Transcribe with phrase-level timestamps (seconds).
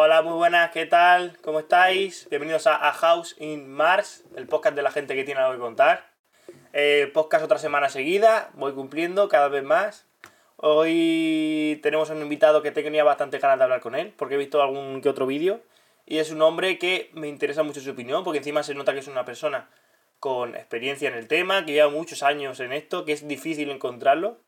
[0.00, 1.36] Hola, muy buenas, ¿qué tal?
[1.42, 2.28] ¿Cómo estáis?
[2.30, 6.08] Bienvenidos a, House in Mars, el podcast de la gente que tiene algo que contar.
[6.72, 10.06] Eh, podcast otra semana seguida, voy cumpliendo cada vez más.
[10.54, 14.62] Hoy tenemos un invitado que tenía bastante ganas de hablar con él, porque he visto
[14.62, 15.62] algún que otro vídeo.
[16.06, 19.00] Y es un hombre que me interesa mucho su opinión, porque encima se nota que
[19.00, 19.68] es una persona
[20.20, 24.38] con experiencia en el tema, que lleva muchos años en esto, que es difícil encontrarlo.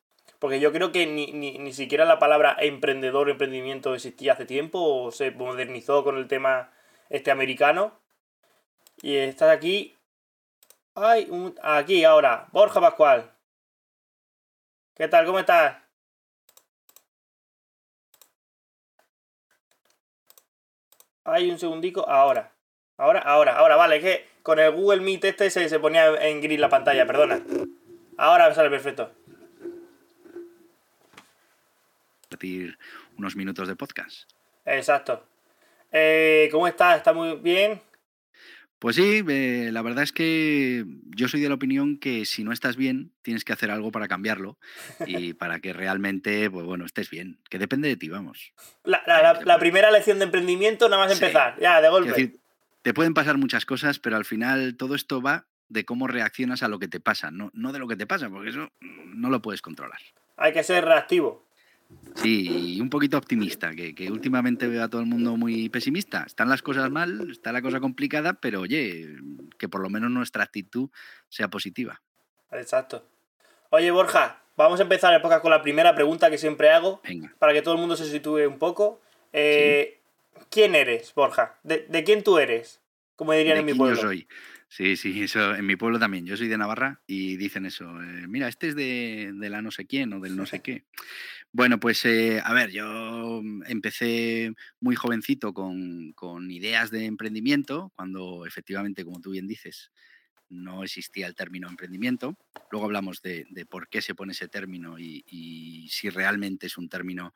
[0.41, 4.47] Porque yo creo que ni, ni, ni siquiera la palabra emprendedor o emprendimiento existía hace
[4.47, 6.73] tiempo o se modernizó con el tema
[7.11, 7.93] este americano.
[9.03, 9.97] Y estás aquí.
[11.29, 12.49] Un- aquí ahora.
[12.53, 13.31] Borja Pascual.
[14.95, 15.27] ¿Qué tal?
[15.27, 15.77] ¿Cómo estás?
[21.25, 22.09] Ay, un segundico.
[22.09, 22.53] Ahora.
[22.97, 23.77] Ahora, ahora, ahora.
[23.77, 27.07] Vale, es que con el Google Meet este se, se ponía en gris la pantalla,
[27.07, 27.41] perdona.
[28.17, 29.11] Ahora me sale perfecto.
[32.35, 32.79] Compartir
[33.19, 34.31] unos minutos de podcast.
[34.65, 35.27] Exacto.
[35.91, 36.99] Eh, ¿Cómo estás?
[36.99, 37.81] ¿Está muy bien?
[38.79, 40.85] Pues sí, eh, la verdad es que
[41.17, 44.07] yo soy de la opinión que si no estás bien, tienes que hacer algo para
[44.07, 44.59] cambiarlo
[45.07, 47.39] y para que realmente, pues bueno, estés bien.
[47.51, 48.53] Que depende de ti, vamos.
[48.85, 51.23] La, la- la- la primera lección de emprendimiento, nada más Sí.
[51.25, 52.11] empezar, ya, de golpe.
[52.11, 52.39] decir,
[52.83, 56.69] te pueden pasar muchas cosas, pero al final todo esto va de cómo reaccionas a
[56.69, 59.43] lo que te pasa, no, no de lo que te pasa, porque eso no lo
[59.43, 59.99] puedes controlar.
[60.37, 61.45] Hay que ser reactivo.
[62.17, 66.25] Sí, y un poquito optimista, que, que últimamente veo a todo el mundo muy pesimista.
[66.27, 69.09] Están las cosas mal, está la cosa complicada, pero oye,
[69.59, 70.91] que por lo menos nuestra actitud
[71.29, 72.03] sea positiva.
[72.53, 73.07] Exacto.
[73.71, 77.33] Oye, Borja, vamos a empezar el podcast con la primera pregunta que siempre hago, Venga.
[77.39, 79.01] para que todo el mundo se sitúe un poco.
[79.33, 80.01] Eh,
[80.51, 81.59] ¿Quién eres, Borja?
[81.63, 82.81] ¿De, de quién tú eres?
[83.15, 83.95] Como dirían ¿De en mi pueblo.
[83.97, 84.27] yo soy?
[84.73, 86.25] Sí, sí, eso en mi pueblo también.
[86.27, 88.01] Yo soy de Navarra y dicen eso.
[88.03, 90.85] eh, Mira, este es de, de la no sé quién o del no sé qué.
[91.53, 98.47] Bueno, pues eh, a ver, yo empecé muy jovencito con, con ideas de emprendimiento, cuando
[98.47, 99.91] efectivamente, como tú bien dices,
[100.49, 102.37] no existía el término emprendimiento.
[102.71, 106.79] Luego hablamos de, de por qué se pone ese término y, y si realmente es
[106.79, 107.35] un término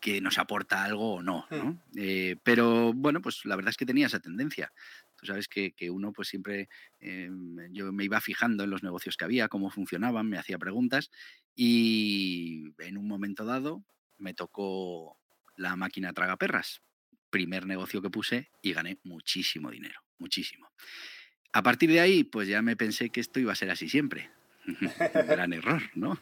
[0.00, 1.46] que nos aporta algo o no.
[1.50, 1.82] ¿no?
[1.96, 4.72] Eh, pero bueno, pues la verdad es que tenía esa tendencia.
[5.18, 6.68] Tú sabes que, que uno pues siempre,
[7.00, 7.28] eh,
[7.70, 11.10] yo me iba fijando en los negocios que había, cómo funcionaban, me hacía preguntas
[11.56, 13.84] y en un momento dado
[14.16, 15.18] me tocó
[15.56, 16.82] la máquina tragaperras,
[17.30, 20.70] primer negocio que puse y gané muchísimo dinero, muchísimo.
[21.52, 24.30] A partir de ahí, pues ya me pensé que esto iba a ser así siempre.
[25.14, 26.20] Gran error, ¿no?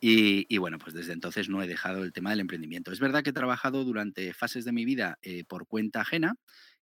[0.00, 2.90] Y, y bueno, pues desde entonces no he dejado el tema del emprendimiento.
[2.90, 6.36] Es verdad que he trabajado durante fases de mi vida eh, por cuenta ajena,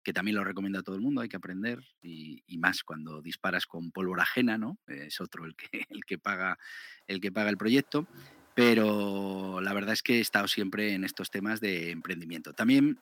[0.03, 3.65] que también lo recomiendo a todo el mundo, hay que aprender, y, más cuando disparas
[3.65, 4.77] con pólvora ajena, ¿no?
[4.87, 6.59] Es otro el que, el que, paga,
[7.07, 8.07] el que paga el proyecto.
[8.55, 12.53] Pero la verdad es que he estado siempre en estos temas de emprendimiento.
[12.53, 12.99] También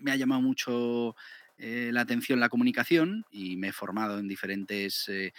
[0.00, 1.14] me ha llamado mucho
[1.58, 5.32] eh, la atención la comunicación y me he formado en diferentes, eh,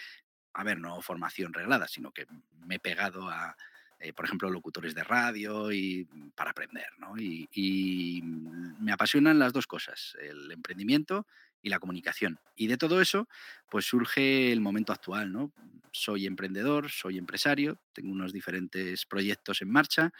[0.54, 2.26] a ver, no formación reglada, sino que
[2.64, 3.54] me he pegado a,
[4.04, 7.16] eh, por ejemplo, locutores de radio y para aprender, ¿no?
[7.16, 11.26] Y, y, me apasionan las dos cosas, el emprendimiento
[11.62, 12.38] y la comunicación.
[12.54, 13.28] Y de todo eso,
[13.70, 15.52] pues surge el momento actual, ¿no?
[15.90, 20.12] Soy emprendedor, soy empresario, tengo unos diferentes proyectos en marcha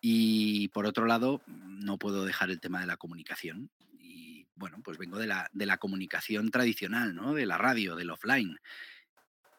[0.00, 3.68] y por otro lado, no puedo dejar el tema de la comunicación.
[4.00, 7.34] Y bueno, pues vengo de la, de la comunicación tradicional, ¿no?
[7.34, 8.58] De la radio, del offline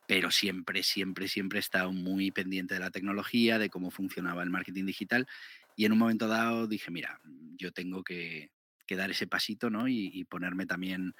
[0.09, 4.49] pero siempre, siempre, siempre he estado muy pendiente de la tecnología, de cómo funcionaba el
[4.49, 5.27] marketing digital.
[5.75, 7.21] Y en un momento dado dije, mira,
[7.57, 8.49] yo tengo que,
[8.89, 9.87] dar ese pasito ¿no?
[9.87, 11.13] y, ponerme también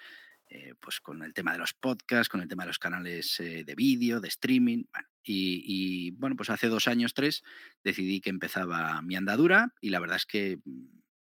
[0.48, 3.64] eh, pues con el tema de los podcasts, con el tema de los canales eh,
[3.64, 4.86] de vídeo, de streaming.
[5.24, 7.44] Y, bueno, pues hace dos años, tres,
[7.84, 10.86] decidí que empezaba mi andadura y la verdad es que mm,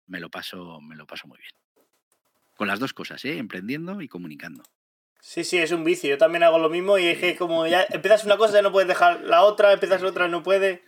[0.07, 1.51] me lo paso, me lo paso muy bien.
[2.55, 3.37] Con las dos cosas, ¿eh?
[3.37, 4.63] emprendiendo y comunicando.
[5.21, 6.09] Sí, sí, es un vicio.
[6.09, 8.71] Yo también hago lo mismo y es que como ya empiezas una cosa ya no
[8.71, 10.79] puedes dejar la otra, empiezas otra no puedes.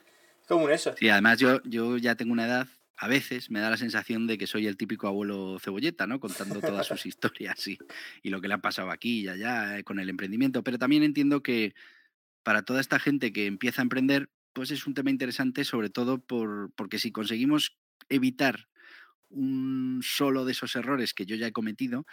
[0.42, 0.96] Es como un eso.
[0.98, 4.38] Sí, además yo, yo ya tengo una edad, a veces me da la sensación de
[4.38, 6.20] que soy el típico abuelo cebolleta, ¿no?
[6.20, 7.78] Contando todas sus historias y,
[8.24, 10.64] y lo que le ha pasado aquí y allá eh, con el emprendimiento.
[10.64, 11.74] Pero también entiendo que
[12.44, 16.20] para toda esta gente que empieza a emprender, pues es un tema interesante, sobre todo
[16.20, 17.78] por, porque si conseguimos
[18.10, 18.68] evitar
[19.30, 22.06] un solo de esos errores que yo ya he cometido,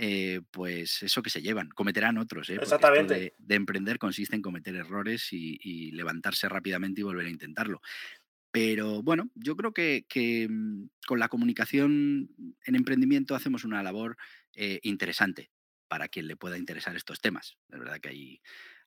[0.00, 2.48] eh, pues eso que se llevan, cometerán otros.
[2.50, 2.58] ¿eh?
[2.62, 3.14] Exactamente.
[3.14, 7.80] De, de, emprender consiste en cometer errores y, y, levantarse rápidamente y volver a intentarlo.
[8.52, 12.30] Pero bueno, yo creo que, que mm, con la comunicación
[12.64, 14.16] en emprendimiento hacemos una labor
[14.54, 15.50] eh, interesante
[15.88, 17.58] para quien le pueda interesar estos temas.
[17.68, 18.40] Es verdad que hay,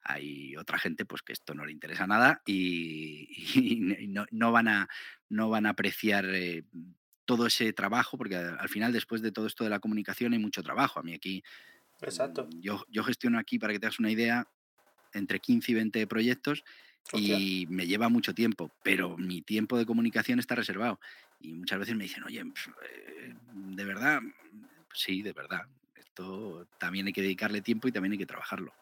[0.04, 4.70] hay otra gente pues que esto no le interesa nada y, y no, no, van
[4.70, 4.88] a,
[5.28, 6.64] no van a apreciar eh,
[7.26, 10.64] todo ese trabajo, porque al final después de todo esto de la comunicación hay mucho
[10.64, 11.00] trabajo.
[11.00, 11.44] A mí aquí,
[12.02, 12.48] Exacto.
[12.60, 14.48] yo, yo gestiono aquí, para que te hagas una idea,
[15.14, 16.64] entre 15 y 20 proyectos
[17.14, 21.00] y me lleva mucho tiempo, pero mi tiempo de comunicación está reservado.
[21.40, 24.22] Y muchas veces me dicen, oye, eh, de verdad,
[24.94, 25.66] sí, de verdad.
[25.96, 28.74] Esto también hay que dedicarle tiempo y también hay que trabajarlo.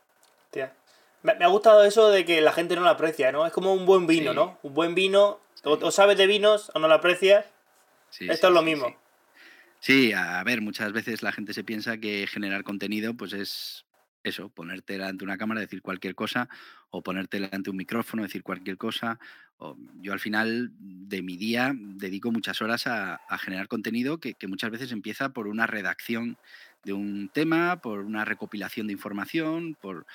[1.22, 3.46] Me, ha gustado eso de que la gente no lo aprecia, ¿no?
[3.46, 4.58] Es como un buen vino, ¿no?
[4.64, 7.46] Un buen vino, o, sabes de vinos o no lo aprecias.
[8.20, 8.96] Esto es lo mismo.
[9.80, 13.86] Sí, a ver, muchas veces la gente se piensa que generar contenido pues es
[14.24, 16.50] eso, ponerte delante de una cámara, decir cualquier cosa,
[16.90, 19.20] o ponerte delante un micrófono, decir cualquier cosa.
[19.58, 24.72] O, yo al final de mi día dedico muchas horas a, generar contenido que, muchas
[24.72, 26.38] veces empieza por una redacción
[26.84, 30.06] de un tema, por una recopilación de información, por,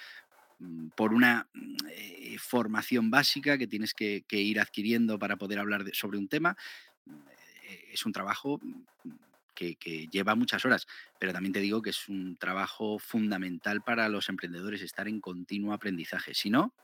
[0.58, 1.46] mm, por una
[1.90, 6.56] eh, formación básica que tienes que, ir adquiriendo para poder hablar sobre un tema.
[7.74, 8.60] Eh, es un trabajo
[9.54, 9.76] que,
[10.10, 10.86] lleva muchas horas,
[11.18, 15.72] pero también te digo que es un trabajo fundamental para los emprendedores estar en continuo
[15.72, 16.34] aprendizaje.
[16.34, 16.74] Si no,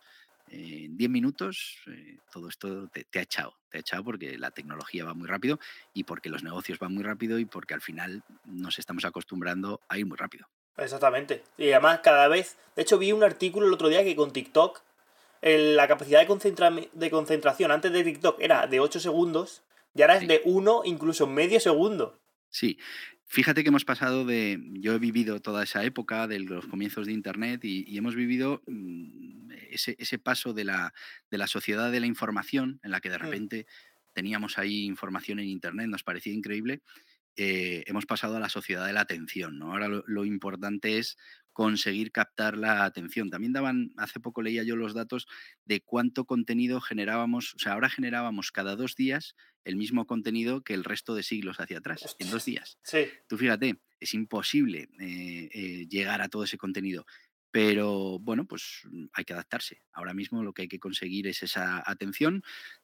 [0.48, 5.04] en 10 minutos eh, todo esto te, ha echado, te ha echado porque la tecnología
[5.04, 5.58] va muy rápido
[5.94, 9.98] y porque los negocios van muy rápido y porque al final nos estamos acostumbrando a
[9.98, 10.48] ir muy rápido.
[10.76, 11.42] Exactamente.
[11.58, 14.82] Y además cada vez, de hecho vi un artículo el otro día que con TikTok
[15.42, 19.62] la capacidad de, de concentración antes de TikTok era de 8 segundos
[20.00, 22.22] y ahora es de 1, incluso medio segundo.
[22.48, 22.78] Sí,
[23.26, 27.12] fíjate que hemos pasado de, yo he vivido toda esa época de los comienzos de
[27.12, 30.94] Internet y, hemos vivido mm, ese, paso de la,
[31.30, 33.20] de la sociedad de la información, en la que de mm.
[33.20, 33.66] repente
[34.14, 36.80] teníamos ahí información en Internet, nos parecía increíble,
[37.36, 39.58] eh, hemos pasado a la sociedad de la atención.
[39.58, 39.72] ¿no?
[39.72, 41.18] Ahora lo, importante es
[41.52, 43.30] conseguir captar la atención.
[43.30, 45.26] También daban, hace poco leía yo los datos
[45.64, 50.74] de cuánto contenido generábamos, o sea, ahora generábamos cada dos días el mismo contenido que
[50.74, 52.78] el resto de siglos hacia atrás, en dos días.
[52.82, 53.08] Sí.
[53.28, 57.04] Tú fíjate, es imposible eh, eh, llegar a todo ese contenido.
[57.52, 58.82] Pero bueno, pues
[59.12, 59.82] hay que adaptarse.
[59.92, 62.79] Ahora mismo lo que hay que conseguir es esa atención Mm,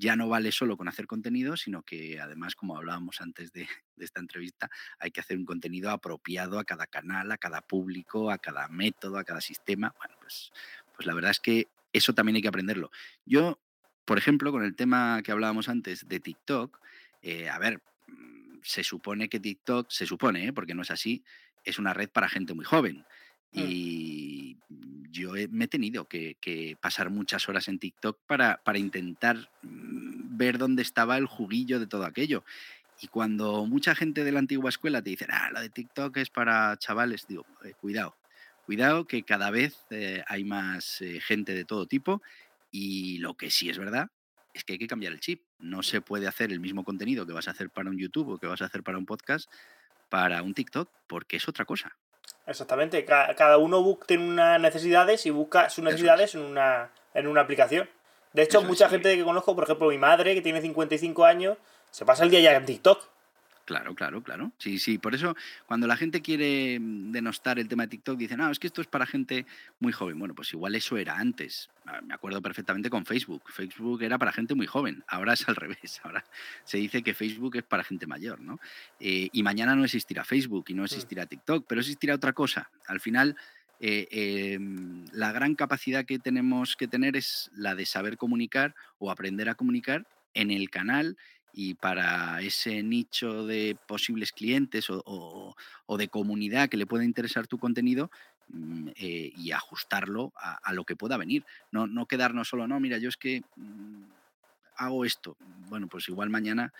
[0.00, 3.68] ya no vale solo con hacer contenido, sino que además, como hablábamos antes de,
[3.98, 8.38] esta entrevista, hay que hacer un contenido apropiado a cada canal, a cada público, a
[8.38, 9.94] cada método, a cada sistema.
[9.98, 10.52] Bueno, pues,
[10.94, 12.90] pues la verdad es que eso también hay que aprenderlo.
[13.26, 13.60] Yo,
[14.06, 16.80] por ejemplo, con el tema que hablábamos antes de TikTok,
[17.22, 20.52] eh, a ver, mm, se supone que TikTok, se supone, ¿eh?
[20.52, 21.24] porque no es así,
[21.64, 23.04] es una red para gente muy joven.
[23.52, 23.60] Mm.
[23.66, 24.58] Y
[25.10, 30.58] yo me he tenido que, pasar muchas horas en TikTok para, para intentar mm, ver
[30.58, 32.44] dónde estaba el juguillo de todo aquello.
[33.02, 36.28] Y cuando mucha gente de la antigua escuela te dice, ah, la de TikTok es
[36.28, 38.16] para chavales, digo, eh, cuidado,
[38.66, 42.22] cuidado que cada vez eh, hay más eh, gente de todo tipo
[42.70, 44.10] y lo que sí es verdad
[44.52, 45.42] es que hay que cambiar el chip.
[45.58, 48.38] No se puede hacer el mismo contenido que vas a hacer para un YouTube o
[48.38, 49.50] que vas a hacer para un podcast
[50.10, 51.96] para un TikTok porque es otra cosa.
[52.46, 57.88] Exactamente, cada uno tiene unas necesidades y busca sus necesidades en una, en una aplicación.
[58.32, 61.58] De hecho, mucha gente que conozco, por ejemplo, mi madre, que tiene 55 años,
[61.90, 63.02] se pasa el día ya en TikTok.
[63.70, 64.50] Claro, claro, claro.
[64.58, 64.98] Sí, sí.
[64.98, 68.58] Por eso, cuando la gente quiere mm, denostar el tema de TikTok, dicen, no, es
[68.58, 69.46] que esto es para gente
[69.78, 70.18] muy joven.
[70.18, 71.70] Bueno, pues igual eso era antes.
[71.86, 73.44] Ah, me acuerdo perfectamente con Facebook.
[73.46, 75.04] Facebook era para gente muy joven.
[75.06, 76.00] Ahora es al revés.
[76.02, 76.24] Ahora
[76.64, 78.58] se dice que Facebook es para gente mayor, ¿no?
[78.98, 80.86] Eh, y mañana no existirá Facebook y no mm.
[80.86, 82.72] existirá TikTok, pero existirá otra cosa.
[82.88, 83.36] Al final,
[83.78, 89.12] eh, em, la gran capacidad que tenemos que tener es la de saber comunicar o
[89.12, 91.16] aprender a comunicar en el canal
[91.52, 95.54] y para ese nicho de posibles clientes o,
[95.88, 98.10] de comunidad que le pueda interesar tu contenido
[98.48, 101.44] mm, eh, y ajustarlo a, lo que pueda venir.
[101.72, 104.02] No, no quedarnos solo, no, mira, yo es que mm,
[104.76, 105.36] hago esto.
[105.68, 106.72] Bueno, pues igual mañana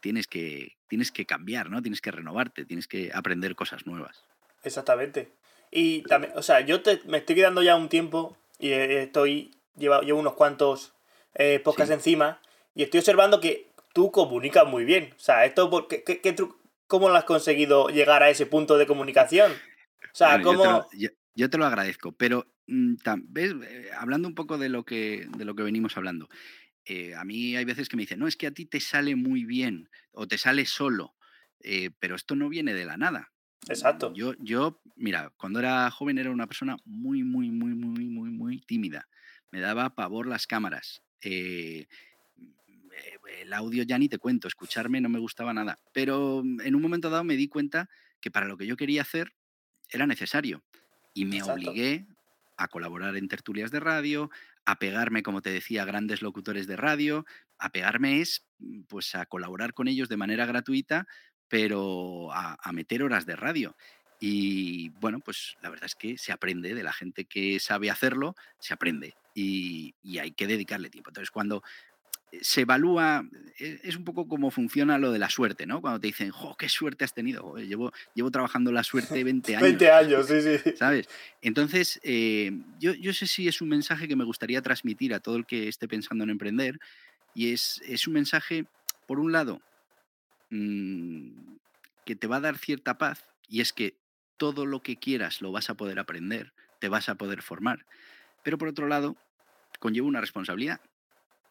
[0.00, 1.82] tienes que, tienes que cambiar, ¿no?
[1.82, 4.24] Tienes que renovarte, tienes que aprender cosas nuevas.
[4.64, 5.30] Exactamente.
[5.70, 10.18] Y también, o sea, yo me estoy quedando ya un tiempo y estoy, llevo, llevo
[10.18, 10.94] unos cuantos
[11.34, 12.40] eh, podcasts encima
[12.74, 15.12] y estoy observando que tú comunicas muy bien.
[15.16, 16.36] O sea, esto, ¿qué, qué,
[16.86, 19.52] ¿cómo lo has conseguido llegar a ese punto de comunicación?
[19.52, 20.86] O sea, ¿cómo...?
[21.34, 22.94] Yo te, lo, agradezco, pero mm,
[23.28, 23.54] ¿ves?
[23.68, 26.28] Eh, hablando un poco de lo que, de lo que venimos hablando,
[26.84, 29.14] eh, a mí hay veces que me dicen, no, es que a ti te sale
[29.14, 31.14] muy bien o te sale solo,
[31.60, 33.30] eh, pero esto no viene de la nada.
[33.68, 34.12] Exacto.
[34.14, 38.60] Yo, yo, mira, cuando era joven era una persona muy, muy, muy, muy, muy, muy
[38.60, 39.08] tímida.
[39.50, 41.02] Me daba pavor las cámaras.
[41.20, 41.86] Eh,
[43.28, 45.78] el audio ya ni te cuento, escucharme no me gustaba nada.
[45.92, 47.88] Pero mm, en un momento dado me di cuenta
[48.20, 49.34] que para lo que yo quería hacer
[49.90, 50.62] era necesario.
[51.14, 52.06] Y me obligué
[52.56, 54.30] a colaborar en tertulias de radio,
[54.64, 57.24] apegarme, como te decía, a grandes locutores de radio.
[57.58, 61.06] Apegarme es mm, pues a colaborar con ellos de manera gratuita,
[61.48, 63.76] pero a, meter horas de radio.
[64.20, 68.34] Y bueno, pues la verdad es que se aprende de la gente que sabe hacerlo,
[68.58, 71.10] se aprende y, y hay que dedicarle tiempo.
[71.10, 71.62] Entonces, cuando
[72.40, 73.24] se evalúa,
[73.58, 75.80] e, es un poco como funciona lo de la suerte, ¿no?
[75.80, 77.56] Cuando te dicen, ¡jo, qué suerte has tenido!
[77.56, 79.62] llevo, llevo trabajando la suerte 20 años.
[79.62, 80.72] 20 años, sí, sí.
[80.76, 81.08] ¿Sabes?
[81.42, 85.36] Entonces, eh, yo, yo sé si es un mensaje que me gustaría transmitir a todo
[85.36, 86.78] el que esté pensando en emprender,
[87.34, 88.66] y es, es un mensaje,
[89.06, 89.60] por un lado,
[90.50, 91.30] mm,
[92.04, 93.94] que te va a dar cierta paz, y es que
[94.36, 97.86] todo lo que quieras lo vas a poder aprender, te vas a poder formar,
[98.44, 99.16] pero por otro lado,
[99.80, 100.80] conlleva una responsabilidad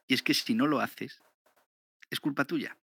[0.07, 1.21] y es que si no lo haces,
[2.09, 2.77] es culpa tuya.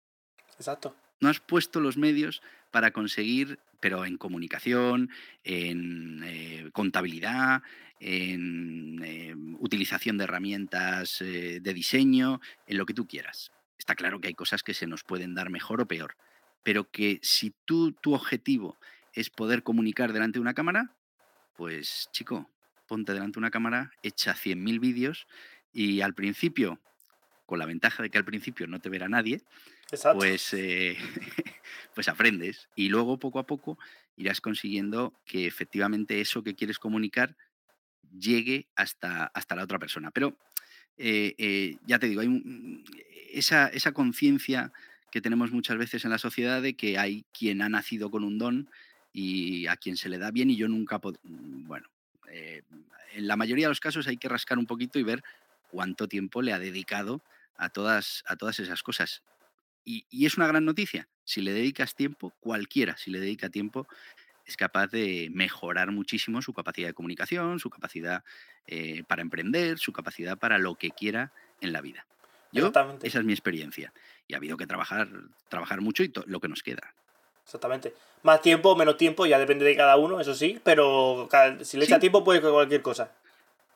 [0.58, 0.96] Exacto.
[1.20, 5.10] No has puesto los medios para conseguir, pero en comunicación,
[5.44, 7.62] en eh, contabilidad,
[8.00, 13.52] en eh, utilización de herramientas eh, de diseño, en lo que tú quieras.
[13.78, 16.18] Está claro que hay cosas que se nos pueden dar mejor o peor,
[16.64, 18.78] pero que si tú, tu objetivo
[19.14, 20.96] es poder comunicar delante de una cámara,
[21.56, 22.50] pues chico,
[22.88, 25.28] ponte delante de una cámara, echa 100.000 vídeos
[25.72, 26.80] y al principio
[27.46, 29.42] con la ventaja de que al principio no te verá nadie,
[30.14, 30.98] pues, eh,
[31.96, 33.78] pues aprendes y luego poco a poco
[34.16, 37.36] irás consiguiendo que efectivamente eso que quieres comunicar
[38.18, 40.12] llegue hasta, hasta la otra persona.
[40.12, 40.38] Pero
[40.98, 42.84] eh, eh, ya te digo, hay
[43.32, 44.72] esa, esa conciencia
[45.12, 48.38] que tenemos muchas veces en la sociedad de que hay quien ha nacido con un
[48.38, 48.70] don
[49.12, 51.88] y a quien se le da bien y yo nunca, bueno,
[52.32, 55.24] en la mayoría de los casos hay que rascar un poquito y ver
[55.70, 57.22] cuánto tiempo le ha dedicado
[57.58, 59.24] a todas, a todas esas cosas.
[59.86, 61.10] Y, es una gran noticia.
[61.26, 63.88] Si le dedicas tiempo, cualquiera, si le dedica tiempo,
[64.46, 68.24] es capaz de mejorar muchísimo su capacidad de comunicación, su capacidad
[68.68, 72.06] eh, para emprender, su capacidad para lo que quiera en la vida.
[72.52, 73.94] Yo, esa es mi experiencia.
[74.28, 75.10] Y ha habido que trabajar,
[75.50, 76.94] trabajar mucho y lo que nos queda.
[77.44, 77.94] Exactamente.
[78.22, 81.28] Más tiempo o menos tiempo, ya depende de cada uno, eso sí, pero
[81.62, 83.12] si le echa tiempo puede cualquier cosa.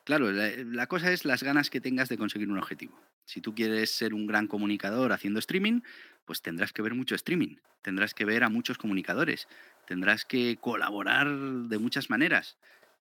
[0.07, 2.97] Claro, la, cosa es las ganas que tengas de conseguir un objetivo.
[3.25, 5.81] Si tú quieres ser un gran comunicador haciendo streaming,
[6.23, 9.49] pues tendrás que ver mucho streaming, tendrás que ver a muchos comunicadores,
[9.85, 12.57] tendrás que colaborar de muchas maneras.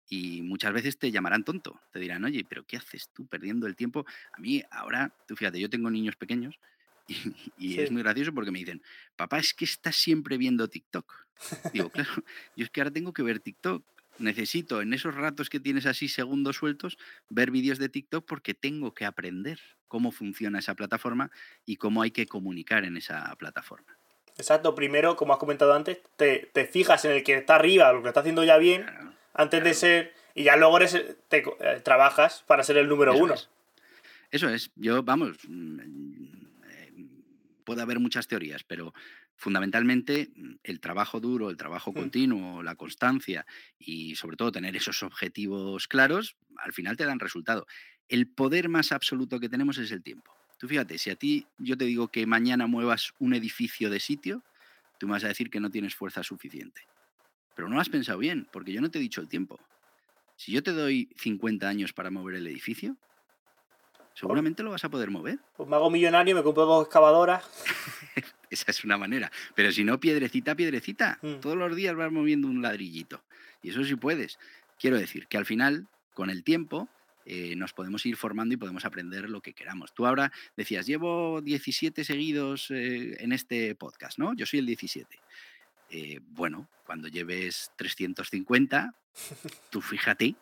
[0.08, 3.76] Y muchas veces te llamarán tonto, te dirán, oye, pero ¿qué haces tú perdiendo el
[3.76, 4.06] tiempo?
[4.32, 6.58] A mí ahora, tú fíjate, yo tengo niños pequeños
[7.58, 8.82] y, es muy gracioso porque me dicen,
[9.14, 11.26] papá, es que estás siempre viendo TikTok.
[11.70, 12.14] Digo, claro,
[12.56, 13.84] yo es que ahora tengo que ver TikTok
[14.18, 18.94] necesito en esos ratos que tienes así segundos sueltos ver vídeos de TikTok porque tengo
[18.94, 21.30] que aprender cómo funciona esa plataforma
[21.64, 23.96] y cómo hay que comunicar en esa plataforma.
[24.36, 28.08] Exacto, primero, como has comentado antes, te, fijas en el que está arriba, lo que
[28.08, 28.86] está haciendo ya bien,
[29.32, 33.34] antes de ser, y ya luego eres, te, eh, trabajas para ser el número uno.
[34.32, 35.80] Eso es, yo, vamos, mm,
[36.68, 36.92] eh,
[37.64, 38.92] puede haber muchas teorías, pero
[39.36, 41.94] fundamentalmente mm, el trabajo duro, el trabajo mm.
[41.94, 43.46] continuo, la constancia
[43.78, 47.66] y sobre todo tener esos objetivos claros, al final te dan resultado.
[48.08, 50.32] El poder más absoluto que tenemos es el tiempo.
[50.58, 54.44] Tú fíjate, si a ti yo te digo que mañana muevas un edificio de sitio,
[54.98, 56.82] tú me vas a decir que no tienes fuerza suficiente.
[57.54, 59.60] Pero no has pensado bien, porque yo no te he dicho el tiempo.
[60.36, 62.96] Si yo te doy 50 años para mover el edificio,
[64.14, 65.38] seguramente lo vas a poder mover.
[65.56, 67.44] Pues me hago millonario, me compro dos excavadoras.
[68.54, 69.30] Esa es una manera.
[69.54, 71.18] Pero si no, piedrecita, piedrecita.
[71.22, 71.34] Mm.
[71.40, 73.22] Todos los días vas moviendo un ladrillito.
[73.62, 74.38] Y eso sí puedes.
[74.78, 76.88] Quiero decir que al final, con el tiempo,
[77.26, 79.94] eh, nos podemos ir formando y podemos aprender lo que queramos.
[79.94, 84.34] Tú ahora decías, llevo 17 seguidos eh, en este podcast, ¿no?
[84.34, 85.18] Yo soy el 17.
[85.90, 88.94] Eh, bueno, cuando lleves 350,
[89.70, 90.34] tú fíjate.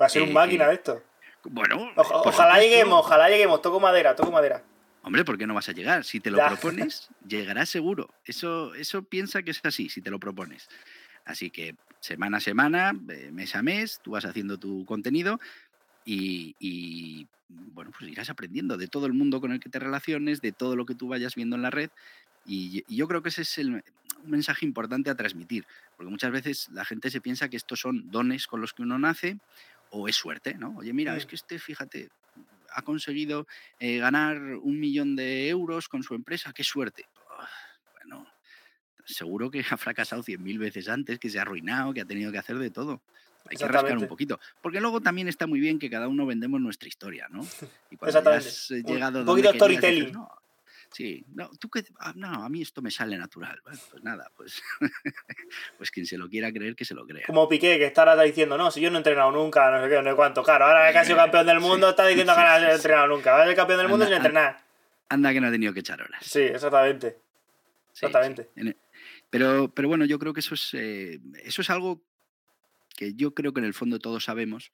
[0.00, 1.02] Va a ser un máquina esto.
[1.44, 1.92] Bueno.
[1.96, 3.60] ojalá lleguemos, ojalá lleguemos.
[3.60, 4.62] Toco madera, toco madera.
[5.02, 6.04] Hombre, ¿por qué no vas a llegar?
[6.04, 8.12] Si te lo propones, llegarás seguro.
[8.24, 10.68] Eso, eso piensa que es así, si te lo propones.
[11.24, 15.40] Así que semana a semana, eh, mes a mes, tú vas haciendo tu contenido
[16.04, 20.52] y, bueno, pues irás aprendiendo de todo el mundo con el que te relaciones, de
[20.52, 21.90] todo lo que tú vayas viendo en la red.
[22.44, 23.84] Y, yo creo que ese es el,
[24.24, 25.66] un mensaje importante a transmitir,
[25.96, 28.98] porque muchas veces la gente se piensa que estos son dones con los que uno
[28.98, 29.38] nace
[29.90, 30.76] o es suerte, ¿no?
[30.78, 32.10] Oye, mira, es que este, fíjate,
[32.72, 33.46] ha conseguido
[33.78, 37.06] eh, ganar un millón de euros con su empresa, qué suerte.
[37.94, 38.26] bueno,
[39.04, 42.32] seguro que ha fracasado cien mil veces antes, que se ha arruinado, que ha tenido
[42.32, 43.02] que hacer de todo.
[43.48, 44.38] Hay que rascar un poquito.
[44.60, 47.44] Porque luego también está muy bien que cada uno vendemos nuestra historia, ¿no?
[47.90, 50.16] Y cuando has llegado un poquito storytelling.
[50.92, 53.60] Sí, no, tú qué, ah, no, a mí esto me sale natural.
[53.62, 54.60] Bueno, pues nada, pues,
[55.78, 57.24] pues quien se lo quiera creer, que se lo crea.
[57.26, 59.88] Como Piqué, que está ahora diciendo, no, si yo no he entrenado nunca, no sé
[59.88, 60.42] qué, no sé cuánto.
[60.42, 63.32] Claro, ahora que ha sido campeón del mundo, está diciendo que no ha entrenado nunca.
[63.32, 64.64] Va a ser campeón del mundo Anda, sin entrenar.
[65.08, 66.24] Anda que no ha tenido que echar horas.
[66.26, 67.18] Sí, exactamente.
[67.92, 68.44] Sí, Exactamente.
[68.54, 68.60] sí.
[68.60, 68.76] En e-
[69.30, 72.02] Pero, pero bueno, yo creo que eso es, eh, eso es algo
[72.96, 74.72] que yo creo que en el fondo todos sabemos,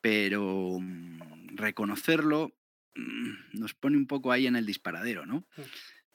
[0.00, 2.52] pero mm, reconocerlo
[2.94, 5.46] nos pone un poco ahí en el disparadero, ¿no?
[5.56, 5.62] Mm.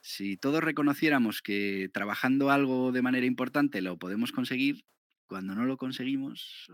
[0.00, 4.84] Si todos reconociéramos que trabajando algo de manera importante lo podemos conseguir,
[5.26, 6.70] cuando no lo conseguimos...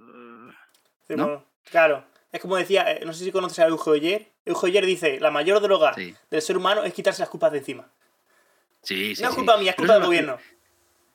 [1.09, 1.27] Sí, ¿No?
[1.27, 2.07] bueno, claro.
[2.31, 3.67] Es como decía, eh, no sé si conoces a.
[3.67, 7.59] Eugenio Oyer dice, la mayor droga sí, del ser humano es quitarse las culpas de
[7.59, 7.91] encima.
[8.83, 9.23] sí, sí.
[9.23, 9.39] no es sí.
[9.39, 10.39] culpa mía, es culpa del gobierno.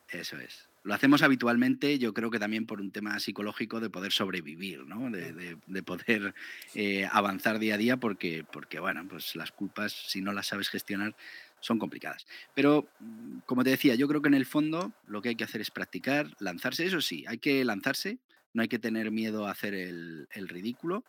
[0.10, 0.67] Eso es.
[0.88, 5.10] Lo hacemos habitualmente, yo creo que también por un tema psicológico de poder sobrevivir, ¿no?
[5.12, 6.34] De, de- de poder
[6.74, 10.70] eh, avanzar día a día, porque, porque, bueno, pues las culpas, si no las sabes
[10.70, 11.16] gestionar,
[11.60, 12.26] son complicadas.
[12.54, 15.44] Pero, mm, como te decía, yo creo que en el fondo lo que hay que
[15.44, 16.86] hacer es practicar, lanzarse.
[16.86, 18.20] Eso sí, hay que lanzarse,
[18.54, 21.04] no hay que tener miedo a hacer el, el ridículo,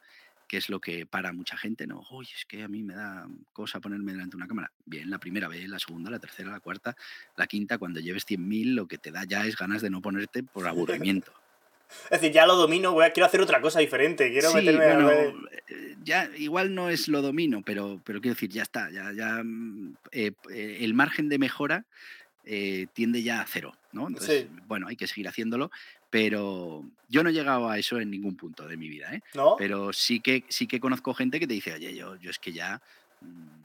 [0.49, 2.03] que es lo que para mucha gente, ¿no?
[2.11, 4.73] Uy, es que a mí me da cosa ponerme delante de una cámara.
[4.87, 6.97] Bien, la primera vez, la segunda, la tercera, la cuarta,
[7.37, 10.43] la quinta, cuando lleves 100.000, lo que te da ya es ganas de no ponerte
[10.43, 11.33] por aburrimiento.
[12.11, 14.31] Es decir, ya lo domino, voy a- quiero hacer otra cosa diferente.
[14.31, 15.11] Quiero Sí, meterme bueno,
[15.69, 19.43] eh, ya igual no es lo domino, pero, pero quiero decir, ya está, ya, ya
[19.43, 21.85] mm, eh, eh, el margen de mejora
[22.45, 24.09] eh, tiende ya a cero, ¿no?
[24.09, 24.61] Entonces, Sí.
[24.67, 25.71] bueno, hay que seguir haciéndolo,
[26.11, 29.21] pero yo no he llegado a eso en ningún punto de mi vida, ¿eh?
[29.35, 29.57] ¿No?
[29.57, 32.53] Pero sí que, sí que conozco gente que te dice, oye, yo, yo es que
[32.53, 32.81] ya
[33.21, 33.63] mm,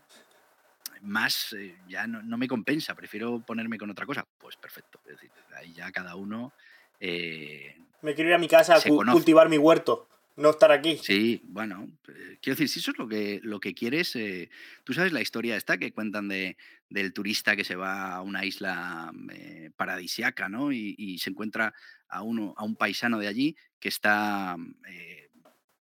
[1.01, 4.25] más, eh, ya no, no me compensa, prefiero ponerme con otra cosa.
[4.38, 6.53] Pues perfecto, es decir, ahí ya cada uno...
[7.00, 9.13] eh, Me quiero ir a mi casa a se cu- conoce.
[9.17, 10.07] cultivar mi huerto.
[10.36, 10.94] No estar aquí.
[10.96, 14.50] Sí, bueno, eh, quiero decir, si eso es lo que, lo que quieres, eh,
[14.86, 16.56] tú sabes la historia esta que cuentan de,
[16.90, 20.72] del turista que se va a una isla eh, paradisiaca, ¿no?
[20.72, 21.74] Y, y se encuentra
[22.08, 24.56] a, uno, a un paisano de allí que está
[24.88, 25.30] eh,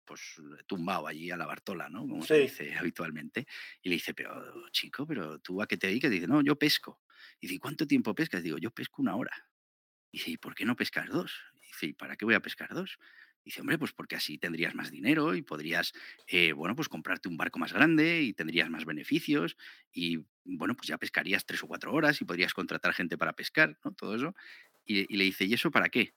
[0.05, 2.01] pues tumbado allí a la Bartola, ¿no?
[2.03, 3.47] Como se dice habitualmente.
[3.83, 6.11] Y le dice, pero chico, pero tú a qué te dedicas?
[6.11, 7.01] dice, no, yo pesco.
[7.41, 8.43] Y dice, "¿Y ¿cuánto tiempo pescas?
[8.43, 9.33] Digo, yo pesco una hora.
[10.13, 11.33] Y dice, ¿y por qué no pescas dos?
[11.55, 12.99] Y dice, ¿y para qué voy a pescar dos?
[13.45, 15.93] Dice, hombre, pues porque así tendrías más dinero y podrías,
[16.27, 19.57] eh, bueno, pues comprarte un barco más grande y tendrías más beneficios
[19.93, 23.79] y, bueno, pues ya pescarías tres o cuatro horas y podrías contratar gente para pescar,
[23.85, 23.93] ¿no?
[23.93, 24.35] Todo eso.
[24.85, 26.15] Y, le dice, ¿y eso para qué?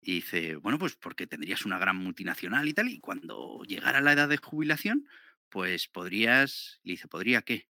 [0.00, 4.12] Y dice, bueno, pues porque tendrías una gran multinacional y tal, y cuando llegara la
[4.12, 5.08] edad de jubilación,
[5.50, 7.68] pues podrías, le dice, ¿podría qué?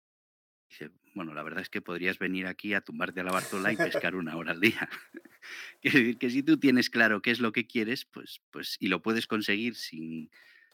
[0.69, 3.77] Dice, bueno, la verdad es que podrías venir aquí a tumbarte a la Bartola y
[4.05, 4.89] pescar una hora al día.
[5.81, 8.89] Quiero decir que si tú tienes claro qué es lo que quieres, pues, pues y
[8.89, 10.31] lo puedes conseguir sin,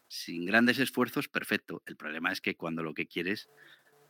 [0.09, 1.83] sin grandes esfuerzos, perfecto.
[1.87, 3.49] El problema es que cuando lo que quieres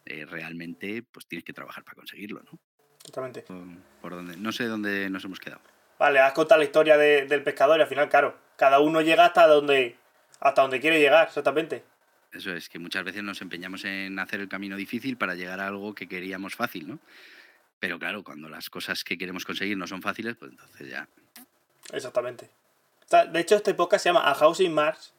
[0.07, 2.59] eh, realmente, pues tienes que trabajar para conseguirlo, ¿no?
[3.03, 3.43] Totalmente.
[3.43, 3.65] Por,
[4.01, 5.63] por donde, no sé dónde nos hemos quedado.
[5.99, 9.27] Vale, has contado la historia de- del pescador y al final, claro, cada uno llega
[9.27, 9.97] hasta donde,
[10.41, 11.85] hasta donde quiere llegar, exactamente.
[12.33, 15.67] Eso es, que muchas veces nos empeñamos en hacer el camino difícil para llegar a
[15.67, 16.99] algo que queríamos fácil, ¿no?
[17.81, 21.09] Pero claro, cuando las cosas que queremos conseguir no son fáciles, pues entonces ya.
[21.93, 22.49] Exactamente.
[23.33, 25.13] De hecho, este podcast se llama A House in Mars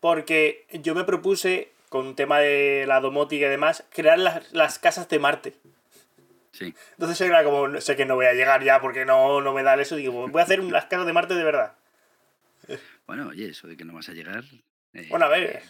[0.00, 4.78] porque yo me propuse, con un tema de la domótica y demás, crear las, las
[4.78, 5.54] casas de Marte.
[6.52, 6.74] Sí.
[6.92, 9.80] Entonces era como, sé que no voy a llegar ya porque no, no me da
[9.80, 11.74] eso, digo, voy a hacer las casas de Marte de verdad.
[13.06, 14.44] Bueno, oye, eso de que no vas a llegar.
[14.92, 15.62] eh, Bueno, a ver,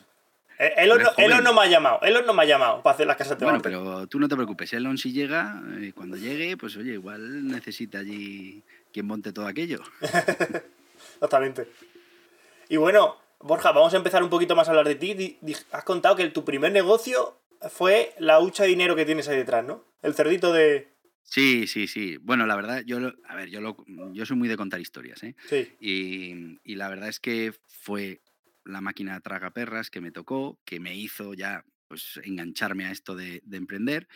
[0.58, 3.06] Elon, Eres no, Elon no me ha llamado, Elon no me ha llamado para hacer
[3.06, 3.68] las casas de Bueno, Marte.
[3.70, 7.98] pero tú no te preocupes, Elon si llega, eh, cuando llegue, pues oye, igual necesita
[7.98, 8.62] allí
[8.92, 9.82] quien monte todo aquello.
[11.14, 11.68] Exactamente.
[12.68, 15.38] Y bueno, Borja, vamos a empezar un poquito más a hablar de ti.
[15.72, 17.38] Has contado que tu primer negocio
[17.70, 19.84] fue la hucha de dinero que tienes ahí detrás, ¿no?
[20.02, 20.88] El cerdito de...
[21.22, 22.18] Sí, sí, sí.
[22.18, 23.76] Bueno, la verdad, yo, lo- a ver, yo, lo-
[24.12, 25.34] yo soy muy de contar historias, ¿eh?
[25.48, 28.20] Sí, Y, y la verdad es que fue
[28.64, 33.42] la máquina tragaperras que me tocó, que me hizo ya pues, engancharme a esto de,
[33.44, 34.08] de emprender.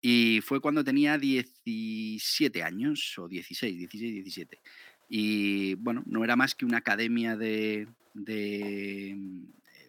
[0.00, 4.60] Y fue cuando tenía 17 años, o 16, 16, 17.
[5.08, 9.44] Y bueno, no era más que una academia de, de, mm,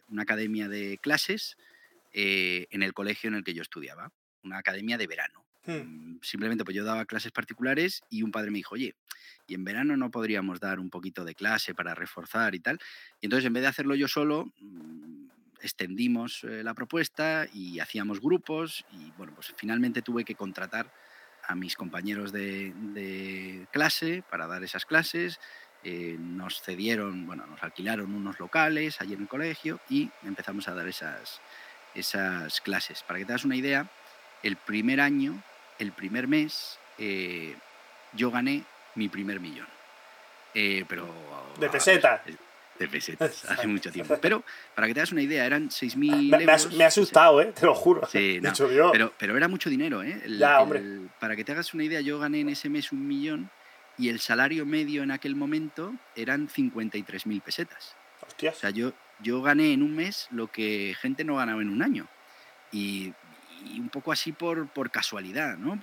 [0.09, 1.57] una academia de clases
[2.11, 4.11] eh, en el colegio en el que yo estudiaba,
[4.43, 5.45] una academia de verano.
[5.65, 5.71] Hmm.
[5.71, 8.95] Mm, Simplemente pues yo daba clases particulares y un padre me dijo, oye,
[9.47, 12.79] y en verano no podríamos dar un poquito de clase para reforzar y tal.
[13.19, 15.27] Y entonces en vez de hacerlo yo solo, mm,
[15.61, 20.91] extendimos eh, la propuesta y hacíamos grupos y bueno, pues finalmente tuve que contratar
[21.47, 25.39] a mis compañeros de, clase para dar esas clases.
[25.83, 30.75] eh, nos cedieron, bueno, nos alquilaron unos locales allí en el colegio y empezamos a
[30.75, 31.41] dar esas,
[31.95, 33.01] esas clases.
[33.03, 33.89] Para que te das una idea,
[34.43, 35.41] el primer año,
[35.81, 37.55] el primer mes, eh,
[38.13, 38.63] yo gané
[38.95, 39.67] mi primer millón.
[40.53, 41.11] Eh, pero...
[41.59, 42.21] De pesetas.
[42.77, 44.15] De pesetas, hace mucho tiempo.
[44.21, 44.43] Pero,
[44.75, 45.97] para que te hagas una idea, eran 6.000
[46.29, 46.73] me, euros.
[46.73, 47.51] Me ha asustado, ¿eh?
[47.59, 48.07] Te lo juro.
[48.07, 48.51] Sí, no,
[48.91, 50.21] pero, pero era mucho dinero, ¿eh?
[50.27, 50.83] ya, hombre.
[51.19, 53.49] para que te hagas una idea, yo gané en ese mes un millón
[53.97, 57.95] y el salario medio en aquel momento eran 53.000 pesetas.
[58.21, 58.55] Hostias.
[58.55, 61.81] O sea, yo, yo gané en un mes lo que gente no ganaba en un
[61.81, 62.07] año.
[62.71, 63.13] Y,
[63.79, 65.79] un poco así por, por casualidad, ¿no?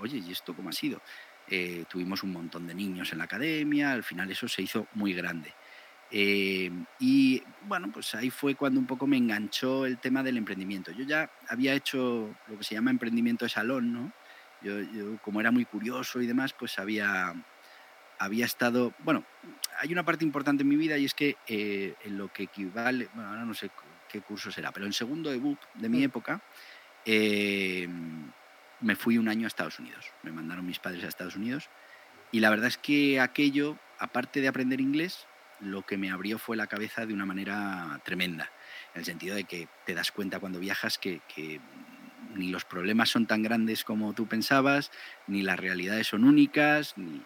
[0.00, 1.00] Oye, ¿y esto cómo ha sido?
[1.48, 5.12] Eh, tuvimos un montón de niños en la academia, al final eso se hizo muy
[5.12, 5.52] grande.
[6.10, 10.92] Eh, y bueno, pues ahí fue cuando un poco me enganchó el tema del emprendimiento.
[10.92, 14.12] Yo ya había hecho lo que se llama emprendimiento de salón, ¿no?
[14.62, 17.34] Yo, como era muy curioso y demás, pues había,
[18.18, 19.24] había estado, bueno,
[19.78, 23.08] hay una parte importante en mi vida y es que eh, en lo que equivale,
[23.12, 23.70] bueno, ahora no sé
[24.08, 26.04] qué curso será, pero en segundo debut de mi mm.
[26.04, 26.40] época,
[27.04, 27.88] eh,
[28.80, 30.06] me fui un año a Estados Unidos.
[30.22, 31.68] Me mandaron mis padres a Estados Unidos.
[32.32, 35.26] Y la verdad es que aquello, aparte de aprender inglés,
[35.60, 38.50] lo que me abrió fue la cabeza de una manera tremenda,
[38.92, 41.20] en el sentido de que te das cuenta cuando viajas que,
[42.34, 44.90] ni los problemas son tan grandes como tú pensabas,
[45.26, 47.22] ni las realidades son únicas, ni,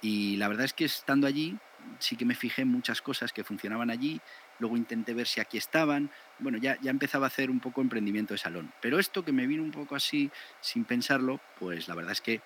[0.00, 1.56] y la verdad es que estando allí
[1.98, 4.20] sí que me fijé en muchas cosas que funcionaban allí,
[4.58, 8.34] luego intenté ver si aquí estaban, bueno, ya, ya empezaba a hacer un poco emprendimiento
[8.34, 8.72] de salón.
[8.80, 12.40] Pero esto que me vino un poco así, sin pensarlo, pues la verdad es que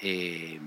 [0.00, 0.60] eh,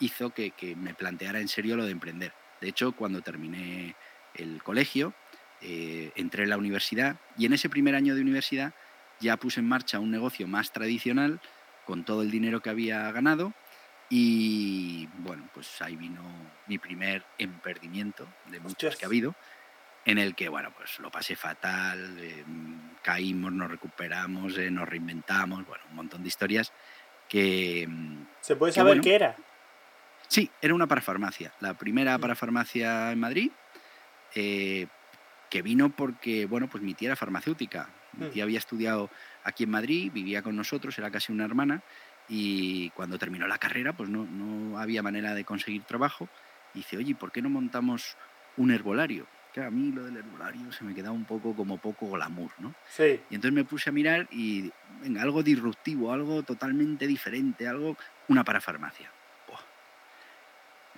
[0.00, 2.32] hizo que, que, me planteara en serio lo de emprender.
[2.60, 3.96] De hecho, cuando terminé
[4.34, 5.14] el colegio,
[5.60, 8.74] eh, entré en la universidad y en ese primer año de universidad
[9.20, 11.40] ya puse en marcha un negocio más tradicional
[11.86, 13.54] con todo el dinero que había ganado
[14.10, 16.20] y bueno, pues ahí vino
[16.66, 19.36] mi primer emprendimiento de muchos que ha habido,
[20.04, 22.44] en el que, bueno, pues lo pasé fatal, eh,
[23.02, 26.72] caímos, nos recuperamos, eh, nos reinventamos, bueno, un montón de historias
[27.28, 27.86] que...
[27.88, 29.36] Mm, ¿Se puede saber qué era?
[30.28, 33.50] Sí, era una parafarmacia, la primera parafarmacia en Madrid,
[34.34, 34.86] eh,
[35.50, 38.30] que vino porque, bueno, pues mi tía era farmacéutica, mi mm.
[38.30, 39.10] tía había estudiado
[39.44, 41.82] aquí en Madrid, vivía con nosotros, era casi una hermana,
[42.28, 46.28] y cuando terminó la carrera, pues no, no había manera de conseguir trabajo.
[46.72, 48.16] Y dice, oye, ¿por qué no montamos
[48.56, 49.26] un herbolario?
[49.52, 52.74] Que a mí lo del herbolario se me quedaba un poco como poco glamour, ¿no?
[52.88, 53.20] Sí.
[53.28, 57.96] Y entonces me puse a mirar y, venga, algo disruptivo, algo totalmente diferente, algo,
[58.28, 59.10] una parafarmacia.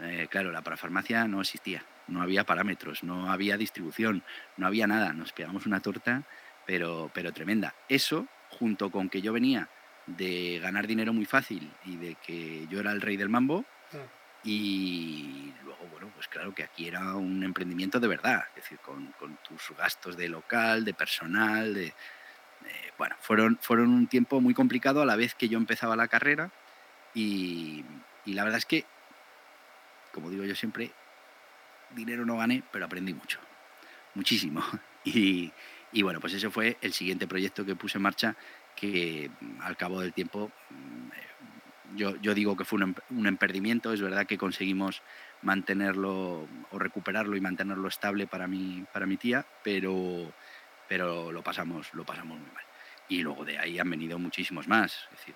[0.01, 4.25] Eh, claro, la parafarmacia no existía, no había parámetros, no había distribución,
[4.57, 6.25] no había nada, nos pegamos una torta,
[6.67, 7.75] pero, pero tremenda.
[7.89, 9.69] Eso, junto con que yo venía
[10.07, 13.65] de ganar dinero muy fácil y de que yo era el rey del mambo.
[13.93, 14.24] Mm.
[14.45, 19.15] Y luego, bueno, pues claro que aquí era un emprendimiento de verdad, es decir, con,
[19.43, 21.95] tus gastos de local, de personal, de,
[22.99, 26.51] bueno, fueron, fueron un tiempo muy complicado a la vez que yo empezaba la carrera
[27.15, 27.85] y,
[28.27, 28.85] y la verdad es que,
[30.13, 30.93] como digo yo siempre,
[31.95, 33.39] dinero no gané, pero aprendí mucho,
[34.15, 34.63] muchísimo.
[35.07, 35.53] Y,
[35.93, 38.35] y bueno, pues ese fue el siguiente proyecto que puse en marcha
[38.75, 41.27] que mm, al cabo del tiempo mm, eh,
[41.95, 45.03] yo, digo que fue un, un emperdimiento, es verdad que conseguimos
[45.43, 50.33] mantenerlo o recuperarlo y mantenerlo estable para mi, para mi tía, pero,
[50.89, 52.65] pero lo, pasamos, lo pasamos muy mal.
[53.09, 55.35] Y luego de ahí han venido muchísimos más, es decir,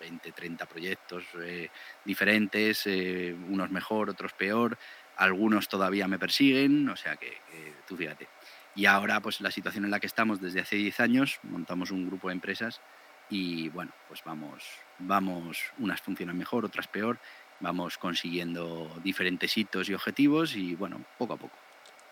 [0.00, 1.68] 20, 30 proyectos eh,
[2.04, 4.78] diferentes, eh, unos mejor, otros peor,
[5.16, 7.36] algunos todavía me persiguen, o sea que
[7.86, 8.26] tú fíjate.
[8.74, 12.06] Y ahora, pues la situación en la que estamos desde hace 10 años, montamos un
[12.06, 12.80] grupo de empresas
[13.28, 14.64] y bueno, pues vamos,
[15.00, 17.18] vamos, unas funcionan mejor, otras peor,
[17.60, 21.56] vamos consiguiendo diferentes hitos y objetivos y bueno, poco a poco.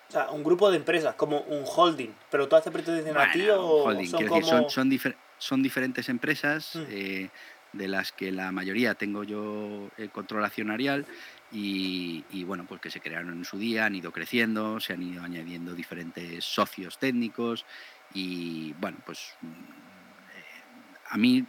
[0.08, 3.48] O sea, un grupo de empresas, como un holding, pero tú haces pretensas a ti
[3.50, 4.40] o holding, son, como...
[4.40, 6.84] decir, son, son, diferentes empresas mm.
[6.88, 7.30] eh,
[7.72, 11.06] de las que la mayoría tengo yo el control accionarial
[11.50, 15.22] y, bueno, pues que se crearon en su día, han ido creciendo, se han ido
[15.22, 17.64] añadiendo diferentes socios técnicos
[18.12, 20.62] y bueno, pues eh,
[21.08, 21.44] a mí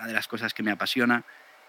[0.00, 1.22] una de las cosas que me apasiona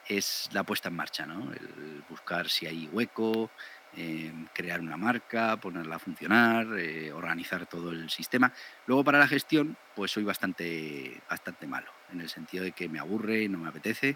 [0.08, 1.52] es la puesta en marcha, ¿no?
[1.52, 3.52] El buscar si hay hueco,
[3.98, 8.54] eh, crear una marca, ponerla a funcionar, eh, organizar todo el sistema.
[8.88, 13.00] Luego para la gestión, pues soy bastante, bastante malo, en el sentido de que me
[13.00, 14.16] aburre, no me apetece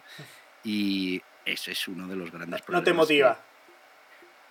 [0.63, 2.81] y eso es uno de los grandes problemas.
[2.81, 3.39] No te motiva.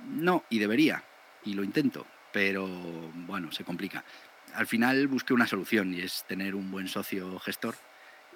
[0.01, 1.03] No, y debería,
[1.45, 4.05] y lo intento, pero bueno, se complica.
[4.55, 7.77] Al final busqué una solución y es tener un buen socio gestor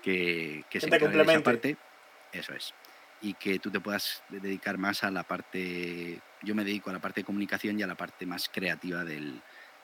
[0.02, 1.76] que, que, se encargue de esa parte.
[2.32, 2.74] Eso es.
[3.20, 6.20] Y que tú te puedas dedicar más a la parte.
[6.42, 9.40] Yo me dedico a la parte de comunicación y a la parte más creativa del,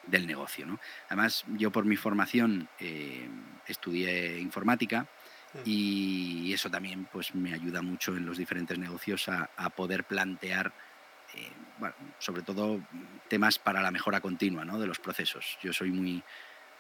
[0.07, 0.67] del negocio.
[0.67, 0.79] ¿no?
[1.09, 3.29] Además, yo por mi formación eh,
[3.67, 5.09] estudié informática
[5.55, 5.59] Mm.
[5.65, 10.73] y eso también pues, me ayuda mucho en los diferentes negocios a, a poder plantear,
[11.35, 12.81] eh, bueno, sobre todo
[13.29, 14.79] temas para la mejora continua ¿no?
[14.79, 15.59] de los procesos.
[15.63, 16.23] Yo soy muy,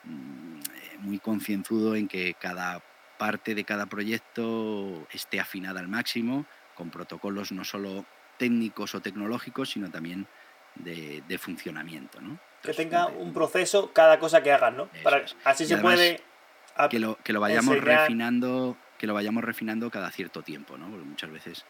[0.04, 2.82] mm, eh, muy concienzudo en que cada
[3.24, 8.04] parte de cada proyecto esté afinada al máximo, con protocolos no solo
[8.36, 10.26] técnicos o tecnológicos, sino también
[10.74, 12.20] de, de funcionamiento.
[12.20, 12.38] ¿no?
[12.62, 14.90] Que tenga un proceso cada cosa que hagas, ¿no?
[15.02, 16.20] Para, así Y se además, puede...
[16.90, 20.88] que lo, que lo vayamos enseñar- refinando que lo vayamos refinando cada cierto tiempo ¿no?
[20.88, 21.64] porque muchas veces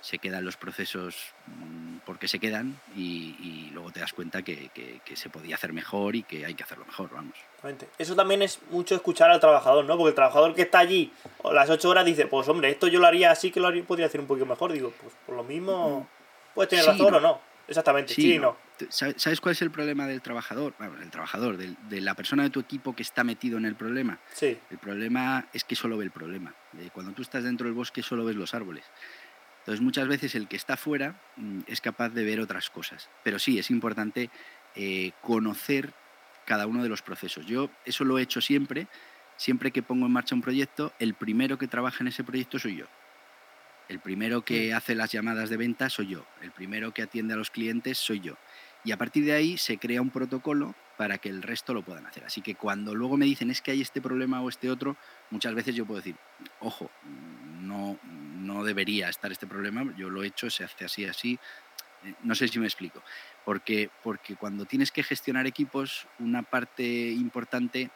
[0.00, 4.68] se quedan los procesos mm, porque se quedan y, y luego te das cuenta que,
[4.74, 7.34] que- que se podía hacer mejor y que hay que hacerlo mejor vamos.
[7.98, 9.96] Eso también es mucho escuchar al trabajador, ¿no?
[9.96, 11.12] Porque el trabajador que está allí
[11.44, 13.84] a las 8 horas dice, pues hombre, esto yo lo haría así que lo haría,
[13.84, 14.72] podría hacer un poquito mejor.
[14.72, 16.08] Digo, pues por lo mismo,
[16.54, 17.16] puedes tener Sí, razón no.
[17.18, 17.50] o no.
[17.68, 18.56] Exactamente, sí, ¿no?
[18.88, 20.74] ¿Sabes cuál es el problema del trabajador?
[20.78, 23.76] Bueno, el trabajador, del- de la persona de tu equipo que está metido en el
[23.76, 24.18] problema.
[24.32, 26.52] Sí, El problema es que solo ve el problema.
[26.78, 28.84] Eh, Cuando tú estás dentro del bosque solo ves los árboles.
[29.70, 33.08] Entonces muchas veces el que está fuera mm, es capaz de ver otras cosas.
[33.22, 34.28] Pero sí, es importante
[34.74, 35.94] eh, conocer
[36.44, 37.46] cada uno de los procesos.
[37.46, 38.88] Yo eso lo he hecho siempre.
[39.36, 42.78] Siempre que pongo en marcha un proyecto, el primero que trabaja en ese proyecto soy
[42.78, 42.86] yo.
[43.88, 46.26] El primero que hace las llamadas de venta soy yo.
[46.42, 48.34] El primero que atiende a los clientes soy yo.
[48.82, 52.06] Y a partir de ahí se crea un protocolo para que el resto lo puedan
[52.06, 52.24] hacer.
[52.24, 54.96] Así que cuando luego me dicen es que hay este problema o este otro,
[55.30, 56.16] muchas veces yo puedo decir,
[56.58, 56.90] ojo,
[57.60, 57.98] no,
[58.54, 61.38] no debería estar este problema, yo lo he hecho, se hace así, así.
[62.04, 63.02] Eh, No sé si me explico.
[63.44, 67.90] Porque, porque cuando tienes que gestionar equipos, una parte importante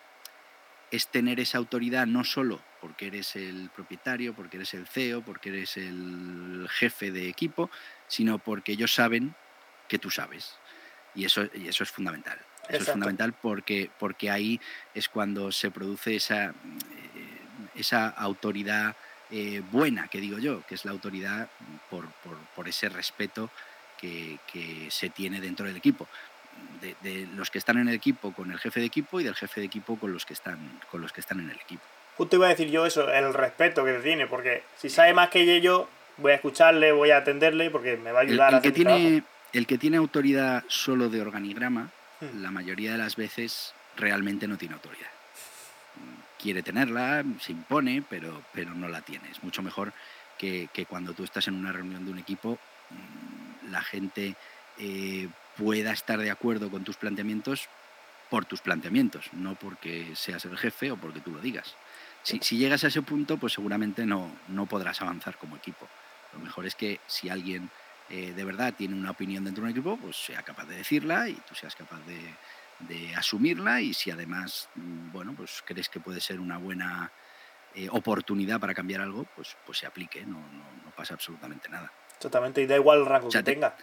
[0.90, 5.48] es tener esa autoridad no solo porque eres el propietario, porque eres el CEO, porque
[5.48, 7.70] eres el jefe de equipo,
[8.08, 9.34] sino porque ellos saben
[9.88, 10.56] que tú sabes.
[11.14, 12.38] Y eso, y eso es fundamental.
[12.68, 14.60] Eso es fundamental porque, porque ahí
[14.94, 16.52] es cuando se produce esa, eh,
[17.74, 18.96] esa autoridad
[19.36, 21.48] eh, buena, que digo yo, que es la autoridad
[21.90, 23.50] por, por- por ese respeto
[24.00, 26.06] que, que se tiene dentro del equipo.
[26.80, 29.34] De, de los que están en el equipo con el jefe de equipo y del
[29.34, 30.58] jefe de equipo con los que están,
[30.90, 31.82] con los que están en el equipo.
[32.16, 35.30] justo iba a decir yo eso, el respeto que te tiene, porque si sabe más
[35.30, 38.62] que yo, voy a escucharle, voy a atenderle, porque me va a ayudar el a
[38.62, 38.96] que trabajo.
[38.98, 42.40] tiene, el que tiene autoridad solo de organigrama, Hmm.
[42.42, 45.08] la mayoría de las veces realmente no tiene autoridad.
[46.44, 49.30] Quiere tenerla, se impone, pero, pero no la tiene.
[49.30, 49.94] Es mucho mejor
[50.36, 52.58] que, que cuando tú estás en una reunión de un equipo,
[52.90, 54.36] mm, la gente
[54.76, 57.70] eh, pueda estar de acuerdo con tus planteamientos
[58.28, 61.76] por tus planteamientos, no porque seas el jefe o porque tú lo digas.
[62.22, 65.88] Si, si llegas a ese punto, pues seguramente no, no podrás avanzar como equipo.
[66.34, 67.70] Lo mejor es que si alguien
[68.10, 71.26] eh, de verdad tiene una opinión dentro de un equipo, pues sea capaz de decirla
[71.26, 72.20] y tú seas capaz de,
[72.80, 77.10] de asumirla y si además, mm, bueno, pues crees que puede ser una buena
[77.74, 81.90] eh, oportunidad para cambiar algo, pues, pues se aplique, no, no, no pasa absolutamente nada.
[82.16, 83.76] Exactamente, y da igual el rango O sea, que te- tenga.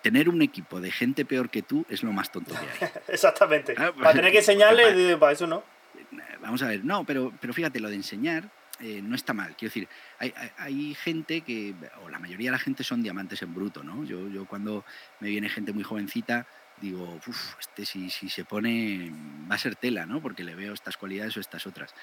[0.00, 2.90] Tener un equipo de gente peor que tú es lo más tonto que hay.
[3.08, 3.74] Exactamente.
[3.76, 5.62] Ah, para tener que enseñarle, porque dice, para eso no.
[5.96, 8.48] Eh, Vamos a ver, no, pero, pero fíjate, lo de enseñar
[8.80, 9.54] eh, no está mal.
[9.56, 13.42] Quiero decir, hay, hay- hay gente que, o la mayoría de la gente son diamantes
[13.42, 14.02] en bruto, ¿no?
[14.04, 14.84] Yo, yo cuando
[15.20, 16.46] me viene gente muy jovencita,
[16.82, 19.10] digo, uff, este si, si se pone,
[19.50, 20.20] va a ser tela, ¿no?
[20.20, 21.94] Porque le veo estas cualidades o estas otras.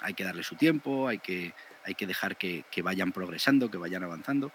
[0.00, 3.78] Hay que darle su tiempo, hay que, hay que dejar que, que vayan progresando, que
[3.78, 4.52] vayan avanzando,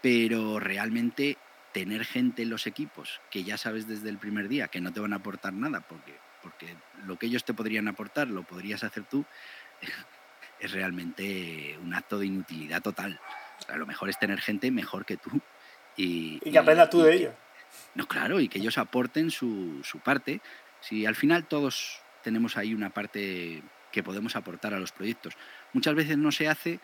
[0.00, 1.36] pero realmente
[1.72, 5.00] tener gente en los equipos que ya sabes desde el primer día que no te
[5.00, 9.04] van a aportar nada, porque, porque lo que ellos te podrían aportar lo podrías hacer
[9.04, 9.24] tú,
[10.60, 13.20] es realmente un acto de inutilidad total.
[13.58, 15.40] O sea, lo mejor es tener gente mejor que tú.
[15.96, 17.32] Y, Y que aprendas tú y de ello.
[17.94, 20.40] No, claro, y que ellos aporten su, su parte.
[20.80, 23.62] Si al final todos tenemos ahí una parte
[23.92, 25.34] que podemos aportar a los proyectos.
[25.72, 26.78] Muchas veces no se hace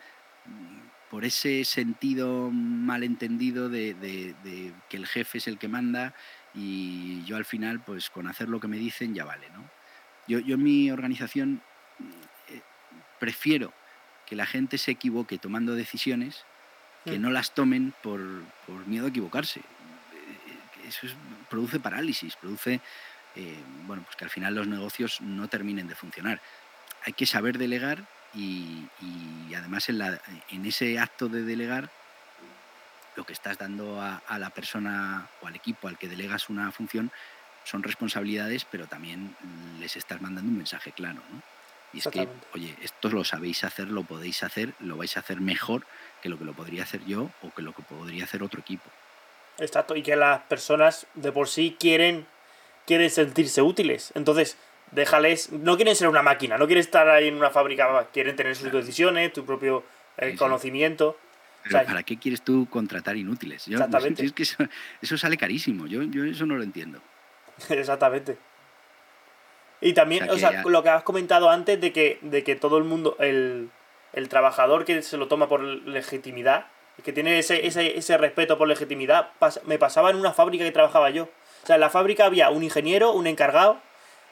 [0.45, 0.79] mm,
[1.09, 6.13] por ese sentido malentendido de, de- de que el jefe es el que manda
[6.53, 9.69] y yo al final, pues con hacer lo que me dicen ya vale, ¿no?
[10.27, 11.61] Yo, yo en mi organización
[11.99, 12.61] mm, eh,
[13.19, 13.71] prefiero
[14.25, 16.43] que la gente se equivoque tomando decisiones
[17.05, 17.21] que Mm.
[17.21, 18.19] no las tomen por,
[18.65, 19.61] por miedo a equivocarse.
[20.87, 21.15] Eso es-
[21.49, 22.79] produce parálisis, produce
[23.35, 26.39] eh, bueno, pues que al final los negocios no terminen de funcionar.
[27.05, 31.89] Hay que saber delegar y, y además en, la- en ese acto de delegar
[33.15, 36.71] lo que estás dando a, a la persona o al equipo al que delegas una
[36.71, 37.11] función
[37.63, 39.35] son responsabilidades, pero también
[39.79, 41.21] les estás mandando un mensaje claro.
[41.31, 41.41] ¿no?
[41.93, 42.19] Y es que,
[42.53, 45.85] oye, esto lo sabéis hacer, lo podéis hacer, lo vais a hacer mejor
[46.21, 48.89] que lo que lo podría hacer yo o que lo que podría hacer otro equipo.
[49.57, 52.27] Exacto, y que las personas de por sí quieren
[52.85, 54.11] quieren sentirse útiles.
[54.15, 54.57] Entonces,
[54.91, 58.55] déjales, no quieren ser una máquina, no quieren estar ahí en una fábrica, quieren tener
[58.55, 59.83] sus decisiones, tu propio
[60.17, 61.17] eh, conocimiento.
[61.63, 63.67] Pero ¿para qué quieres tú contratar inútiles?
[63.67, 64.23] exactamente.
[64.23, 66.99] Es que eso, sale carísimo, yo, yo eso no lo entiendo.
[67.69, 68.37] exactamente.
[69.81, 72.85] Y también, o sea, lo que has comentado antes de que, de que todo el
[72.85, 73.69] mundo, el,
[74.13, 76.67] el trabajador que se lo toma por legitimidad,
[77.03, 79.29] que tiene ese, ese, ese respeto por legitimidad,
[79.65, 81.23] me pasaba en una fábrica que trabajaba yo.
[81.23, 83.79] O sea, en la fábrica había un ingeniero, un encargado,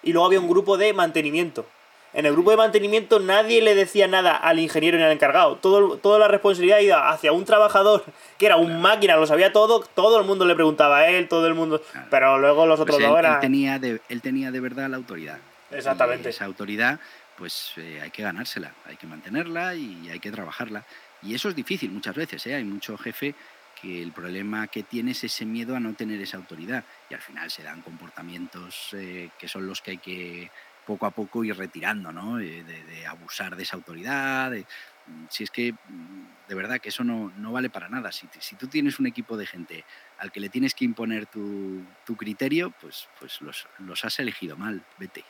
[0.04, 1.65] y luego había un grupo de mantenimiento.
[2.13, 5.56] En el grupo de mantenimiento nadie le decía nada al ingeniero ni al encargado.
[5.56, 8.04] Todo, toda la responsabilidad iba hacia un trabajador
[8.38, 11.47] que era un máquina, lo sabía todo, todo el mundo le preguntaba a él, todo
[11.47, 11.82] el mundo...
[12.12, 13.36] Pero luego los otros pues dos eran...
[13.36, 15.39] Él tenía, de, él tenía de verdad la autoridad.
[15.71, 16.30] Exactamente.
[16.30, 16.99] esa autoridad,
[17.36, 20.86] pues eh, hay que ganársela, hay que mantenerla y hay que trabajarla.
[21.23, 22.55] Y eso es difícil muchas veces, ¿eh?
[22.55, 23.36] Hay mucho jefe
[23.81, 27.21] que el problema que tiene es ese miedo a no tener esa autoridad y al
[27.21, 30.51] final se dan comportamientos eh, que son los que hay que
[30.86, 32.39] poco a poco ir retirando, ¿no?
[32.39, 34.51] Eh, de, abusar de esa autoridad.
[34.51, 38.12] Mm, si es que mm, de verdad que eso no, vale para nada.
[38.12, 39.86] Si, si, tú tienes un equipo de gente
[40.17, 41.86] al que le tienes que imponer tu,
[42.17, 45.23] criterio, pues, pues los, los, has elegido mal, vete.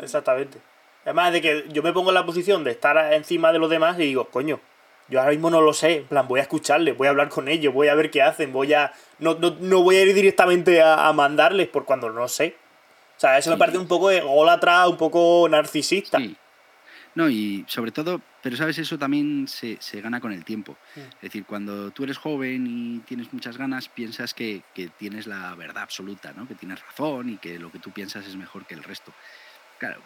[0.00, 0.60] Exactamente.
[1.04, 3.96] Además de que yo me pongo en la posición de estar encima de los demás
[3.98, 4.60] y digo, coño,
[5.08, 7.48] yo ahora mismo no lo sé, en plan, voy a escucharles, voy a hablar con
[7.48, 8.92] ellos, voy a ver qué hacen, voy a.
[9.18, 12.56] No, no, voy a ir directamente a, mandarles por cuando no sé.
[13.16, 16.18] O sea, eso me parece un poco ególatra, un poco narcisista.
[16.18, 16.36] Sí.
[17.16, 20.76] No, y sobre todo, pero sabes, eso también se, gana con el tiempo.
[20.94, 24.62] Es decir, cuando tú eres joven y tienes muchas ganas, piensas que,
[24.98, 26.46] tienes la verdad absoluta, ¿no?
[26.46, 29.14] que tienes razón y que lo que tú piensas es mejor que el resto.
[29.78, 30.02] Claro,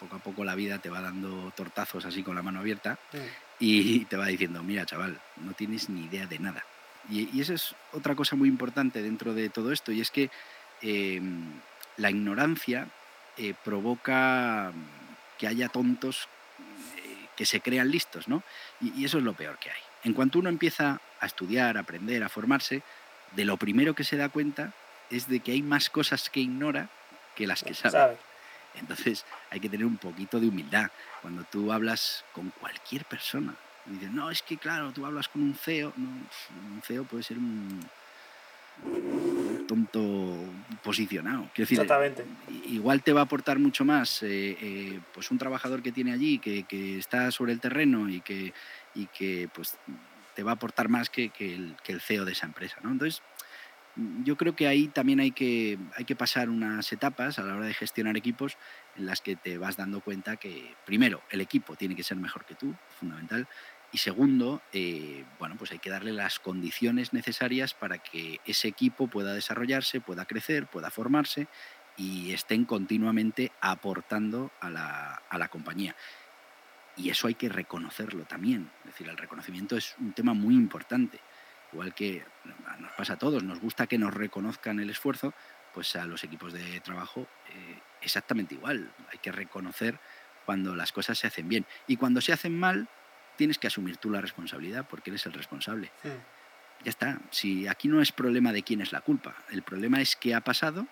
[0.00, 2.98] poco a poco la vida te va dando tortazos así con la mano abierta
[3.58, 6.64] y te va diciendo, mira chaval, no tienes ni idea de nada.
[7.08, 10.30] Y, y esa es otra cosa muy importante dentro de todo esto, y es que
[10.80, 11.60] em,
[11.96, 12.88] la ignorancia
[13.36, 14.72] eh, provoca
[15.38, 18.42] que haya tontos eh, que se crean listos, ¿no?
[18.80, 19.80] Y, eso es lo peor que hay.
[20.04, 22.82] En cuanto uno empieza a estudiar, a aprender, a formarse,
[23.32, 24.72] de lo primero que se da cuenta
[25.10, 26.88] es de que hay más cosas que ignora
[27.34, 28.16] que las que sabe.
[28.74, 30.90] Entonces hay que tener un poquito de humildad.
[31.22, 33.54] Cuando tú hablas con cualquier persona,
[33.86, 37.22] y dices, no, es que claro, tú hablas con un CEO, no, un CEO puede
[37.22, 37.80] ser un,
[39.66, 40.36] tonto
[40.82, 41.48] posicionado.
[41.54, 42.24] Exactamente.
[42.66, 46.38] Igual te va a aportar mucho más eh, eh, pues un trabajador que tiene allí,
[46.38, 46.64] que,
[46.98, 48.52] está sobre el terreno y que,
[48.94, 49.76] y que pues,
[50.34, 52.76] te va a aportar más que, el, que el CEO de esa empresa.
[52.82, 52.90] ¿no?
[52.90, 53.22] Entonces,
[54.24, 57.66] yo creo que ahí también hay que, hay que pasar unas etapas a la hora
[57.66, 58.56] de gestionar equipos
[58.96, 62.44] en las que te vas dando cuenta que, primero, el equipo tiene que ser mejor
[62.44, 63.48] que tú, fundamental,
[63.92, 69.08] y segundo, eh, bueno, pues hay que darle las condiciones necesarias para que ese equipo
[69.08, 71.48] pueda desarrollarse, pueda crecer, pueda formarse
[71.96, 75.96] y estén continuamente aportando a la, a la compañía.
[76.96, 78.70] Y eso hay que reconocerlo también.
[78.84, 81.18] Es decir, el reconocimiento es un tema muy importante.
[81.72, 82.24] Igual que
[82.78, 85.34] nos pasa a todos, nos gusta que nos reconozcan el esfuerzo,
[85.72, 88.92] pues a los equipos de trabajo eh, exactamente igual.
[89.12, 89.98] Hay que reconocer
[90.44, 91.66] cuando las cosas se hacen bien.
[91.86, 92.88] Y cuando se hacen mal,
[93.36, 95.90] tienes que asumir tú la responsabilidad porque eres el responsable.
[96.04, 97.20] Ya está.
[97.30, 100.40] Si aquí no es problema de quién es la culpa, el problema es qué ha
[100.40, 100.86] pasado,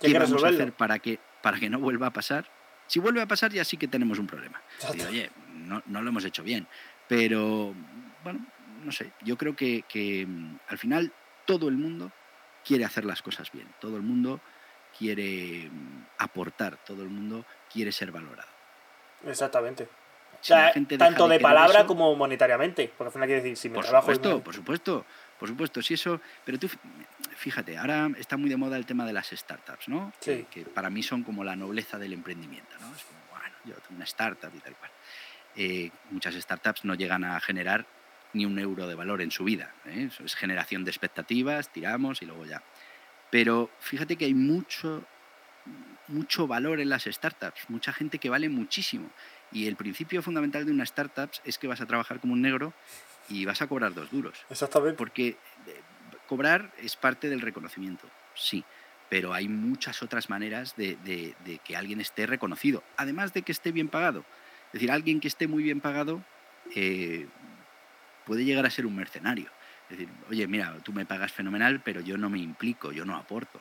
[0.00, 2.50] qué vamos a hacer para que, para que no vuelva a pasar.
[2.86, 4.60] Si vuelve a pasar ya sí que tenemos un problema.
[5.08, 6.66] oye, no, lo hemos hecho bien.
[7.08, 7.74] Pero,
[8.22, 8.46] bueno,
[8.82, 11.12] no sé, yo creo que, que mm, al final
[11.44, 12.12] todo el mundo
[12.64, 14.40] quiere hacer las cosas bien, todo el mundo
[14.96, 18.50] quiere mm, aportar, todo el mundo quiere ser valorado.
[19.26, 19.88] Exactamente
[20.98, 22.92] tanto de, palabra como monetariamente.
[22.96, 25.06] Porque al final quiere decir, si mi por trabajo supuesto, Por supuesto,
[25.38, 25.82] por supuesto.
[25.82, 26.20] Si eso.
[26.44, 26.68] Pero tú,
[27.36, 30.12] fíjate, ahora está muy de moda el tema de las startups, ¿no?
[30.20, 32.94] Que, para mí son como la nobleza del emprendimiento, ¿no?
[32.94, 34.90] Es como, bueno, yo tengo una startup y tal cual.
[35.54, 37.86] Eh, muchas startups no llegan a generar
[38.32, 39.74] ni un euro de valor en su vida.
[39.86, 40.08] ¿eh?
[40.10, 42.62] Eso es generación de expectativas, tiramos y luego ya.
[43.30, 45.04] Pero fíjate que hay mucho,
[46.08, 49.10] mucho valor en las startups, mucha gente que vale muchísimo.
[49.50, 52.72] Y el principio fundamental de una startup es que vas a trabajar como un negro
[53.28, 54.44] y vas a cobrar dos duros.
[54.50, 54.96] Exactamente.
[54.96, 55.36] Porque eh,
[56.26, 58.64] cobrar es parte del reconocimiento, sí,
[59.12, 60.96] pero hay muchas otras maneras de,
[61.64, 64.24] que alguien esté reconocido, además de que esté bien pagado.
[64.68, 66.24] Es decir, alguien que esté muy bien pagado
[66.74, 67.26] eh,
[68.24, 69.50] puede llegar a ser un mercenario.
[69.90, 73.16] Es decir, oye, mira, tú me pagas fenomenal, pero yo no me implico, yo no
[73.16, 73.60] aporto.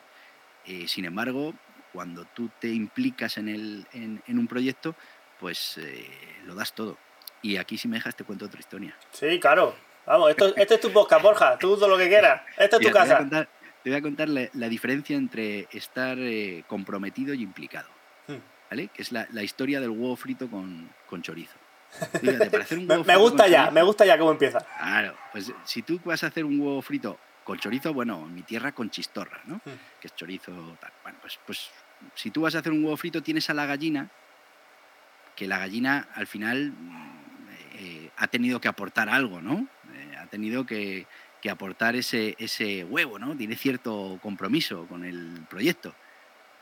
[0.66, 1.53] Eh, sin embargo,
[1.91, 4.95] cuando tú te implicas en, el, en un proyecto,
[5.41, 6.07] pues eh,
[6.45, 6.97] lo das todo.
[7.41, 8.95] Y aquí si me dejas te cuento otra historia.
[9.12, 9.76] Sí, claro.
[10.05, 11.57] Vamos, esto, este es tu podcast, Borja.
[11.57, 12.43] Tú todo lo que quieras.
[12.57, 13.28] Esta es tu casa.
[13.84, 17.89] Te voy a contar la, diferencia entre estar eh, comprometido y implicado.
[18.28, 18.38] Hmm.
[18.70, 18.89] ¿Vale?
[18.89, 20.91] Que es la, historia del huevo frito con,
[21.22, 21.57] chorizo.
[23.05, 24.59] me gusta ya, me gusta ya cómo empieza.
[24.59, 28.43] Claro, pues si tú vas a hacer un huevo frito con chorizo, bueno, en mi
[28.43, 29.55] tierra con chistorra, ¿no?
[29.55, 29.77] Hmm.
[29.99, 30.91] Que es chorizo tal.
[31.03, 31.71] Bueno, pues, pues
[32.15, 34.09] si tú vas a hacer un huevo frito, tienes a la gallina,
[35.35, 36.73] que la gallina al final
[37.73, 39.67] eh, ha tenido que aportar algo, ¿no?
[39.93, 41.07] Eh, ha tenido que,
[41.41, 43.35] que aportar ese, ese huevo, ¿no?
[43.35, 45.93] Tiene cierto compromiso con el proyecto.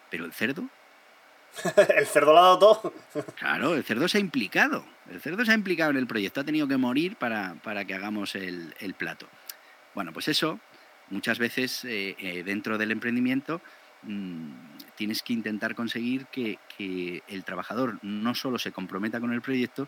[0.10, 0.70] Pero el cerdo.
[1.96, 2.94] el cerdo ha dado todo.
[3.36, 4.86] claro, el cerdo se ha implicado.
[5.10, 7.96] El cerdo se ha implicado en el proyecto, ha tenido que morir para, para que
[7.96, 9.28] hagamos el, plato.
[9.96, 10.60] Bueno, pues eso,
[11.10, 13.62] muchas veces eh, eh, dentro del emprendimiento
[14.04, 14.52] mm,
[14.96, 19.88] tienes que intentar conseguir que, que el trabajador no solo se comprometa con el proyecto,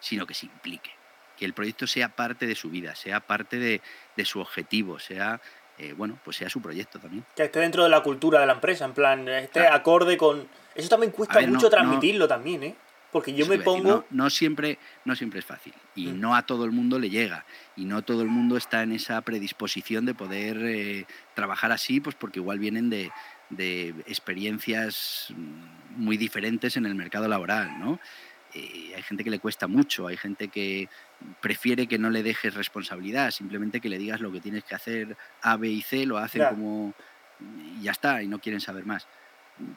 [0.00, 0.90] sino que se implique
[1.36, 5.40] que el proyecto sea parte de su vida, sea parte de, su objetivo, sea,
[5.78, 7.24] eh, bueno, pues sea su proyecto también.
[7.34, 10.48] Que esté dentro de la cultura de la empresa, en plan, esté acorde con...
[10.74, 12.76] Eso también cuesta mucho transmitirlo también, ¿eh?
[13.12, 14.04] Porque yo me pongo...
[14.10, 16.20] no, siempre, no siempre es fácil y mm.
[16.20, 19.20] no a todo el mundo le llega y no todo el mundo está en esa
[19.22, 23.10] predisposición de poder eh, trabajar así, pues porque igual vienen de,
[23.48, 25.32] de experiencias
[25.96, 28.00] muy diferentes en el mercado laboral, ¿no?
[28.56, 30.88] Eh, hay gente que le cuesta mucho, hay gente que
[31.40, 35.16] prefiere que no le dejes responsabilidad, simplemente que le digas lo que tienes que hacer
[35.42, 36.94] A, B y C, lo hacen como
[37.38, 39.06] y ya está, y no quieren saber más.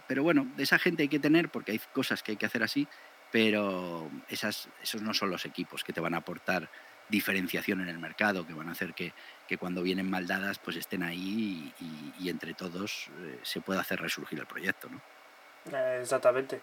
[0.08, 2.64] Pero bueno, de esa gente hay que tener, porque hay cosas que hay que hacer
[2.64, 2.88] así,
[3.32, 6.70] pero esas, esos no son los equipos que te van a aportar
[7.10, 9.14] diferenciación en el mercado, que van a hacer que,
[9.58, 11.74] cuando vienen mal dadas, pues estén ahí
[12.18, 14.88] y, entre todos eh, se pueda hacer resurgir el proyecto.
[14.90, 15.02] ¿no?
[15.76, 16.62] Eh, exactamente.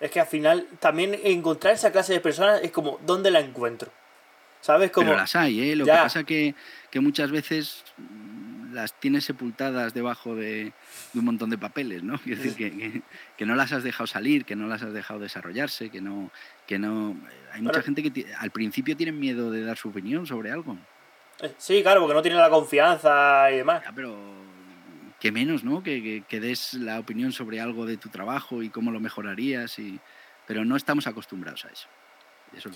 [0.00, 3.90] Es que al final también encontrar esa clase de personas es como, ¿dónde la encuentro?
[4.60, 4.90] ¿Sabes?
[4.90, 5.76] Como, Pero las hay, ¿eh?
[5.76, 6.54] Lo que pasa que,
[6.90, 7.84] que muchas veces
[8.72, 10.72] las tienes sepultadas debajo de,
[11.14, 12.14] un montón de papeles, ¿no?
[12.26, 13.02] Es decir, que,
[13.36, 16.30] que, no las has dejado salir, que no las has dejado desarrollarse, que no...
[16.66, 17.16] Que no
[17.52, 20.76] hay mucha gente que al principio tienen miedo de dar su opinión sobre algo.
[21.40, 23.82] Eh, sí, claro, porque no tienen la confianza y demás.
[23.94, 24.16] pero
[25.20, 25.82] que menos, ¿no?
[25.82, 29.98] Que, que, des la opinión sobre algo de tu trabajo y cómo lo mejorarías, y...
[30.46, 31.88] pero no estamos acostumbrados a eso.
[32.56, 32.70] eso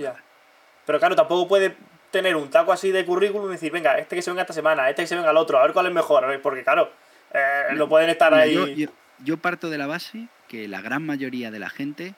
[0.84, 1.76] Pero claro, tampoco puede
[2.10, 4.88] tener un taco así de currículum y decir, venga, este que se venga esta semana,
[4.90, 6.92] este que se venga el otro, a ver cuál es mejor, porque claro,
[7.32, 8.88] eh, no, pueden estar ahí.
[9.24, 12.14] Yo, parto de la base que la gran mayoría de la gente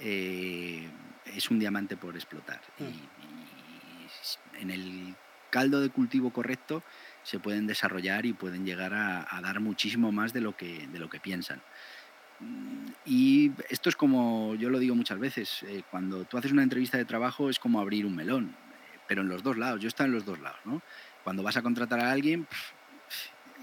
[0.00, 0.88] eh,
[1.36, 2.60] es un diamante por explotar.
[2.78, 2.84] Mm.
[2.84, 3.08] y
[4.60, 5.14] en el
[5.50, 6.82] caldo de cultivo correcto
[7.28, 11.10] se pueden desarrollar y pueden llegar a, dar muchísimo más de lo que, de lo
[11.10, 11.60] que piensan.
[12.40, 16.62] Mm, y esto es como, yo lo digo muchas veces, eh, cuando tú haces una
[16.62, 18.56] entrevista de trabajo es como abrir un melón,
[18.94, 20.80] eh, pero en los dos lados, yo estoy en los dos lados, ¿no?
[21.22, 22.46] Cuando vas a contratar a alguien,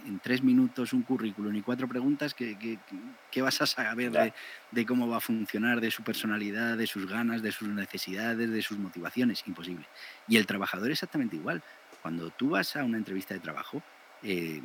[0.06, 4.32] en tres minutos un currículum y cuatro preguntas, ¿qué, vas a saber de,
[4.70, 8.62] de, cómo va a funcionar, de su personalidad, de sus ganas, de sus necesidades, de
[8.62, 9.44] sus motivaciones?
[9.48, 9.88] Imposible.
[10.28, 11.64] Y el trabajador exactamente igual.
[12.06, 13.82] Cuando tú vas a una entrevista de trabajo,
[14.22, 14.62] eh,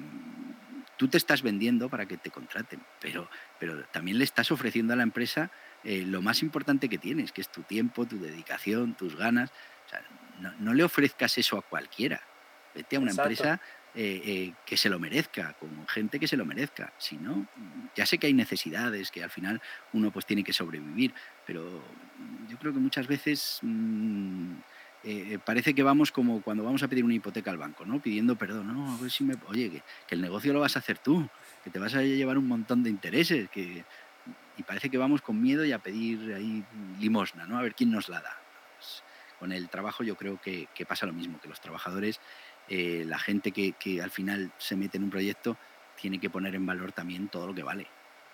[0.98, 4.96] tú te estás vendiendo para que te contraten, pero, pero también le estás ofreciendo a
[4.96, 5.50] la empresa
[5.82, 9.50] eh, lo más importante que tienes, que es tu tiempo, tu dedicación, tus ganas.
[10.58, 12.20] no, le ofrezcas eso a cualquiera.
[12.74, 13.58] Vete a una empresa
[13.94, 16.92] eh, que se lo merezca, con gente que se lo merezca.
[16.98, 17.46] Si no,
[17.96, 19.62] ya sé que hay necesidades, que al final
[19.94, 21.14] uno pues tiene que sobrevivir,
[21.46, 21.82] pero
[22.50, 24.56] yo creo que muchas veces mm,
[25.02, 28.00] eh, parece que vamos como cuando vamos a pedir una hipoteca al banco, ¿no?
[28.00, 29.34] Pidiendo perdón, no, a ver si me...
[29.48, 31.26] Oye, que, el negocio lo vas a hacer tú,
[31.64, 33.84] que te vas a llevar un montón de intereses, que...
[34.58, 36.62] Y parece que vamos con miedo y a pedir ahí
[36.98, 37.58] limosna, ¿no?
[37.58, 38.36] A ver quién nos la da.
[38.76, 39.02] Pues,
[39.38, 42.20] con el trabajo yo creo que, pasa lo mismo, que los trabajadores,
[42.68, 45.56] eh, la gente que, al final se mete en un proyecto,
[45.98, 47.86] tiene que poner en valor también todo lo que vale.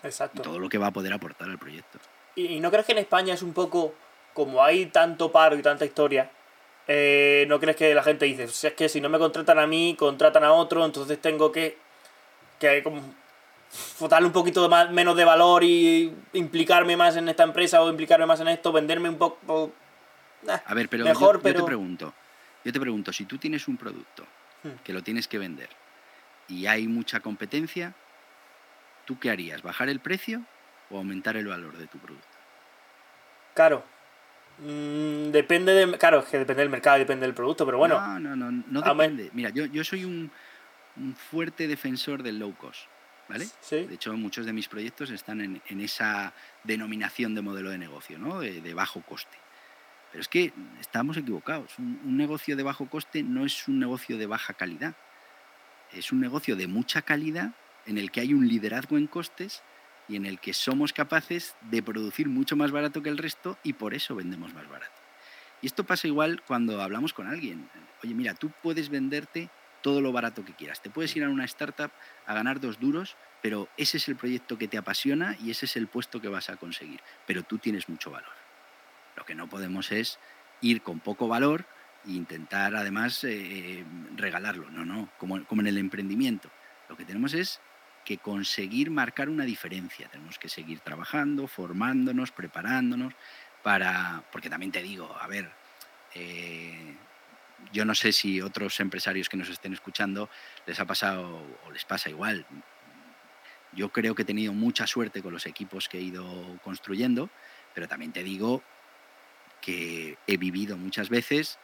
[0.03, 0.43] Exacto.
[0.43, 1.99] todo lo que va a poder aportar al proyecto.
[2.35, 3.95] ¿Y no crees que en España es un poco,
[4.35, 6.31] como hay tanto paro y tanta historia,
[6.89, 9.67] eh, ¿no crees que la gente dice, si es que si no me contratan a
[9.67, 11.79] mí, contratan a otro, entonces tengo que,
[12.59, 13.03] que como
[14.09, 18.27] darle un poquito más, menos de valor y implicarme más en esta empresa o implicarme
[18.27, 19.73] más en esto, venderme un poco...
[20.65, 22.15] a ver, pero, mejor, yo, te pregunto,
[22.65, 24.25] yo te pregunto, si tú tienes un producto
[24.63, 24.83] hmm.
[24.85, 25.69] que lo tienes que vender
[26.49, 27.95] y hay mucha competencia,
[29.07, 29.63] ¿tú qué harías?
[29.63, 30.43] ¿Bajar el precio
[30.91, 32.29] o aumentar el valor de tu producto?
[33.55, 33.83] Claro,
[34.59, 35.99] Mm, depende de.
[35.99, 38.01] Claro, es que depende del mercado, depende del producto, pero bueno.
[38.01, 39.31] No, no, no, no depende.
[39.33, 40.31] Mira, yo, yo soy un,
[40.97, 42.87] un, fuerte defensor del low cost,
[43.29, 43.47] ¿vale?
[43.61, 43.85] Sí.
[43.85, 46.33] De hecho, muchos de mis proyectos están en, en esa
[46.65, 48.41] denominación de modelo de negocio, ¿no?
[48.41, 49.37] De, de bajo coste.
[50.11, 51.79] Pero es que estamos equivocados.
[51.79, 54.95] Un, un negocio de bajo coste no es un negocio de baja calidad.
[55.93, 57.53] Es un negocio de mucha calidad
[57.85, 59.63] en el que hay un liderazgo en costes
[60.09, 63.73] y en el que somos capaces de producir mucho más barato que el resto y
[63.73, 64.95] por eso vendemos más barato.
[65.63, 67.69] Y esto pasa igual cuando hablamos con alguien.
[68.03, 69.49] Oye, mira, tú puedes venderte
[69.83, 70.83] todo lo barato que quieras.
[70.83, 71.91] Te puedes ir a una startup
[72.27, 75.77] a ganar dos duros, pero ese es el proyecto que te apasiona y ese es
[75.77, 77.01] el puesto que vas a conseguir.
[77.27, 78.33] Pero tú tienes mucho valor.
[79.17, 80.19] Lo que no podemos es
[80.61, 81.65] ir con poco valor
[82.07, 83.85] e intentar además eh,
[84.17, 84.71] regalarlo.
[84.71, 86.51] No, no, como, como en el emprendimiento.
[86.89, 87.61] Lo que tenemos es
[88.07, 90.09] que conseguir marcar una diferencia.
[90.09, 93.13] Tenemos que seguir trabajando, formándonos, preparándonos
[93.63, 95.51] para, porque también te digo, a ver,
[96.15, 96.95] eh,
[97.73, 100.31] yo no sé si otros empresarios que nos estén escuchando
[100.67, 102.47] les ha pasado o les pasa igual.
[103.73, 106.25] Yo creo que he tenido mucha suerte con los equipos que he ido
[106.63, 107.29] construyendo,
[107.75, 108.63] pero también te digo
[109.61, 111.59] que he vivido muchas veces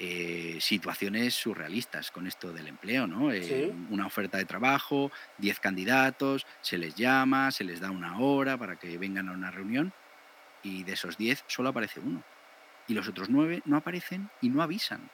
[0.00, 3.32] eh, situaciones surrealistas con esto del empleo, ¿no?
[3.32, 8.56] Eh, una oferta de trabajo, 10 candidatos, se les llama, se les da una hora
[8.56, 9.92] para que vengan a una reunión
[10.62, 12.22] y de esos 10 solo aparece uno.
[12.86, 15.10] Y los otros 9 no aparecen y no avisan.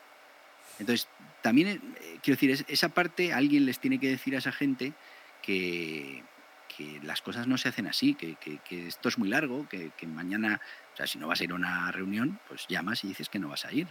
[0.79, 1.09] Entonces,
[1.41, 4.93] también, eh, quiero decir, esa parte alguien les tiene que decir a esa gente
[5.41, 6.23] que,
[7.05, 8.37] las cosas no se hacen así, que,
[8.87, 10.61] esto es muy largo, que, mañana,
[10.93, 13.39] o sea, si no vas a ir a una reunión, pues llamas y dices que
[13.39, 13.87] no vas a ir.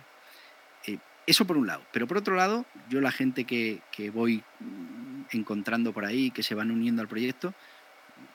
[0.88, 1.84] Eh, eso por un lado.
[1.92, 3.82] Pero por otro lado, yo la gente que,
[4.14, 7.54] voy mm, encontrando por ahí, que se van uniendo al proyecto,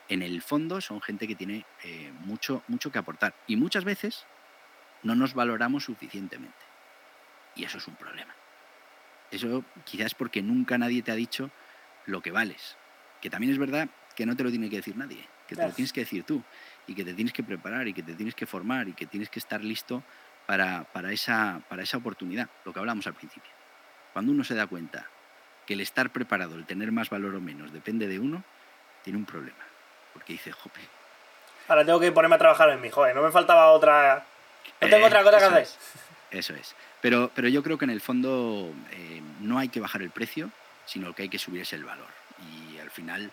[0.07, 3.35] en el fondo son gente que tiene eh, mucho, mucho que aportar.
[3.47, 4.25] Y muchas veces
[5.03, 6.57] no nos valoramos suficientemente.
[7.55, 8.33] Y eso es un problema.
[9.31, 11.51] Eso quizás porque nunca nadie te ha dicho
[12.05, 12.75] lo que vales.
[13.21, 15.71] Que también es verdad que no te lo tiene que decir nadie, que te lo
[15.71, 16.43] tienes que decir tú
[16.87, 19.29] y que te tienes que preparar y que te tienes que formar y que tienes
[19.29, 20.03] que estar listo
[20.49, 23.51] para, para, esa, para esa oportunidad, lo que hablamos al principio.
[24.13, 25.05] Cuando uno se da cuenta
[25.67, 28.43] que el estar preparado, el tener más valor o menos, depende de uno,
[29.03, 29.63] tiene un problema.
[30.11, 30.79] Porque dice, jope.
[31.67, 34.25] Ahora tengo que ponerme a trabajar en mi joven, no me faltaba otra.
[34.81, 35.67] No tengo otra cosa que hacer.
[36.31, 36.75] Eso es.
[36.99, 40.49] Pero, pero yo creo que en el fondo eh, no hay que bajar el precio,
[40.83, 42.09] sino que hay que subir el valor.
[42.51, 43.31] Y al final,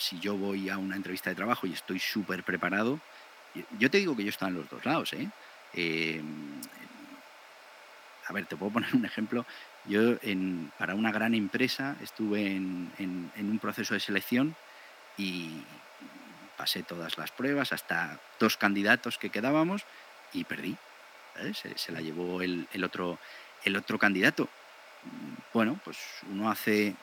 [0.00, 2.98] si yo voy a una entrevista de trabajo y estoy súper preparado,
[3.78, 5.12] yo te digo que yo estoy en los dos lados.
[5.12, 5.28] ¿eh?
[5.74, 6.60] Em,
[8.26, 9.46] a ver, te puedo poner un ejemplo.
[9.84, 10.16] Yo
[10.78, 14.54] para una gran empresa estuve en, un proceso de selección
[15.18, 15.62] y
[16.56, 19.84] pasé todas las pruebas, hasta dos candidatos que quedábamos
[20.32, 20.76] y perdí.
[21.76, 23.18] Se, la llevó el otro
[23.98, 24.48] candidato.
[25.52, 25.98] Bueno, pues
[26.30, 26.94] uno hace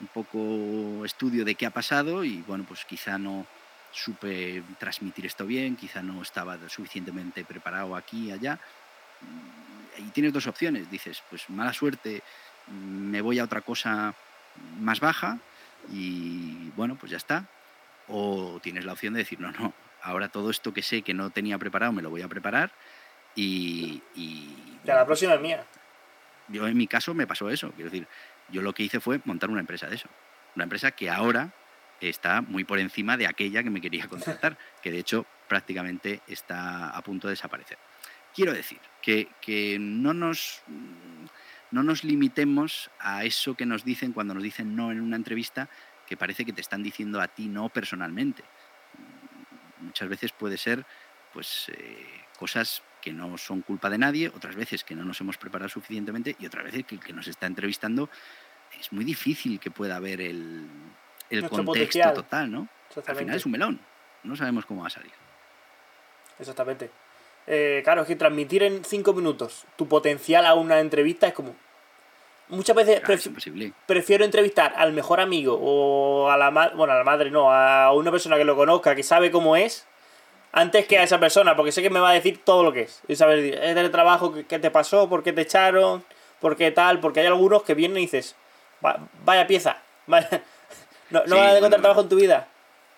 [0.00, 3.46] un poco estudio de qué ha pasado y bueno, pues quizá no
[3.92, 8.58] supe transmitir esto bien, quizá no estaba suficientemente preparado aquí y allá.
[9.98, 12.22] Y tienes dos opciones, dices, pues mala suerte,
[12.68, 14.14] me voy a otra cosa
[14.78, 15.38] más baja
[15.90, 17.46] y bueno, pues ya está.
[18.08, 19.72] O tienes la opción de decir, no, no,
[20.02, 22.72] ahora todo esto que sé que no tenía preparado me lo voy a preparar
[23.34, 24.02] y...
[24.14, 25.64] y ya, la próxima es mía.
[26.48, 28.08] Yo en mi caso me pasó eso, quiero decir,
[28.48, 30.08] yo lo que hice fue montar una empresa de eso.
[30.56, 31.52] Una empresa que ahora
[32.08, 36.90] está muy por encima de aquella que me quería contratar, que de hecho prácticamente está
[36.90, 37.78] a punto de desaparecer.
[38.34, 40.62] Quiero decir que, que no, nos,
[41.70, 45.68] no nos limitemos a eso que nos dicen cuando nos dicen no en una entrevista,
[46.06, 48.44] que parece que te están diciendo a ti no personalmente.
[49.80, 50.84] Muchas veces puede ser
[51.32, 52.06] pues eh,
[52.38, 56.36] cosas que no son culpa de nadie, otras veces que no nos hemos preparado suficientemente
[56.38, 58.10] y otras veces que el que nos está entrevistando
[58.78, 60.68] es muy difícil que pueda haber el,
[61.48, 62.68] contexto total, ¿no?
[63.06, 63.80] Al final es un melón,
[64.24, 65.12] no sabemos cómo va a salir.
[66.38, 66.90] Exactamente.
[67.46, 71.54] Eh, claro, es que transmitir en cinco minutos tu potencial a una entrevista es como...
[72.48, 73.00] Muchas veces
[73.86, 77.92] prefiero entrevistar al mejor amigo o a la madre, bueno, a la madre no, a
[77.92, 79.86] una persona que lo conozca, que sabe cómo es,
[80.50, 82.82] antes que a esa persona, porque sé que me va a decir todo lo que
[82.82, 83.02] es.
[83.06, 86.04] Y saber, es del trabajo, qué te pasó, por qué te echaron,
[86.40, 88.34] por qué tal, porque hay algunos que vienen y dices,
[89.24, 89.76] vaya pieza,
[91.10, 92.48] no, no vas a encontrar trabajo en tu vida.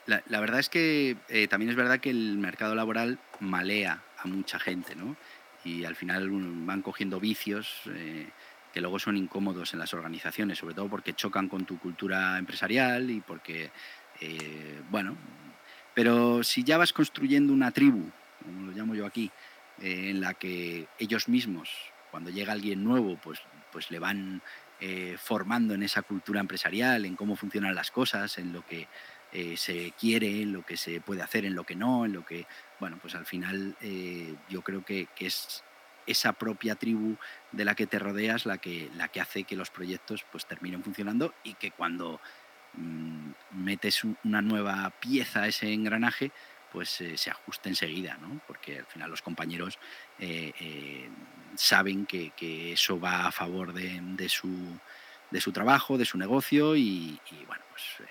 [0.06, 4.58] La, verdad es que eh, también es verdad que el mercado laboral malea a mucha
[4.58, 5.16] gente, ¿no?
[5.64, 8.28] Y al final van cogiendo vicios eh,
[8.72, 13.10] que luego son incómodos en las organizaciones, sobre todo porque chocan con tu cultura empresarial
[13.10, 13.70] y porque,
[14.20, 15.16] eh, bueno,
[15.94, 18.10] pero si ya vas construyendo una tribu,
[18.42, 19.30] como lo llamo yo aquí,
[19.80, 21.70] en la que ellos mismos,
[22.10, 23.40] cuando llega alguien nuevo, pues,
[23.70, 24.42] pues le van
[24.84, 28.88] eh, formando en esa cultura empresarial, en cómo funcionan las cosas, en lo que
[29.30, 32.24] eh, se quiere, en lo que se puede hacer, en lo que no, en lo
[32.24, 32.46] que,
[32.80, 33.76] bueno, pues al final
[34.48, 35.62] yo creo que, es
[36.04, 37.14] esa propia tribu
[37.52, 40.82] de la que te rodeas la que, la que hace que los proyectos pues terminen
[40.82, 42.20] funcionando y que cuando
[42.74, 46.32] mm, metes una nueva pieza a ese engranaje,
[46.72, 48.40] pues eh, se ajusta enseguida, ¿no?
[48.46, 49.78] Porque al final los compañeros
[50.18, 51.10] eh, eh,
[51.54, 52.32] saben que,
[52.72, 54.48] eso va a favor de, su,
[55.30, 58.08] de, su, trabajo, de su negocio y, bueno, pues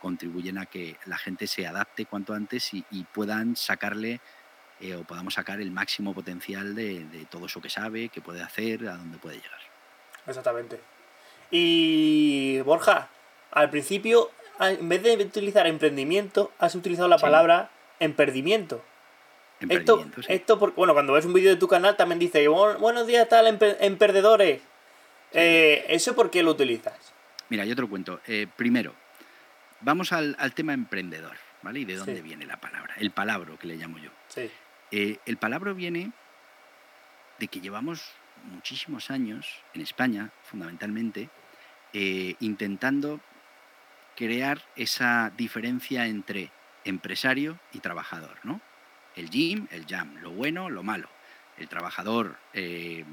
[0.00, 4.20] contribuyen a que la gente se adapte cuanto antes y, puedan sacarle
[4.98, 8.88] o podamos sacar el máximo potencial de, de todo eso que sabe, que puede hacer,
[8.88, 9.60] a dónde puede llegar.
[10.26, 10.80] Exactamente.
[11.50, 13.08] Y Borja,
[13.50, 17.70] al principio, en vez de utilizar emprendimiento, has utilizado la palabra
[18.00, 18.82] emperdimiento.
[19.68, 23.46] Esto, esto bueno, cuando ves un vídeo de tu canal también dice, buenos días tal,
[23.46, 24.62] emperdedores.
[25.32, 27.12] Eh, ¿Eso por qué lo utilizas?
[27.50, 28.20] Mira, yo te lo cuento.
[28.26, 28.94] Eh, primero,
[29.80, 31.80] vamos al, tema emprendedor, ¿vale?
[31.80, 32.94] ¿Y de dónde viene la palabra?
[32.98, 34.10] El palabra que le llamo yo.
[34.28, 34.50] Sí.
[34.90, 36.10] Eh, el palabra viene
[37.38, 38.12] de que llevamos
[38.44, 41.28] muchísimos años en España, fundamentalmente,
[41.92, 43.20] intentando
[44.16, 46.50] crear esa diferencia entre
[46.84, 48.60] empresario y trabajador, ¿no?
[49.16, 51.08] El Jim, el jam, lo bueno, lo malo.
[51.58, 53.04] El trabajador eh,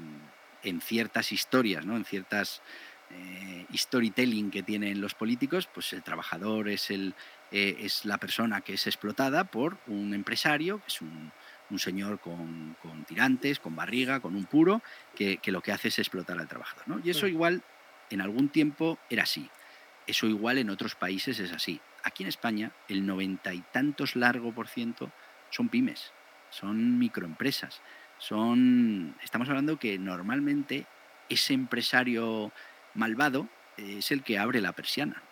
[0.62, 1.96] en ciertas historias, ¿no?
[1.96, 2.62] En ciertas
[3.10, 7.14] eh, storytelling que tienen los políticos, pues el trabajador es, el,
[7.50, 11.32] es la persona que es explotada por un empresario, que es un,
[11.70, 14.82] un señor con, tirantes, con barriga, con un puro,
[15.14, 16.86] que, lo que hace es explotar al trabajador.
[16.88, 17.00] ¿no?
[17.04, 17.62] Y eso igual
[18.10, 19.48] en algún tiempo era así.
[20.08, 21.80] Eso igual en otros países es así.
[22.02, 25.12] Aquí en España el noventa y tantos largo por ciento
[25.50, 26.12] son pymes,
[26.48, 27.82] son microempresas.
[28.16, 30.86] Son, estamos hablando que normalmente
[31.28, 32.52] ese empresario
[32.94, 35.22] malvado es el que abre la persiana,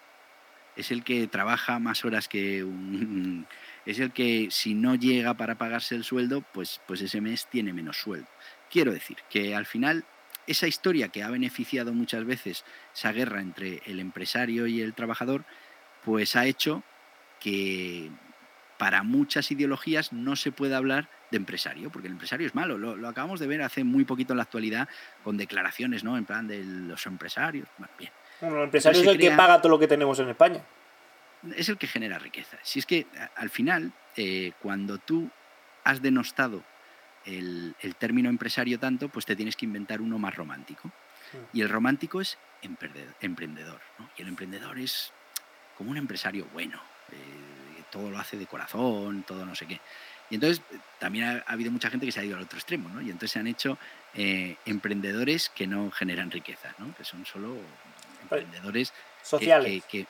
[0.77, 3.47] es el que trabaja más horas que un,
[3.87, 7.72] es el que si no llega para pagarse el sueldo, pues, pues ese mes tiene
[7.72, 8.29] menos sueldo.
[8.70, 10.05] Quiero decir que al final
[10.47, 15.44] esa historia que ha beneficiado muchas veces esa guerra entre el empresario y el trabajador,
[16.05, 16.82] pues ha hecho
[17.40, 18.11] que
[18.78, 22.78] para muchas ideologías no se pueda hablar de empresario, porque el empresario es malo.
[22.78, 24.88] Lo, acabamos de ver hace muy poquito en la actualidad
[25.24, 26.16] con declaraciones, ¿no?
[26.16, 27.68] En plan de los empresarios.
[27.78, 28.12] Bueno, bien.
[28.40, 30.62] Bueno, el empresario es el que paga todo lo que tenemos en España
[31.55, 32.59] es el que genera riqueza.
[32.62, 35.30] Si es que al final, eh, cuando tú
[35.84, 36.64] has denostado
[37.27, 40.91] el, término empresario tanto, pues te tienes que inventar uno más romántico.
[41.53, 42.39] Y el romántico es
[43.20, 43.81] emprendedor.
[44.16, 45.12] Y el emprendedor es
[45.77, 46.81] como un empresario bueno.
[47.12, 49.81] Eh, todo lo hace de corazón, todo no sé qué.
[50.31, 50.62] Y entonces
[50.99, 53.01] también ha, habido mucha gente que se ha ido al otro extremo, ¿no?
[53.01, 53.79] Y entonces se han hecho
[54.14, 56.95] eh, emprendedores que no generan riqueza, ¿no?
[56.97, 57.57] Que son solo
[58.22, 59.85] emprendedores sociales.
[59.89, 60.07] que,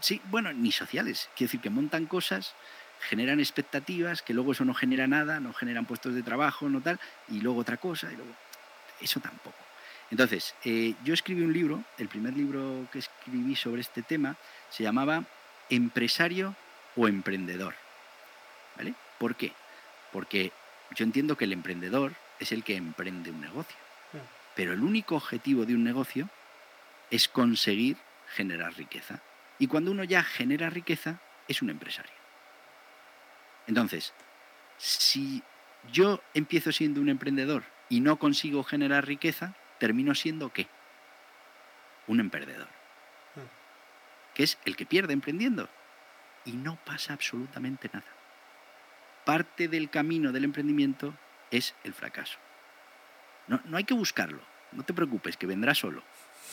[0.00, 1.28] Sí, bueno, ni sociales.
[1.36, 2.54] Quiere decir que montan cosas,
[3.00, 6.98] generan expectativas, que luego eso no genera nada, no generan puestos de trabajo, no tal,
[7.28, 8.32] y luego otra cosa, y luego.
[9.00, 9.56] Eso tampoco.
[10.10, 14.36] Entonces, eh, yo escribí un libro, el primer libro que escribí sobre este tema
[14.70, 15.24] se llamaba
[15.68, 16.56] Empresario
[16.96, 17.74] o Emprendedor.
[18.76, 18.94] ¿Vale?
[19.18, 19.52] ¿Por qué?
[20.12, 20.52] Porque
[20.94, 23.76] yo entiendo que el emprendedor es el que emprende un negocio.
[24.54, 26.28] Pero el único objetivo de un negocio
[27.10, 27.96] es conseguir
[28.34, 29.20] generar riqueza.
[29.58, 32.17] Y cuando uno ya genera riqueza, es un empresario.
[33.68, 34.14] Entonces,
[34.78, 35.42] si
[35.92, 40.66] yo empiezo siendo un emprendedor y no consigo generar riqueza, termino siendo qué?
[42.06, 42.66] Un emprendedor.
[43.36, 43.46] Hmm.
[44.34, 45.68] Que es el que pierde emprendiendo.
[46.44, 48.06] Y no pasa absolutamente nada.
[49.26, 51.14] Parte del camino del emprendimiento
[51.50, 52.38] es el fracaso.
[53.46, 54.40] No, no hay que buscarlo.
[54.72, 56.02] No te preocupes, que vendrá solo.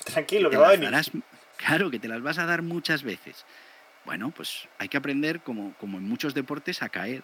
[0.03, 0.91] Tranquilo, que va a venir.
[1.57, 3.45] Claro, que te las vas a dar muchas veces.
[4.06, 7.24] Bueno, pues hay que aprender, como, como en muchos deportes, a caer.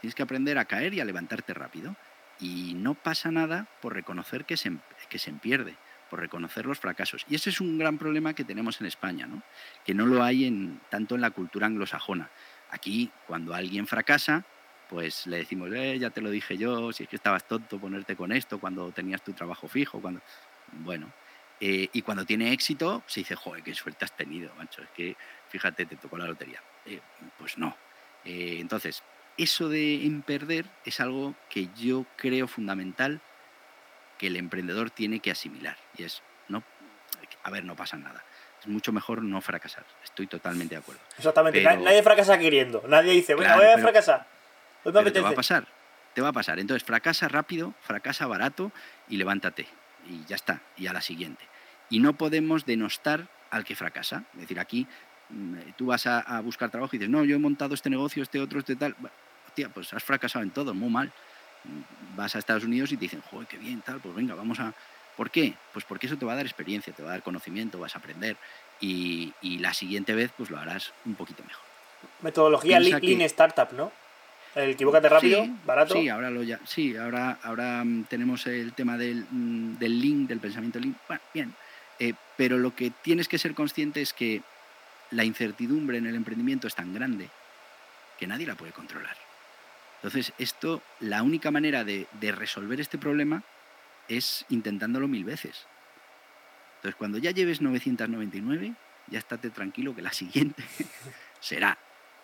[0.00, 1.94] Tienes que aprender a caer y a levantarte rápido.
[2.40, 4.72] Y no pasa nada por reconocer que se,
[5.08, 5.76] que se pierde,
[6.10, 7.24] por reconocer los fracasos.
[7.28, 9.42] Y ese es un gran problema que tenemos en España, ¿no?
[9.84, 12.30] que no lo hay en, tanto en la cultura anglosajona.
[12.70, 14.44] Aquí, cuando alguien fracasa,
[14.88, 18.16] pues le decimos, eh, ya te lo dije yo, si es que estabas tonto ponerte
[18.16, 20.20] con esto cuando tenías tu trabajo fijo, cuando...
[20.72, 21.12] Bueno,
[21.60, 24.82] eh, y cuando tiene éxito, se dice, joder, qué suerte has tenido, macho.
[24.82, 25.16] Es que,
[25.48, 26.62] fíjate, te tocó la lotería.
[26.84, 27.00] Eh,
[27.38, 27.76] pues no.
[28.24, 29.02] Eh, entonces,
[29.36, 33.20] eso de en perder es algo que yo creo fundamental
[34.18, 35.76] que el emprendedor tiene que asimilar.
[35.96, 36.62] Y es, no,
[37.42, 38.24] a ver, no pasa nada.
[38.60, 39.84] Es mucho mejor no fracasar.
[40.02, 41.02] Estoy totalmente de acuerdo.
[41.18, 41.62] Exactamente.
[41.62, 42.82] nadie fracasa queriendo.
[42.88, 44.26] Nadie dice, bueno, voy a fracasar.
[44.82, 45.66] te va a pasar.
[46.14, 46.58] Te va a pasar.
[46.58, 48.72] Entonces, fracasa rápido, fracasa barato
[49.08, 49.66] y levántate
[50.08, 51.44] y ya está, y a la siguiente.
[51.90, 54.24] Y no podemos denostar al que fracasa.
[54.34, 54.86] Es decir, aquí
[55.76, 58.60] tú vas a, buscar trabajo y dices, no, yo he montado este negocio, este otro,
[58.60, 58.94] este tal.
[59.46, 61.12] hostia, pues has fracasado en todo, muy mal.
[61.64, 64.60] Mm, vas a Estados Unidos y te dicen, joder, qué bien, tal, pues venga, vamos
[64.60, 64.72] a,
[65.16, 65.54] ¿Por qué?
[65.72, 67.98] Pues porque eso te va a dar experiencia, te va a dar conocimiento, vas a
[67.98, 68.36] aprender
[68.80, 71.64] y, la siguiente vez pues lo harás un poquito mejor.
[72.20, 73.90] Metodología Lean Startup, ¿no?
[74.54, 75.94] El equivócate rápido, barato.
[75.94, 80.26] Sí, ahora lo ya, sí, ahora, ahora mm, tenemos el tema del, mm, del Lean,
[80.26, 80.96] del pensamiento Lean.
[81.08, 81.54] Bueno, bien.
[81.98, 84.42] Eh, pero lo que tienes que ser consciente es que
[85.10, 87.28] la incertidumbre en el emprendimiento es tan grande
[88.18, 89.16] que nadie la puede controlar.
[89.96, 93.42] Entonces, esto, la única manera de, resolver este problema
[94.08, 95.66] es intentándolo mil veces.
[96.76, 98.74] Entonces, cuando ya lleves 999,
[99.08, 100.62] ya estate tranquilo que la siguiente
[101.40, 101.78] será,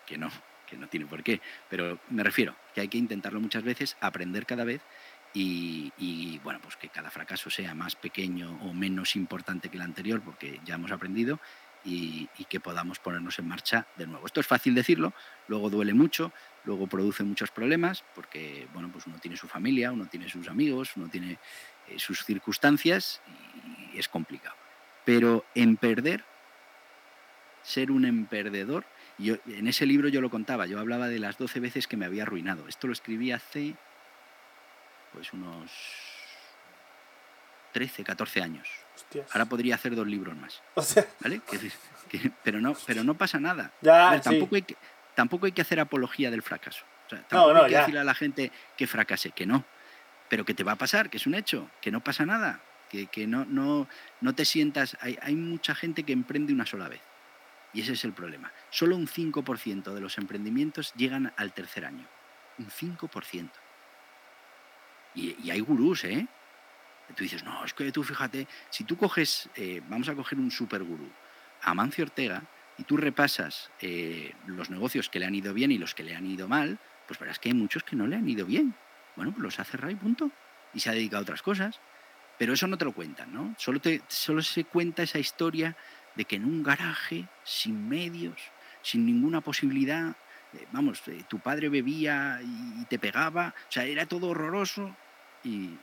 [0.05, 0.31] que no,
[0.67, 1.41] que no tiene por qué.
[1.69, 4.81] Pero me refiero que hay que intentarlo muchas veces, aprender cada vez
[5.33, 9.83] y, y, bueno, pues que cada fracaso sea más pequeño o menos importante que el
[9.83, 11.39] anterior, porque ya hemos aprendido,
[11.85, 14.25] y, que podamos ponernos en marcha de nuevo.
[14.25, 15.13] Esto es fácil decirlo,
[15.47, 16.31] luego duele mucho,
[16.65, 20.91] luego produce muchos problemas, porque bueno, pues uno tiene su familia, uno tiene sus amigos,
[20.95, 21.39] uno tiene
[21.87, 23.21] eh, sus circunstancias
[23.93, 24.55] y es complicado.
[25.05, 26.23] Pero en perder,
[27.63, 28.85] ser un emperdedor,
[29.17, 32.05] yo, en ese libro yo lo contaba, yo hablaba de las 12 veces que me
[32.05, 32.67] había arruinado.
[32.67, 33.75] Esto lo escribí hace
[35.13, 35.71] pues unos
[37.73, 38.67] 13, 14 años.
[39.31, 40.61] Ahora podría hacer dos libros más.
[41.19, 41.41] ¿Vale?
[42.43, 43.71] pero, no, pero no pasa nada.
[44.21, 44.75] tampoco, hay que,
[45.15, 46.85] tampoco hay que hacer apología del fracaso.
[47.27, 49.65] tampoco hay que decirle a la gente que fracase, que no.
[50.29, 52.61] Pero que te va a pasar, que es un hecho, que no pasa nada.
[52.89, 53.87] Que, que no, no,
[54.21, 54.97] no te sientas.
[55.01, 57.01] Hay, hay mucha gente que emprende una sola vez.
[57.73, 58.51] Y ese es el problema.
[58.69, 62.07] Solo un 5% de los emprendimientos llegan al tercer año.
[62.59, 63.49] Un 5%.
[65.15, 66.27] Y, y hay gurús, ¿eh?
[67.15, 70.51] Tú dices, no, es que tú fíjate, si tú coges, eh, vamos a coger un
[70.51, 71.09] supergurú,
[71.61, 72.43] Amancio Ortega,
[72.77, 76.15] y tú repasas eh, los negocios que le han ido bien y los que le
[76.15, 78.73] han ido mal, pues verás que hay muchos que no le han ido bien.
[79.15, 80.31] Bueno, pues los ha cerrado y punto.
[80.73, 81.79] Y se ha dedicado a otras cosas.
[82.39, 83.53] Pero eso no te lo cuentan, ¿no?
[83.59, 85.77] Solo, te, solo se cuenta esa historia
[86.15, 88.39] de que en un garaje, sin medios,
[88.81, 90.15] sin ninguna posibilidad,
[90.53, 94.95] eh, vamos, tu padre bebía y te pegaba, o sea, era todo horroroso
[95.43, 95.77] y,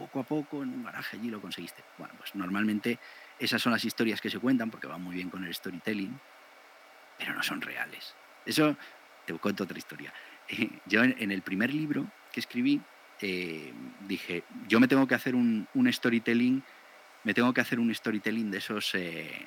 [0.00, 1.82] poco a poco en un garaje allí lo conseguiste.
[1.98, 2.98] Bueno, pues normalmente
[3.38, 6.18] esas son las historias que se cuentan porque van muy bien con el storytelling,
[7.18, 8.14] pero no son reales.
[8.46, 8.76] Eso
[9.26, 10.12] te cuento otra historia.
[10.86, 12.80] Yo en el primer libro que escribí
[13.22, 13.72] eh,
[14.06, 16.62] dije, yo me tengo que hacer un, storytelling,
[17.24, 19.46] me tengo que hacer un storytelling de esos eh,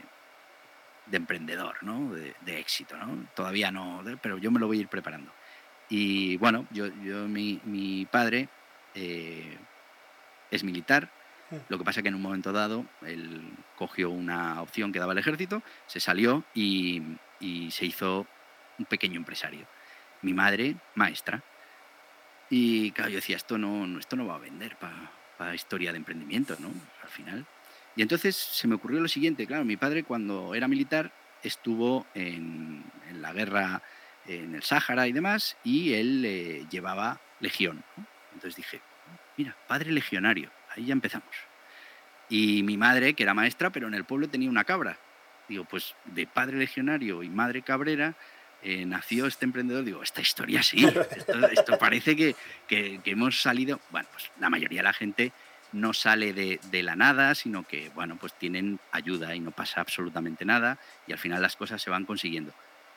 [1.07, 2.13] de emprendedor, ¿no?
[2.13, 3.27] De, éxito, ¿no?
[3.35, 5.31] Todavía no, pero yo me lo voy a ir preparando.
[5.89, 8.47] Y bueno, yo, yo mi, mi padre
[8.93, 9.57] eh,
[10.51, 11.09] es militar.
[11.49, 11.55] Mm.
[11.69, 13.41] Lo que pasa es que en un momento dado él
[13.77, 17.01] cogió una opción que daba el ejército, se salió y,
[17.71, 18.25] se hizo
[18.79, 19.67] un pequeño empresario.
[20.21, 21.43] Mi madre, maestra.
[22.49, 26.55] Y claro, yo decía, esto no, esto no va a vender para historia de emprendimiento,
[26.59, 26.69] ¿no?
[27.01, 27.45] Al final.
[27.95, 31.11] Y entonces se me ocurrió lo siguiente, claro, mi padre cuando era militar
[31.43, 32.83] estuvo en,
[33.13, 33.81] la guerra
[34.25, 37.83] en el Sáhara y demás, y él eh, llevaba legión.
[38.33, 38.81] Entonces dije,
[39.37, 41.35] Mira, padre legionario, ahí ya empezamos.
[42.29, 44.97] Y mi madre, que era maestra, pero en el pueblo tenía una cabra.
[45.47, 48.15] Digo, pues de padre legionario y madre cabrera
[48.61, 49.83] eh, nació este emprendedor.
[49.83, 50.85] Digo, esta historia sí,
[51.51, 52.35] esto, parece que,
[53.05, 53.79] hemos salido.
[53.91, 55.31] Bueno, pues la mayoría de la gente
[55.73, 60.45] no sale de, la nada, sino que, bueno, pues tienen ayuda y no pasa absolutamente
[60.45, 60.77] nada
[61.07, 62.53] y al final las cosas se van consiguiendo.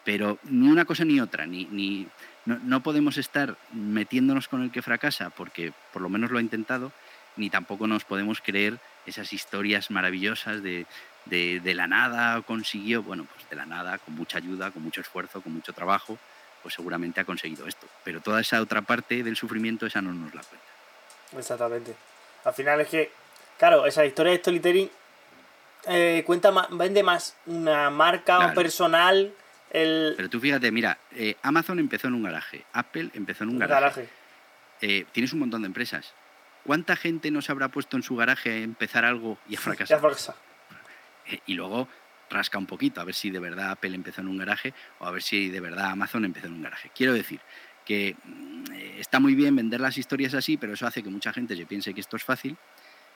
[0.07, 2.07] Pero ni una cosa ni otra, ni, ni
[2.45, 6.93] no, podemos estar metiéndonos con el que fracasa, porque por lo menos lo ha intentado,
[7.35, 10.87] ni tampoco nos podemos creer esas historias maravillosas de,
[11.25, 15.41] de, la nada consiguió, bueno, pues de la nada, con mucha ayuda, con mucho esfuerzo,
[15.41, 16.17] con mucho trabajo,
[16.63, 17.89] pues seguramente ha conseguido esto.
[18.05, 21.37] Pero toda esa otra parte del sufrimiento, esa no nos la cuenta.
[21.37, 21.97] Exactamente.
[22.45, 23.11] Al final es que,
[23.59, 24.91] claro, esa historia de storytelling
[25.89, 29.35] eh, cuenta más, vende más una marca personal
[30.17, 34.09] pero tú fíjate, mira, eh, Amazon empezó en un garaje, Apple empezó en un garaje.
[34.81, 36.15] Eh, tienes un montón de empresas.
[36.65, 40.01] ¿Cuánta gente no se habrá puesto en su garaje a empezar algo y a fracasar?
[41.27, 41.89] Eh, y luego
[42.31, 45.11] rasca un poquito a ver si de verdad Apple empezó en un garaje o a
[45.11, 46.91] ver si de verdad Amazon empezó en un garaje.
[46.95, 47.41] Quiero decir
[47.85, 51.55] que mm, está muy bien vender las historias así, pero eso hace que mucha gente
[51.55, 52.57] se piense que esto es fácil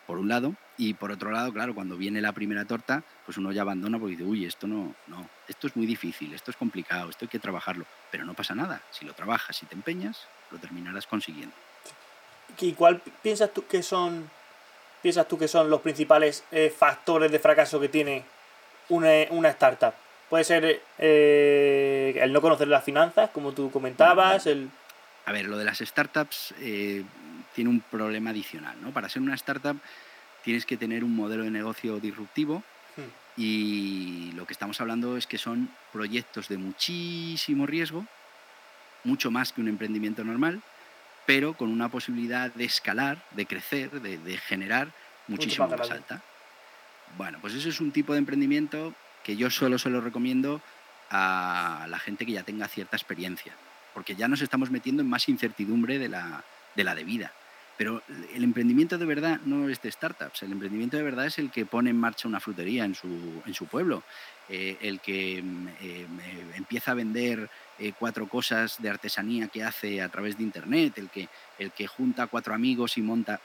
[0.07, 3.53] por un lado, y por otro lado, claro, cuando viene la primera torta, pues uno
[3.53, 7.11] ya abandona porque dice, uy, esto no, no, esto es muy difícil, esto es complicado,
[7.11, 10.59] esto hay que trabajarlo, pero no pasa nada, si lo trabajas y te empeñas, lo
[10.59, 11.55] terminarás consiguiendo.
[12.59, 14.31] ¿Y cuál piensas tú que son,
[15.03, 18.25] piensas tú que son los principales eh, factores de fracaso que tiene
[18.89, 19.95] una, startup?
[20.29, 24.71] Puede ser eh, el no conocer las finanzas, como tú comentabas, el...
[25.27, 27.05] A ver, lo de las startups, eh,
[27.55, 28.77] tiene un problema adicional.
[28.81, 28.93] ¿no?
[28.93, 29.79] Para ser una startup
[30.45, 32.63] tienes que tener un modelo de negocio disruptivo
[32.97, 33.03] Hmm.
[33.37, 38.07] y lo que estamos hablando es que son proyectos de muchísimo riesgo,
[39.05, 40.61] mucho más que un emprendimiento normal,
[41.27, 44.93] pero con una posibilidad de escalar, de crecer, de, de generar
[45.29, 46.05] muchísimo más más grande.
[46.05, 46.25] alta.
[47.17, 50.61] Bueno, pues eso es un tipo de emprendimiento que yo solo se lo recomiendo
[51.11, 53.53] a la gente que ya tenga cierta experiencia,
[53.95, 56.45] porque ya nos estamos metiendo en más incertidumbre de la,
[56.75, 57.33] de la debida.
[57.81, 58.03] Pero
[58.35, 61.65] el emprendimiento de verdad no es de startups, el emprendimiento de verdad es el que
[61.65, 63.09] pone en marcha una frutería en su,
[63.47, 64.03] en su pueblo,
[64.51, 66.07] eh, el que mm, eh,
[66.57, 71.09] empieza a vender eh, cuatro cosas de artesanía que hace a través de internet, el
[71.09, 73.41] que, el que junta cuatro amigos y monta.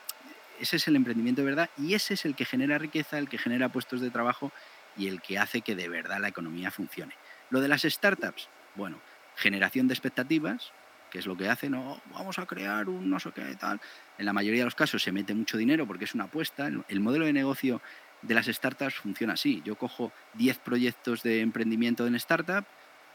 [0.59, 3.37] Ese es el emprendimiento de verdad y ese es el que genera riqueza, el que
[3.37, 4.51] genera puestos de trabajo
[4.97, 7.13] y el que hace que de verdad la economía funcione.
[7.51, 8.99] Lo de las startups, bueno,
[9.37, 10.73] generación de expectativas,
[11.15, 13.79] que es lo que hacen, no, vamos a crear un no sé qué tal.
[14.17, 16.67] En la mayoría de los casos se mete mucho dinero porque es una apuesta.
[16.67, 17.81] El, el modelo de negocio
[18.21, 19.61] de las startups funciona así.
[19.63, 22.65] Yo cojo 10 proyectos de emprendimiento en startup,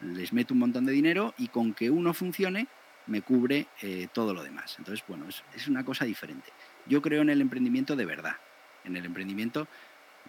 [0.00, 2.68] les meto un montón de dinero y con que uno funcione
[3.06, 4.76] me cubre eh, todo lo demás.
[4.78, 6.50] Entonces, bueno, es, es una cosa diferente.
[6.86, 8.36] Yo creo en el emprendimiento de verdad.
[8.84, 9.68] En el emprendimiento,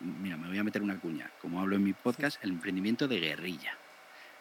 [0.01, 3.21] mira, me voy a meter una cuña, como hablo en mi podcast, el emprendimiento de
[3.21, 3.77] guerrilla,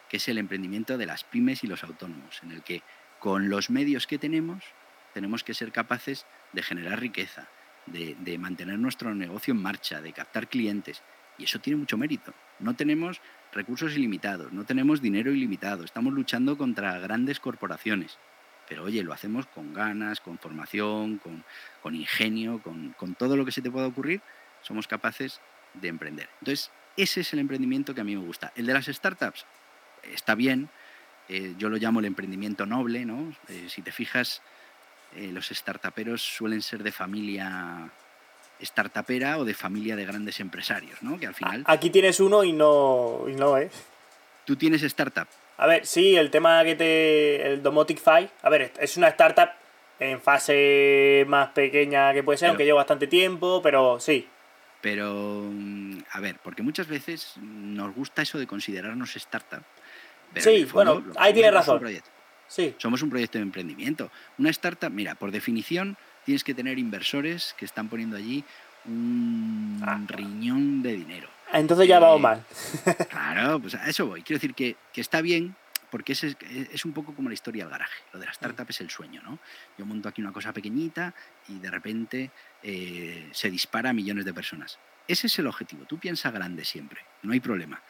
[0.09, 2.83] que es el emprendimiento de las pymes y los autónomos, en el que
[3.21, 4.63] con los medios que tenemos
[5.13, 7.47] tenemos que ser capaces de generar riqueza,
[7.85, 11.03] de, mantener nuestro negocio en marcha, de captar clientes.
[11.37, 12.33] Y eso tiene mucho mérito.
[12.59, 13.21] No tenemos
[13.53, 18.17] recursos ilimitados, no tenemos dinero ilimitado, estamos luchando contra grandes corporaciones.
[18.67, 21.43] Pero oye, lo hacemos con ganas, con formación, con,
[21.83, 24.21] con ingenio, con, con todo lo que se te pueda ocurrir,
[24.61, 25.41] somos capaces
[25.73, 26.29] de emprender.
[26.39, 28.51] Entonces, ese es el emprendimiento que a mí me gusta.
[28.55, 29.45] El de las startups
[30.03, 30.69] está bien,
[31.29, 33.33] eh, yo lo llamo el emprendimiento noble, ¿no?
[33.49, 34.41] Eh, si te fijas,
[35.15, 37.89] eh, los startuperos suelen ser de familia
[38.61, 41.19] startupera o de familia de grandes empresarios, ¿no?
[41.19, 43.71] Que al final Aquí tienes uno y no, y no es.
[44.45, 47.45] tú tienes startup, A ver, sí, el tema que te.
[47.53, 48.31] El Domotic 5.
[48.43, 49.49] A ver, es una startup
[49.99, 54.27] en fase más pequeña que puede ser, Pero- aunque lleva bastante tiempo, pero sí.
[54.81, 59.61] pero mm, a ver, porque muchas veces nos gusta eso de considerarnos startup.
[60.33, 61.81] Pero Sí, fondo bueno, ahí tienes razón.
[62.47, 62.75] Sí.
[62.77, 64.11] Somos un proyecto de emprendimiento.
[64.37, 68.43] Una startup, mira, por definición tienes que tener inversores que están poniendo allí
[68.85, 69.99] un Ah.
[70.07, 71.29] riñón de dinero.
[71.53, 72.43] Entonces ya Eh, vamos mal.
[73.09, 74.21] Claro, pues a eso voy.
[74.21, 75.55] Quiero decir que, que está bien
[75.89, 78.01] porque es, es un poco como la historia del garaje.
[78.13, 79.39] Lo de la startup es el sueño, ¿no?
[79.77, 81.13] Yo monto aquí una cosa pequeñita
[81.49, 82.31] y de repente
[82.63, 84.79] eh, se dispara a millones de personas.
[85.07, 85.85] Ese es el objetivo.
[85.85, 87.81] Tú piensas grande siempre, no hay problema.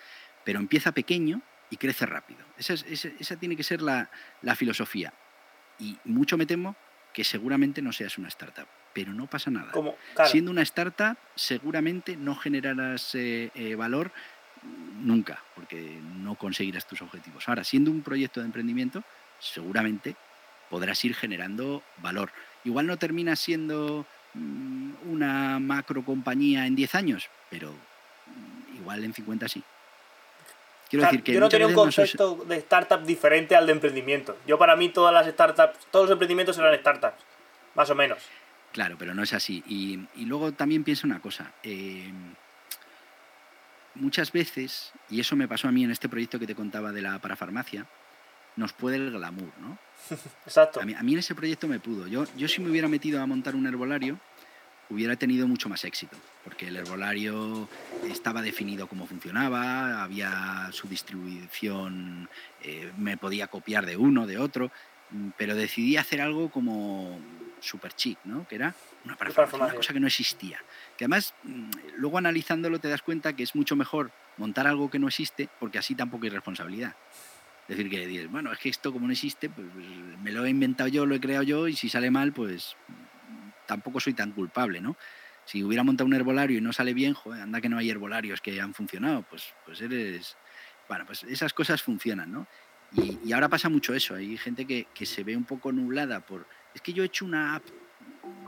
[0.44, 1.42] Pero empieza pequeño
[1.72, 2.46] y crece rápido.
[2.58, 4.12] Esa, es- esa- esa tiene que ser la,
[4.44, 5.12] la filosofía.
[5.80, 6.76] Y mucho me temo
[7.14, 8.68] que seguramente no seas una startup.
[8.94, 9.72] Pero no pasa nada.
[9.72, 14.12] Como, claro, Siendo una startup, seguramente no generarás eh, eh, valor
[15.00, 17.48] nunca, porque no conseguirás tus objetivos.
[17.50, 19.04] Ahora, siendo un proyecto de emprendimiento,
[19.40, 20.16] seguramente
[20.70, 22.32] podrás ir generando valor.
[22.64, 29.14] Igual no terminas siendo mm, una macro compañía en 10 años, pero mm, igual en
[29.14, 29.64] 50 sí.
[30.92, 34.38] Quiero decir que yo no tenía un concepto de startup diferente al de emprendimiento.
[34.46, 37.24] Yo para mí todas las startups, todos los emprendimientos eran startups.
[37.74, 38.20] Más o menos.
[38.74, 39.64] Claro, pero no es así.
[39.68, 41.54] Y, y luego también pienso una cosa.
[41.64, 42.12] eh,
[43.96, 47.02] muchas veces, y eso me pasó a mí en este proyecto que te contaba de
[47.02, 47.86] la parafarmacia,
[48.56, 49.78] nos puede el glamour, ¿no?
[50.46, 50.82] Exacto.
[50.82, 52.08] A mí, a mí en ese proyecto me pudo.
[52.08, 54.20] Yo, yo si me hubiera metido a montar un herbolario,
[54.92, 57.70] hubiera tenido mucho más éxito, porque el herbolario
[58.10, 62.30] estaba definido cómo funcionaba, había su distribución,
[62.62, 64.70] eh, me podía copiar de uno, de otro,
[65.12, 67.20] mm, pero decidí hacer algo como
[67.62, 68.46] super chic, ¿no?
[68.48, 68.76] Que era
[69.06, 70.60] una, parafarmacia, una cosa que no existía.
[70.98, 75.00] Que además, mm, luego analizándolo te das cuenta que es mucho mejor montar algo que
[75.00, 76.96] no existe, porque así tampoco hay responsabilidad.
[77.70, 79.88] Es decir, que dices, bueno, es que esto como no existe, pues, pues,
[80.22, 82.76] me lo he inventado yo, lo he creado yo, y si sale mal, pues
[83.72, 84.98] tampoco soy tan culpable, ¿no?
[85.46, 88.42] Si hubiera montado un herbolario y no sale bien, joder, anda que no hay herbolarios
[88.42, 90.36] que han funcionado, pues, pues eres...
[90.90, 92.48] Bueno, pues esas cosas funcionan, ¿no?
[92.92, 96.46] Y, ahora pasa mucho eso, hay gente que, que se ve un poco nublada por...
[96.76, 97.64] Es que yo he hecho una app,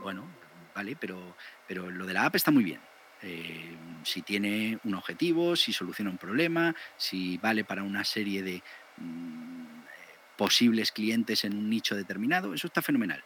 [0.02, 0.26] bueno,
[0.74, 2.80] vale, pero, pero lo de la app está muy bien.
[3.22, 8.62] Eh, si tiene un objetivo, si soluciona un problema, si vale para una serie de
[8.98, 13.24] mm, eh, posibles clientes en un nicho determinado, eso está fenomenal.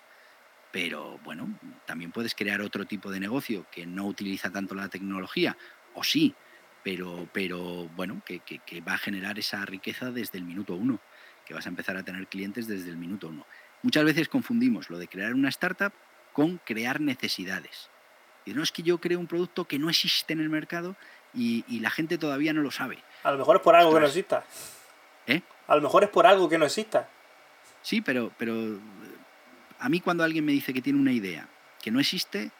[0.71, 1.49] Pero bueno,
[1.87, 5.57] también puedes crear otro tipo de negocio que no utiliza tanto la tecnología,
[5.95, 6.35] o sí,
[6.85, 11.01] pero, pero bueno, que, que- que va a generar esa riqueza desde el minuto uno,
[11.47, 13.47] que vas a empezar a tener clientes desde el minuto uno.
[13.83, 15.93] Muchas veces confundimos lo de crear una startup
[16.33, 17.89] con crear necesidades.
[18.45, 20.97] Y no es que yo creo un producto que no existe en el mercado
[21.35, 22.99] y, y la gente todavía no lo sabe.
[23.23, 24.45] A lo mejor es por algo que no exista.
[25.27, 25.43] ¿Eh?
[25.67, 27.09] A lo mejor es por algo que no exista.
[27.83, 28.79] Sí, pero, pero
[29.79, 31.49] a mí cuando alguien me dice que tiene una idea
[31.83, 32.51] que no existe,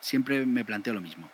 [0.00, 1.30] siempre me planteo lo mismo.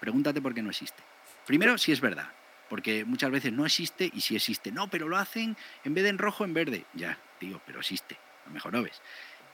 [0.00, 1.02] Pregúntate por qué no existe.
[1.46, 2.28] Primero, si es verdad,
[2.68, 6.10] porque muchas veces no existe y si existe, no, pero lo hacen en vez de
[6.10, 6.84] en rojo, en verde.
[6.94, 9.00] Ya, digo, pero existe, a lo mejor no ves.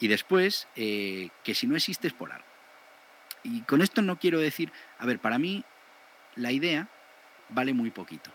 [0.01, 2.47] Y después, eh, que si no existe es por algo.
[3.45, 5.65] Y con esto no quiero decir, a ver, para mí
[6.37, 6.89] la idea
[7.51, 8.33] vale muy poquito.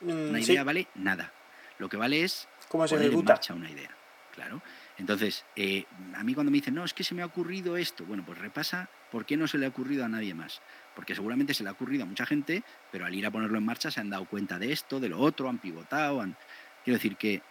[0.00, 1.32] Mm, Una sí, idea vale nada.
[1.78, 3.32] Lo que vale es ¿Cómo se poner en ejecuta?
[3.34, 3.90] marcha una idea.
[4.34, 4.62] Claro.
[4.98, 5.84] Entonces, eh,
[6.14, 8.36] a mí cuando me dicen, no, es que se me ha ocurrido esto, bueno, pues
[8.38, 10.60] repasa por qué no se le ha ocurrido a nadie más.
[10.94, 13.64] Porque seguramente se le ha ocurrido a mucha gente, pero al ir a ponerlo en
[13.64, 16.20] marcha se han dado cuenta de esto, de lo otro, han pivotado.
[16.20, 16.36] Han...
[16.84, 17.42] Quiero decir que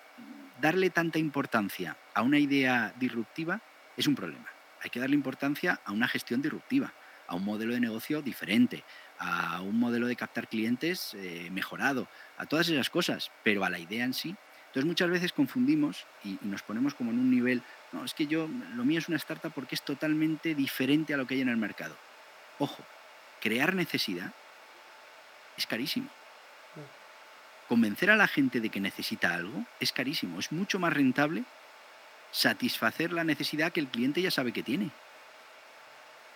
[0.59, 3.61] darle tanta importancia a una idea disruptiva
[3.95, 4.47] es un problema.
[4.81, 6.93] Hay que darle importancia a una gestión disruptiva,
[7.27, 8.83] a un modelo de negocio diferente,
[9.19, 13.79] a un modelo de captar clientes eh, mejorado, a todas esas cosas, pero a la
[13.79, 14.35] idea en sí.
[14.77, 18.47] Entonces muchas veces confundimos y, nos ponemos como en un nivel, no, es que yo,
[18.75, 21.57] lo mío es una startup porque es totalmente diferente a lo que hay en el
[21.57, 21.97] mercado.
[22.59, 22.83] Ojo,
[23.41, 24.31] crear necesidad
[25.57, 26.11] es carísimo.
[27.67, 31.43] Convencer a la gente de que necesita algo es carísimo, es mucho más rentable
[32.29, 34.91] satisfacer la necesidad que el cliente ya sabe que tiene.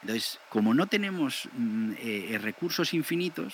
[0.01, 1.97] Entonces, como no tenemos mm, eh,
[2.31, 3.53] eh, recursos infinitos,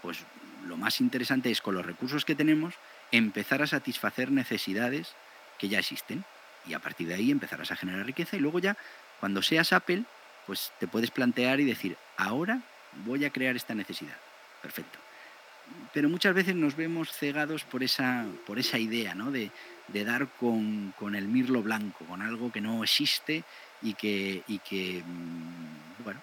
[0.00, 0.20] pues
[0.66, 2.72] lo más interesante es con los recursos que tenemos
[3.12, 5.14] empezar a satisfacer necesidades
[5.58, 6.24] que ya existen
[6.66, 8.76] y a partir de ahí empezarás a generar riqueza y luego ya
[9.20, 10.04] cuando seas Apple,
[10.46, 12.60] pues te puedes plantear y decir, ahora
[13.04, 14.16] voy a crear esta necesidad.
[14.62, 14.98] Perfecto.
[15.92, 19.30] Pero muchas veces nos vemos cegados por esa, por esa idea, ¿no?
[19.30, 19.50] De,
[19.88, 23.44] de dar con, con el mirlo blanco, con algo que no existe
[23.80, 26.20] y que, y que, mm, bueno,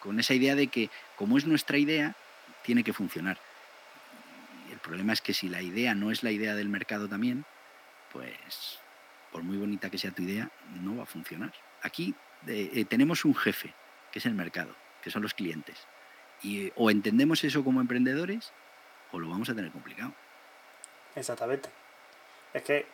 [0.00, 2.14] con esa idea de que como es nuestra idea,
[2.62, 3.38] tiene que funcionar.
[4.80, 7.44] El problema es que si la idea no es la idea del mercado también,
[8.12, 8.80] pues
[9.30, 10.50] por muy bonita que sea tu idea,
[10.80, 11.52] no va a funcionar.
[11.82, 12.14] Aquí
[12.46, 13.74] eh, eh, tenemos un jefe,
[14.10, 15.86] que es el mercado, que son los clientes.
[16.42, 18.52] Y eh, o entendemos eso como emprendedores
[19.12, 20.14] o lo vamos a tener complicado.
[21.14, 21.68] Exactamente.
[22.54, 22.86] Es que,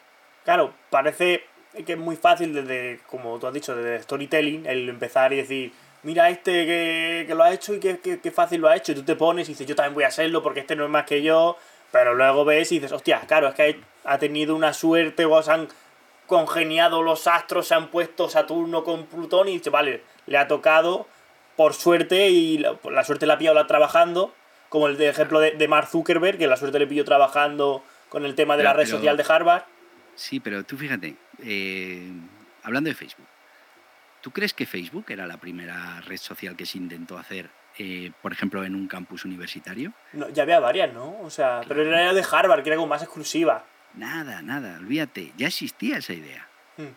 [0.45, 1.45] claro, parece
[1.87, 5.73] que es muy fácil desde, como tú has dicho, desde storytelling, el empezar y decir,
[6.03, 8.93] mira este que, que lo ha hecho y qué que, que fácil lo ha hecho.
[8.93, 10.91] Y tú te pones y dices, yo también voy a hacerlo porque este no es
[10.91, 11.57] más que yo.
[11.93, 15.51] Pero luego ves y dices, hostia, claro, es que ha tenido una suerte o se
[15.53, 15.69] han
[16.27, 21.07] congeniado los astros, se han puesto Saturno con Plutón y dice, vale, le ha tocado
[21.57, 24.35] por suerte y la, la suerte la ha pillado la trabajando,
[24.69, 28.25] como el de ejemplo de, de Mark Zuckerberg, que la suerte le pilló trabajando con
[28.25, 29.63] el tema de la red pero- social de Harvard.
[30.17, 32.11] Sí, pero tú fíjate, eh,
[32.63, 33.27] hablando de Facebook,
[34.23, 38.33] ¿tú crees que Facebook era la primera red social que se intentó hacer, eh, por
[38.33, 39.93] ejemplo, en un campus universitario?
[40.13, 41.21] No, ya había varias, ¿no?
[41.21, 43.65] O sea, pero era de Harvard, que era como más exclusiva.
[43.95, 46.49] Nada, nada, olvídate, ya existía esa idea.
[46.77, 46.95] Hmm.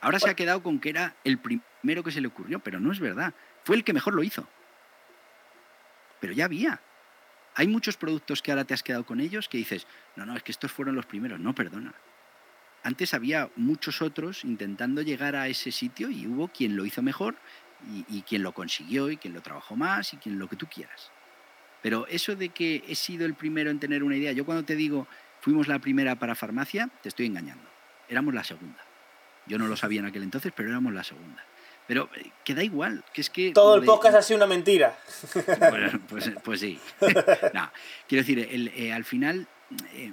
[0.00, 2.92] Ahora se ha quedado con que era el primero que se le ocurrió, pero no
[2.92, 3.32] es verdad.
[3.64, 4.46] Fue el que mejor lo hizo.
[6.20, 6.80] Pero ya había.
[7.54, 10.42] Hay muchos productos que ahora te has quedado con ellos que dices, no, no, es
[10.42, 11.40] que estos fueron los primeros.
[11.40, 11.94] No, perdona.
[12.82, 17.36] Antes había muchos otros intentando llegar a ese sitio y hubo quien lo hizo mejor
[17.90, 20.66] y, y quien lo consiguió y quien lo trabajó más y quien lo que tú
[20.66, 21.10] quieras.
[21.82, 24.74] Pero eso de que he sido el primero en tener una idea, yo cuando te
[24.76, 25.06] digo
[25.40, 27.64] fuimos la primera para farmacia, te estoy engañando.
[28.08, 28.78] Éramos la segunda.
[29.46, 31.44] Yo no lo sabía en aquel entonces, pero éramos la segunda.
[31.86, 33.52] Pero eh, que da igual, que es que...
[33.52, 34.98] Todo el de- podcast ha sido una mentira.
[35.70, 36.80] Bueno, pues, pues sí.
[37.52, 37.70] No,
[38.08, 39.46] quiero decir, el- eh, al final,
[39.92, 40.10] eh,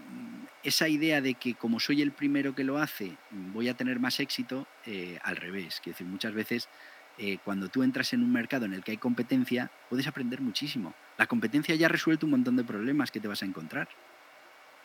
[0.63, 4.19] esa idea de que como soy el primero que lo hace, voy a tener más
[4.19, 5.79] éxito, eh, al revés.
[5.81, 6.67] Quiero decir, muchas veces
[7.23, 10.95] eh, cuando tú entras en un mercado en el que hay competencia, puedes aprender muchísimo.
[11.19, 13.89] La competencia ya ha resuelto un montón de problemas que te vas a encontrar.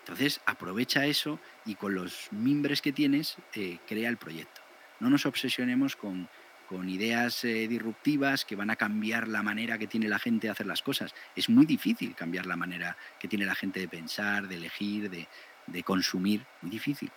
[0.00, 4.60] Entonces, aprovecha eso y con los mimbres que tienes, eh, crea el proyecto.
[5.00, 6.28] No nos obsesionemos con,
[6.68, 10.50] con ideas eh, disruptivas que van a cambiar la manera que tiene la gente de
[10.50, 11.14] hacer las cosas.
[11.34, 15.26] Es muy difícil cambiar la manera que tiene la gente de pensar, de elegir, de,
[15.66, 16.44] de consumir.
[16.60, 17.10] Muy difícil.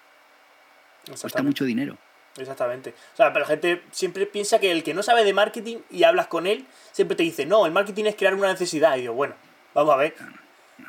[1.05, 1.97] Cuesta mucho dinero.
[2.39, 2.93] Exactamente.
[3.13, 6.03] O sea, pero la gente siempre piensa que el que no sabe de marketing y
[6.03, 8.97] hablas con él, siempre te dice, no, el marketing es crear una necesidad.
[8.97, 9.35] Y yo, bueno,
[9.73, 10.15] vamos a ver.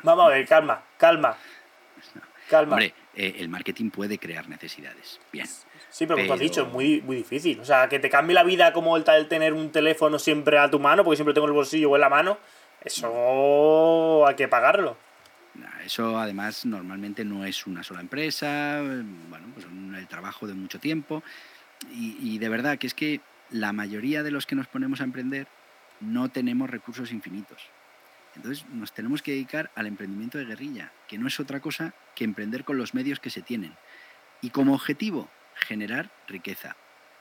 [0.03, 1.37] Vamos a ver, calma, calma,
[2.49, 2.73] calma.
[2.73, 5.19] Hombre, eh, el marketing puede crear necesidades.
[5.31, 5.47] Bien.
[5.89, 7.59] Sí, pero como tú has dicho, es muy, muy difícil.
[7.59, 10.69] O sea, que te cambie la vida como el, el tener un teléfono siempre a
[10.71, 12.37] tu mano, porque siempre tengo el bolsillo o en la mano,
[12.83, 14.95] eso hay que pagarlo.
[15.85, 18.81] Eso además normalmente no es una sola empresa,
[19.29, 21.23] bueno, pues el trabajo de mucho tiempo.
[21.91, 25.03] Y, y de verdad que es que la mayoría de los que nos ponemos a
[25.03, 25.47] emprender
[25.99, 27.69] no tenemos recursos infinitos.
[28.35, 32.23] Entonces nos tenemos que dedicar al emprendimiento de guerrilla, que no es otra cosa que
[32.23, 33.73] emprender con los medios que se tienen.
[34.41, 36.75] Y como objetivo, generar riqueza.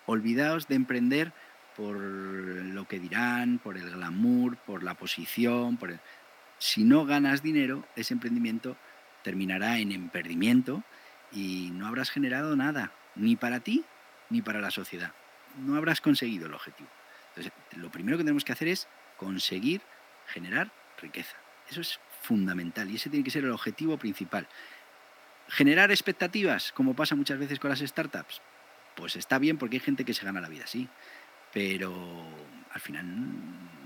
[0.06, 1.32] Olvidaos de emprender
[1.76, 5.98] por lo que dirán, por el glamour, por la posición, por
[6.60, 8.76] Si no ganas dinero, ese emprendimiento
[9.22, 10.84] terminará en emprendimiento
[11.32, 13.82] y no habrás generado nada, ni para ti
[14.28, 15.14] ni para la sociedad.
[15.56, 16.90] No habrás conseguido el objetivo.
[17.30, 19.80] Entonces, lo primero que tenemos que hacer es conseguir
[20.26, 21.34] generar riqueza.
[21.70, 24.46] Eso es fundamental y ese tiene que ser el objetivo principal.
[25.48, 28.42] Generar expectativas, como pasa muchas veces con las startups,
[28.96, 30.90] pues está bien porque hay gente que se gana la vida así,
[31.54, 32.28] pero
[32.72, 33.04] al final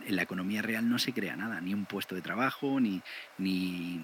[0.07, 3.01] en la economía real no se crea nada, ni un puesto de trabajo, ni,
[3.39, 4.03] ni,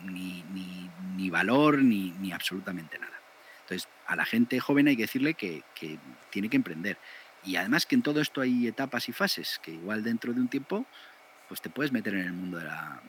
[1.16, 3.20] ni, valor, ni, ni, absolutamente nada.
[3.62, 5.98] Entonces, a la gente joven hay que decirle que, que
[6.30, 6.98] tiene que emprender.
[7.44, 10.48] Y además que en todo esto hay etapas y fases, que igual dentro de un
[10.48, 10.86] tiempo
[11.50, 12.60] pues te puedes meter en el mundo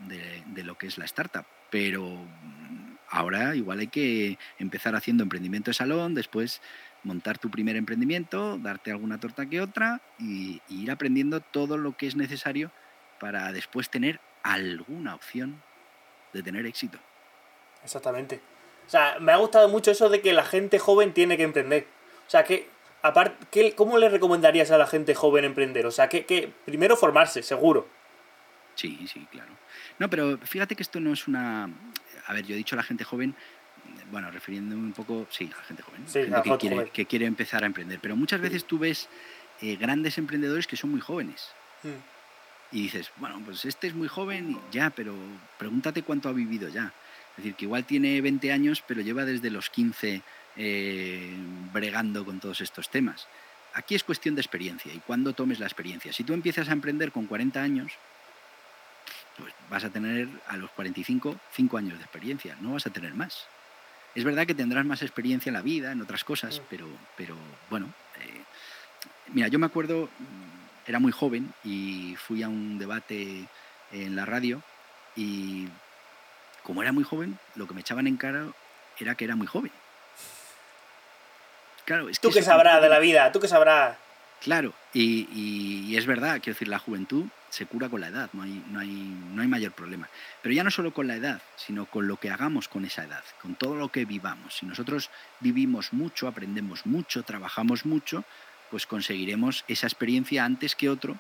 [0.08, 1.46] de, de, lo que es la startup.
[1.70, 2.26] Pero
[3.08, 6.60] ahora igual hay que empezar haciendo emprendimiento de salón, después
[7.04, 12.08] montar tu primer emprendimiento, darte alguna torta que otra y, ir aprendiendo todo lo que
[12.08, 12.72] es necesario
[13.20, 15.62] para después tener alguna opción
[16.34, 16.98] de tener éxito.
[17.84, 18.42] Exactamente.
[18.88, 21.88] O sea, me ha gustado mucho eso de que la gente joven tiene que emprender.
[22.28, 22.68] O sea, que
[23.02, 25.86] aparte, ¿cómo le recomendarías a la gente joven emprender?
[25.86, 27.88] O sea, que, que primero formarse, seguro.
[28.76, 29.52] Sí, sí, claro.
[30.00, 31.70] No, pero fíjate que esto no es una...
[32.26, 33.36] A ver, yo he dicho a la gente joven,
[34.12, 37.64] bueno, refiriéndome un poco, sí, a la gente joven, gente que, quiere, que quiere empezar
[37.64, 39.10] a emprender, pero muchas veces tú ves
[39.62, 41.50] eh, grandes emprendedores que son muy jóvenes.
[41.84, 42.76] Mm.
[42.76, 45.16] Y dices, bueno, pues este es muy joven, ya, pero
[45.58, 46.94] pregúntate cuánto ha vivido ya.
[47.32, 50.22] Es decir, que igual tiene 20 años, pero lleva desde los 15
[50.58, 51.34] eh,
[51.74, 53.28] bregando con todos estos temas.
[53.74, 56.12] Aquí es cuestión de experiencia y cuándo tomes la experiencia.
[56.12, 57.94] Si tú empiezas a emprender con 40 años,
[59.38, 63.14] pues vas a tener a los 45 5 años de experiencia, no vas a tener
[63.14, 63.48] más.
[64.16, 66.64] Es verdad que tendrás más experiencia en la vida, en otras cosas, mm.
[66.70, 67.36] pero, pero
[67.70, 68.44] bueno, eh,
[69.28, 73.48] mira, yo me acuerdo, mm, era muy joven y fui a un debate
[73.92, 74.62] en la radio
[75.16, 75.68] y
[76.64, 78.48] como era muy joven, lo que me echaban en cara
[79.00, 79.72] era que era muy joven.
[81.86, 83.98] Claro, es que tú que sabrás de la vida, tú que sabrás.
[84.42, 88.64] Claro, y, es verdad, quiero decir, la juventud se cura con la edad, no hay,
[88.72, 90.10] no, hay, no hay mayor problema.
[90.42, 93.24] Pero ya no solo con la edad, sino con lo que hagamos con esa edad,
[93.40, 94.56] con todo lo que vivamos.
[94.56, 95.12] Si nosotros
[95.42, 98.24] vivimos mucho, aprendemos mucho, trabajamos mucho,
[98.72, 101.20] pues conseguiremos esa experiencia antes que otro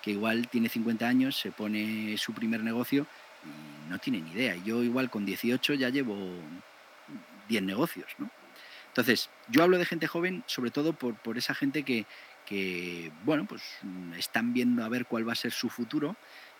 [0.00, 3.06] que igual tiene 50 años, se pone su primer negocio
[3.44, 4.54] y no tiene ni idea.
[4.56, 6.16] Yo igual con 18 ya llevo
[7.48, 8.30] 10 negocios, ¿no?
[8.88, 12.06] Entonces, yo hablo de gente joven sobre todo por, por esa gente que,
[12.46, 16.16] que, bueno, pues mm, están viendo a ver cuál va a ser su futuro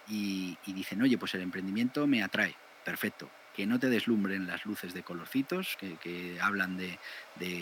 [0.08, 2.54] y, dicen, oye, pues el emprendimiento me atrae,
[2.84, 3.30] perfecto.
[3.54, 6.98] Que no te deslumbren las luces de colorcitos, que, hablan de,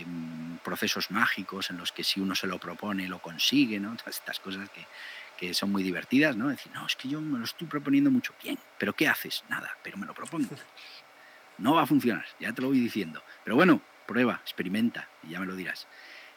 [0.06, 3.96] mm, procesos mágicos en los que si uno se lo propone lo consigue, ¿no?
[3.96, 4.86] Todas estas cosas que,
[5.38, 6.48] que son muy divertidas, ¿no?
[6.48, 8.34] Decir, no, es que yo me lo estoy proponiendo mucho.
[8.42, 9.44] Bien, ¿pero qué haces?
[9.48, 10.54] Nada, pero me lo propongo.
[11.58, 13.22] No va a funcionar, ya te lo voy diciendo.
[13.44, 15.86] Pero bueno, prueba, experimenta y ya me lo dirás.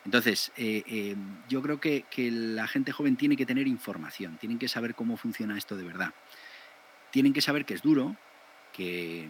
[0.05, 1.15] Entonces, eh, eh,
[1.47, 5.57] yo creo que, la gente joven tiene que tener información, tienen que saber cómo funciona
[5.57, 6.13] esto de verdad.
[7.11, 8.15] Tienen que saber que es duro,
[8.73, 9.27] que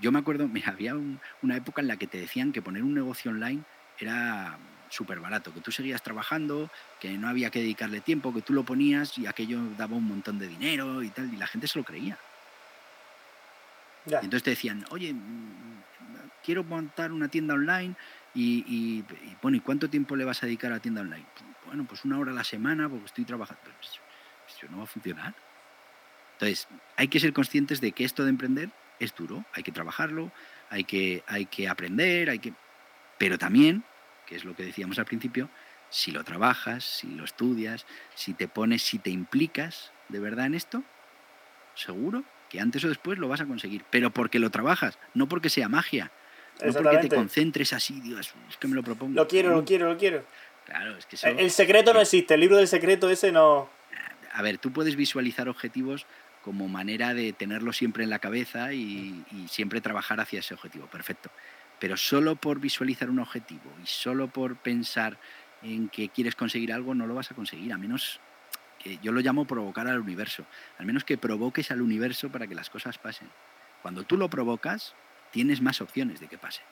[0.00, 0.94] yo me acuerdo, me había
[1.42, 3.62] una época en la que te decían que poner un negocio online
[3.98, 4.58] era
[4.90, 6.68] súper barato, que tú seguías trabajando,
[6.98, 10.38] que no había que dedicarle tiempo, que tú lo ponías y aquello daba un montón
[10.38, 12.18] de dinero y tal, y la gente se lo creía.
[14.06, 15.80] Y entonces te decían, oye, mm,
[16.42, 17.94] quiero montar una tienda online
[18.34, 19.04] y,
[19.42, 21.26] bueno, ¿y cuánto tiempo le vas a dedicar a tienda online?
[21.66, 23.62] Bueno, pues una hora a la semana porque estoy trabajando.
[23.76, 24.00] Pues,
[24.48, 25.34] eso no va a funcionar.
[26.34, 30.32] Entonces, hay que ser conscientes de que esto de emprender es duro, hay que trabajarlo,
[30.68, 32.54] hay que, hay que aprender, hay que...
[33.18, 33.84] Pero también,
[34.26, 35.50] que es lo que decíamos al principio,
[35.90, 40.54] si lo trabajas, si lo estudias, si te pones, si te implicas de verdad en
[40.54, 40.82] esto,
[41.74, 43.84] seguro que antes o después lo vas a conseguir.
[43.90, 46.10] Pero porque lo trabajas, no porque sea magia,
[46.64, 49.14] no porque te concentres así, Dios, es que me lo propongo.
[49.14, 50.24] Lo quiero, lo quiero, lo quiero.
[50.64, 53.68] Claro, es que El secreto no existe, el libro del secreto ese no...
[54.32, 56.06] A ver, tú puedes visualizar objetivos
[56.42, 61.30] como manera de tenerlo siempre en la cabeza y, siempre trabajar hacia ese objetivo, perfecto.
[61.78, 65.18] Pero solo por visualizar un objetivo y solo por pensar
[65.62, 68.20] en que quieres conseguir algo, no lo vas a conseguir, a menos
[68.78, 70.46] que yo lo llamo provocar al universo,
[70.78, 73.28] al menos que provoques al universo para que las cosas pasen.
[73.82, 74.94] Cuando tú lo provocas,
[75.30, 76.62] tienes más opciones de que pase.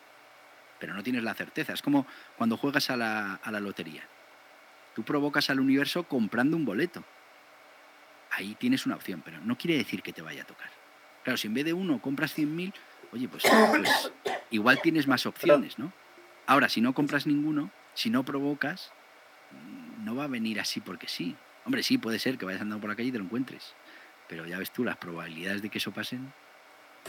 [0.79, 1.73] Pero no tienes la certeza.
[1.73, 2.07] Es como
[2.37, 4.03] cuando juegas a la, lotería.
[4.95, 7.05] Tú provocas al universo comprando un boleto.
[8.31, 10.71] Ahí tienes una opción, pero no quiere decir que te vaya a tocar.
[11.25, 12.73] Claro, si en vez de uno compras 100.000,
[13.13, 14.13] oye, pues, pues
[14.51, 15.93] igual tienes más opciones, ¿no?
[16.47, 18.93] Ahora, si no compras ninguno, si no provocas,
[19.99, 21.37] no va a venir así porque sí.
[21.65, 23.75] Hombre, sí, puede ser que vayas andando por la calle y te lo encuentres.
[24.29, 26.33] Pero ya ves tú, las probabilidades de que eso pasen.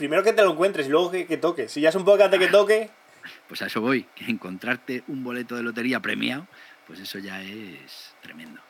[0.00, 1.68] Primero que te lo encuentres y luego que, que toque.
[1.68, 2.50] Si ya es un poco antes que ah.
[2.50, 2.88] toque.
[3.48, 6.46] Pues a eso voy, que encontrarte un boleto de lotería premiado,
[6.86, 8.62] pues eso ya es tremendo.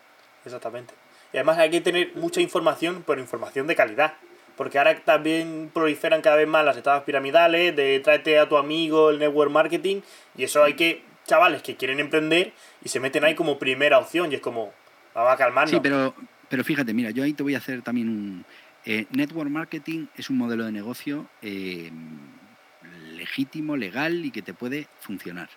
[0.45, 0.93] Exactamente.
[1.33, 4.15] Y además hay que tener mucha información, pero información de calidad.
[4.57, 9.11] Porque ahora también proliferan cada vez más las etapas piramidales, de tráete a tu amigo,
[9.11, 10.01] el network marketing,
[10.37, 12.53] y eso hay que, chavales que quieren emprender
[12.83, 14.73] y se meten ahí como primera opción, y es como,
[15.15, 15.71] vamos a calmarnos.
[15.71, 16.13] Sí, pero,
[16.49, 18.45] pero fíjate, mira, yo ahí te voy a hacer también un...
[18.85, 21.91] Eh, network marketing es un modelo de negocio eh,
[23.17, 25.51] legítimo, legal y que te puede funcionar.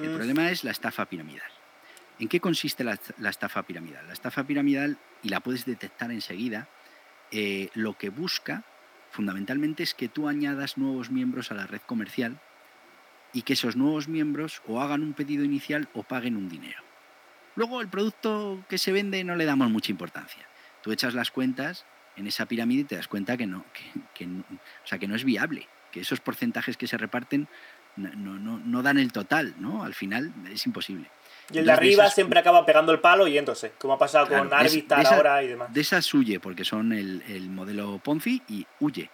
[0.00, 0.16] El mm.
[0.16, 1.50] problema es la estafa piramidal.
[2.18, 2.98] ¿En qué consiste la,
[3.28, 4.06] estafa piramidal?
[4.06, 6.68] La estafa piramidal, y la puedes detectar enseguida,
[7.30, 8.64] eh, lo que busca
[9.10, 12.40] fundamentalmente es que tú añadas nuevos miembros a la red comercial
[13.32, 16.82] y que esos nuevos miembros o hagan un pedido inicial o paguen un dinero.
[17.54, 20.46] Luego el producto que se vende no le damos mucha importancia.
[20.82, 21.84] Tú echas las cuentas
[22.16, 26.00] en esa pirámide te das cuenta que no, o sea, que no es viable que
[26.00, 27.48] esos porcentajes que se reparten
[27.96, 29.82] no, dan el total, ¿no?
[29.82, 31.08] Al final es imposible.
[31.50, 34.52] Y el de arriba siempre acaba pegando el palo y entonces, como ha pasado con
[34.52, 35.72] Arbitar ahora y demás.
[35.72, 39.10] De esas huye, porque son el, modelo Ponzi y huye.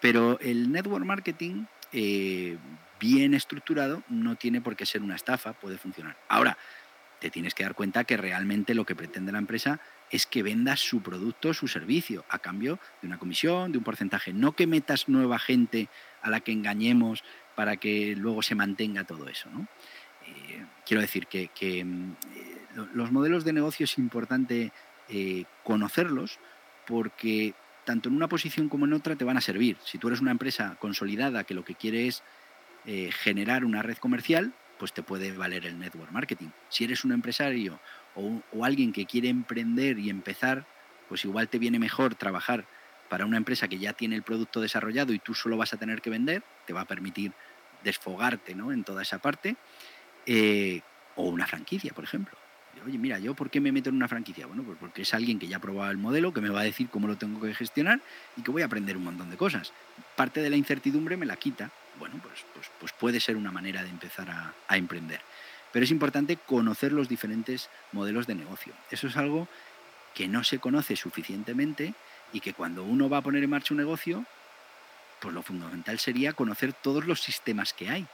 [0.00, 2.58] Pero el network marketing, eh,
[2.98, 6.16] bien estructurado, no tiene por qué ser una estafa, puede funcionar.
[6.28, 6.58] Ahora,
[7.20, 9.80] te tienes que dar cuenta que realmente lo que pretende la empresa
[10.10, 14.32] es que vendas su producto, su servicio, a cambio de una comisión, de un porcentaje.
[14.32, 15.88] No que metas nueva gente
[16.22, 17.24] a la que engañemos
[17.54, 19.48] para que luego se mantenga todo eso.
[20.26, 21.48] Eh, quiero decir que,
[21.84, 24.72] mm, eh, los modelos de negocio es importante
[25.08, 26.38] eh, conocerlos
[26.86, 29.76] porque tanto en una posición como en otra te van a servir.
[29.84, 32.22] Si tú eres una empresa consolidada que lo que quiere es
[33.22, 36.48] generar una red comercial, pues te puede valer el network marketing.
[36.68, 37.80] Si eres un empresario
[38.14, 40.66] o, o, alguien que quiere emprender y empezar,
[41.08, 42.66] pues igual te viene mejor trabajar
[43.08, 46.00] para una empresa que ya tiene el producto desarrollado y tú solo vas a tener
[46.02, 47.32] que vender, te va a permitir
[47.84, 48.72] desfogarte ¿no?
[48.72, 49.56] en toda esa parte,
[50.26, 50.80] eh,
[51.14, 52.36] o una franquicia, por ejemplo.
[52.84, 54.46] Oye, mira, ¿yo por qué me meto en una franquicia?
[54.46, 56.64] Bueno, pues porque es alguien que ya ha probado el modelo, que me va a
[56.64, 58.00] decir cómo lo tengo que gestionar
[58.36, 59.72] y que voy a aprender un montón de cosas.
[60.14, 61.70] Parte de la incertidumbre me la quita.
[61.98, 65.20] Bueno, pues, pues, pues puede ser una manera de empezar a, a emprender.
[65.72, 68.72] Pero es importante conocer los diferentes modelos de negocio.
[68.90, 69.48] Eso es algo
[70.14, 71.94] que no se conoce suficientemente
[72.32, 74.24] y que cuando uno va a poner en marcha un negocio,
[75.20, 78.06] pues lo fundamental sería conocer todos los sistemas que hay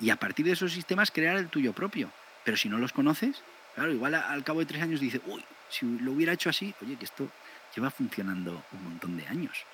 [0.00, 2.10] y a partir de esos sistemas crear el tuyo propio.
[2.44, 3.42] Pero si no los conoces,
[3.74, 6.96] claro, igual al cabo de tres años dice, uy, si lo hubiera hecho así, oye,
[6.96, 7.28] que esto
[7.74, 9.64] lleva funcionando un montón de años,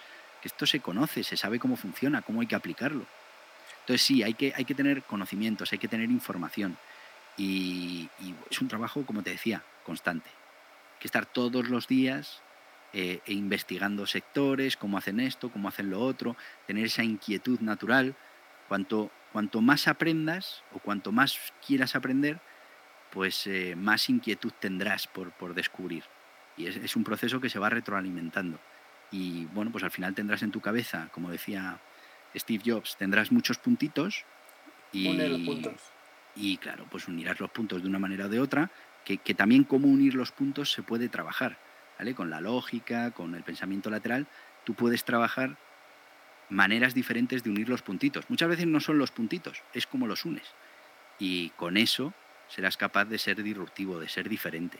[0.40, 3.06] que esto se conoce, se sabe cómo funciona, cómo hay que aplicarlo.
[3.80, 6.76] Entonces sí, hay que, hay que tener conocimientos, hay que tener información
[7.40, 8.08] y,
[8.50, 10.28] es un trabajo, como te decía, constante.
[10.28, 12.42] Hay que estar todos los días
[12.92, 16.36] eh, e investigando sectores, cómo hacen esto, cómo hacen lo otro,
[16.66, 18.14] tener esa inquietud natural.
[18.68, 22.40] Cuanto, cuanto más aprendas o cuanto más quieras aprender,
[23.10, 26.04] pues eh, más inquietud tendrás por, por descubrir.
[26.56, 28.60] Y es, es, un proceso que se va retroalimentando.
[29.10, 31.80] Y bueno, pues al final tendrás en tu cabeza, como decía
[32.36, 34.24] Steve Jobs, tendrás muchos puntitos
[34.92, 35.74] y, los puntos.
[36.36, 38.70] y claro, pues unirás los puntos de una manera o de otra,
[39.04, 41.58] que, que también cómo unir los puntos se puede trabajar
[42.14, 44.26] con la lógica, con el pensamiento lateral,
[44.64, 45.56] tú puedes trabajar
[46.48, 48.28] maneras diferentes de unir los puntitos.
[48.30, 50.50] Muchas veces no son los puntitos, es como los unes.
[51.18, 52.14] Y con eso
[52.48, 54.78] serás capaz de ser disruptivo, de ser diferente,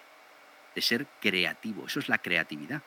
[0.75, 1.87] de ser creativo.
[1.87, 2.83] Eso es la creatividad.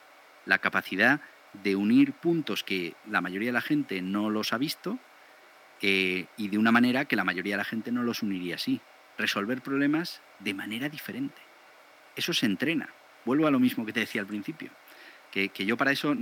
[0.46, 1.22] La capacidad
[1.62, 4.98] de unir puntos que la mayoría de la gente no los ha visto
[5.82, 8.82] eh, y de una manera que la mayoría de la gente no los uniría así.
[9.18, 11.42] Resolver problemas de manera diferente.
[12.16, 12.90] Eso se entrena
[13.26, 14.70] vuelvo a lo mismo que te decía al principio,
[15.32, 16.16] que, yo para eso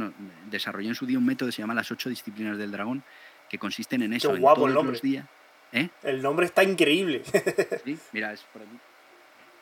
[0.50, 3.04] desarrollé en su día un método que se llama las ocho disciplinas del dragón,
[3.50, 4.34] que consisten en eso.
[4.34, 4.98] Qué guapo el nombre.
[5.02, 5.26] días.
[5.74, 5.90] ¿Eh?
[6.04, 7.24] El nombre está increíble.
[7.84, 7.98] ¿Sí?
[8.14, 8.78] Mira, es por aquí.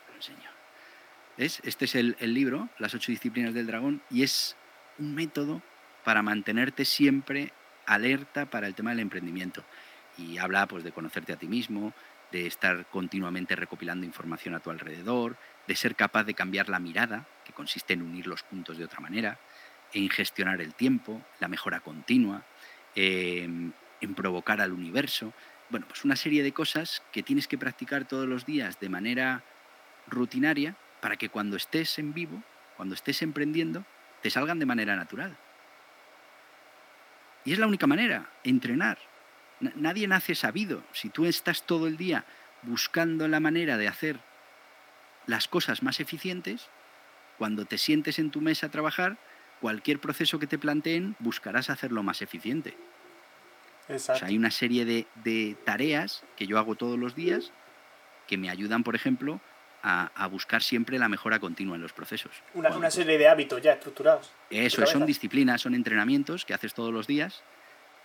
[0.09, 0.49] Lo enseño.
[1.37, 4.55] Este es el, el libro, Las ocho disciplinas del dragón, y es
[4.99, 5.61] un método
[6.03, 7.53] para mantenerte siempre
[7.85, 9.63] alerta para el tema del emprendimiento.
[10.17, 11.93] Y habla pues, de conocerte a ti mismo,
[12.31, 17.27] de estar continuamente recopilando información a tu alrededor, de ser capaz de cambiar la mirada,
[17.45, 19.39] que consiste en unir los puntos de otra manera,
[19.93, 22.43] en gestionar el tiempo, la mejora continua,
[22.95, 23.71] em,
[24.01, 25.33] en provocar al universo.
[25.69, 29.43] Bueno, pues una serie de cosas que tienes que practicar todos los días de manera
[30.07, 32.43] rutinaria para que cuando estés en vivo,
[32.77, 33.85] cuando estés emprendiendo,
[34.21, 35.37] te salgan de manera natural.
[37.45, 38.97] Y es la única manera, entrenar.
[39.59, 40.83] Nadie nace sabido.
[40.93, 42.25] Si tú estás todo el día
[42.61, 44.19] buscando la manera de hacer
[45.25, 46.69] las cosas más eficientes,
[47.37, 49.17] cuando te sientes en tu mesa a trabajar,
[49.61, 52.77] cualquier proceso que te planteen buscarás hacerlo más eficiente.
[54.21, 57.51] hay una serie de, tareas que yo hago todos los días
[58.27, 59.41] que me ayudan, por ejemplo,
[59.81, 62.31] a, buscar siempre la mejora continua en los procesos.
[62.53, 64.31] Una, serie de hábitos ya estructurados.
[64.49, 67.43] Eso, son disciplinas, son entrenamientos que haces todos los días.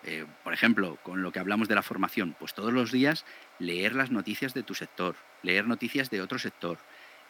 [0.05, 3.25] Eh, por ejemplo, con lo que hablamos de la formación, pues todos los días
[3.59, 6.79] leer las noticias de tu sector, leer noticias de otro sector,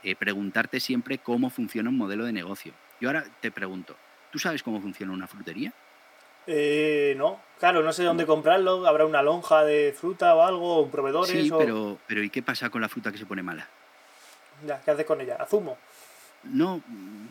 [0.03, 2.75] eh, preguntarte siempre cómo funciona un modelo de negocio.
[3.01, 3.97] Yo ahora te pregunto,
[4.33, 5.73] ¿tú sabes cómo funciona una frutería?
[6.47, 8.87] Eh, no, claro, no sé dónde comprarlo.
[8.87, 10.83] ¿Habrá una lonja de fruta o algo?
[10.83, 11.27] ¿Un proveedor?
[11.27, 13.69] Sí, pero, pero ¿y qué pasa con la fruta que se pone mala?
[14.67, 15.37] Ya, ¿qué haces con ella?
[15.37, 15.79] ¿Azumo?
[16.45, 16.83] No,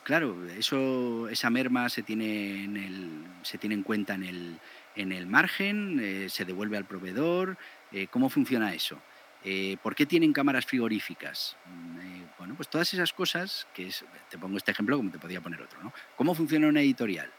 [0.04, 4.60] claro, eso, esa merma se tiene en, el, se tiene en cuenta en el,
[4.95, 7.58] en el margen, eh, se devuelve al proveedor.
[7.91, 9.00] Eh, ¿Cómo funciona eso?
[9.44, 11.58] Eh, ¿Por qué tienen cámaras frigoríficas?
[11.66, 13.90] Mm, bueno, pues todas esas cosas, que
[14.30, 15.94] te pongo este ejemplo como te podía poner otro, ¿no?
[16.16, 17.32] ¿Cómo funciona una editorial?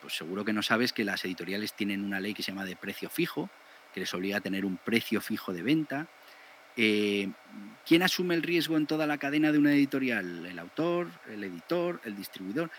[0.00, 2.74] Pues seguro que no sabes que las editoriales tienen una ley que se llama de
[2.74, 3.48] precio fijo,
[3.94, 6.08] que les obliga a tener un precio fijo de venta.
[6.76, 7.30] Eh,
[7.86, 10.46] ¿Quién asume el riesgo en toda la cadena de una editorial?
[10.46, 12.70] El autor, el editor, el distribuidor.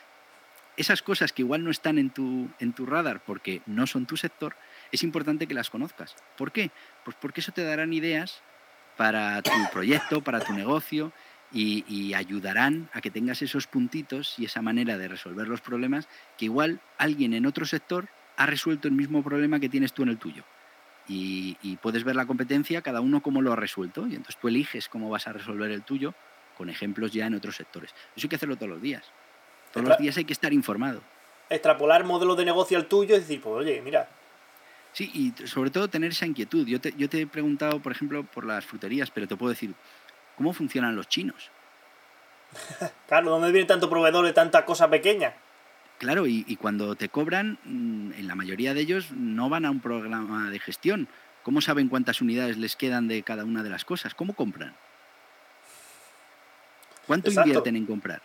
[0.77, 4.17] Esas cosas que igual no están en tu, en tu radar porque no son tu
[4.17, 4.55] sector,
[4.91, 6.15] es importante que las conozcas.
[6.37, 6.71] ¿Por qué?
[7.03, 8.41] Pues porque eso te darán ideas
[8.97, 11.11] para tu proyecto, para tu negocio
[11.51, 16.07] y, ayudarán a que tengas esos puntitos y esa manera de resolver los problemas
[16.37, 18.07] que igual alguien en otro sector
[18.37, 20.43] ha resuelto el mismo problema que tienes tú en el tuyo.
[21.07, 24.87] Y, puedes ver la competencia, cada uno cómo lo ha resuelto, y entonces tú eliges
[24.87, 26.13] cómo vas a resolver el tuyo
[26.57, 27.91] con ejemplos ya en otros sectores.
[28.15, 29.03] Eso hay que hacerlo todos los días.
[29.71, 31.01] Todos los días hay que estar informado.
[31.49, 34.07] Extrapolar modelos de negocio al tuyo y decir, pues oye, mira,
[34.93, 36.67] Sí, y sobre todo tener esa inquietud.
[36.67, 39.73] Yo te, yo te he preguntado, por ejemplo, por las fruterías, pero te puedo decir,
[40.37, 41.49] ¿cómo funcionan los chinos?
[43.07, 45.33] claro, ¿dónde viene tanto proveedor de tanta cosa pequeña?
[46.03, 49.71] Claro, y, y, cuando te cobran, mm, en la mayoría de ellos no van a
[49.71, 51.07] un programa de gestión.
[51.43, 54.13] ¿Cómo saben cuántas unidades les quedan de cada una de las cosas?
[54.13, 54.75] ¿Cómo compran?
[57.07, 58.21] ¿Cuánto invierten en comprar?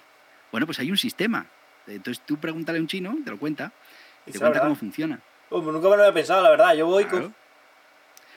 [0.50, 1.46] Bueno, pues hay un sistema.
[1.86, 3.70] Entonces tú pregúntale a un chino, te lo cuenta,
[4.26, 5.20] y te cuenta cómo funciona.
[5.48, 6.74] Pues nunca me lo había pensado, la verdad.
[6.74, 7.32] Yo voy con...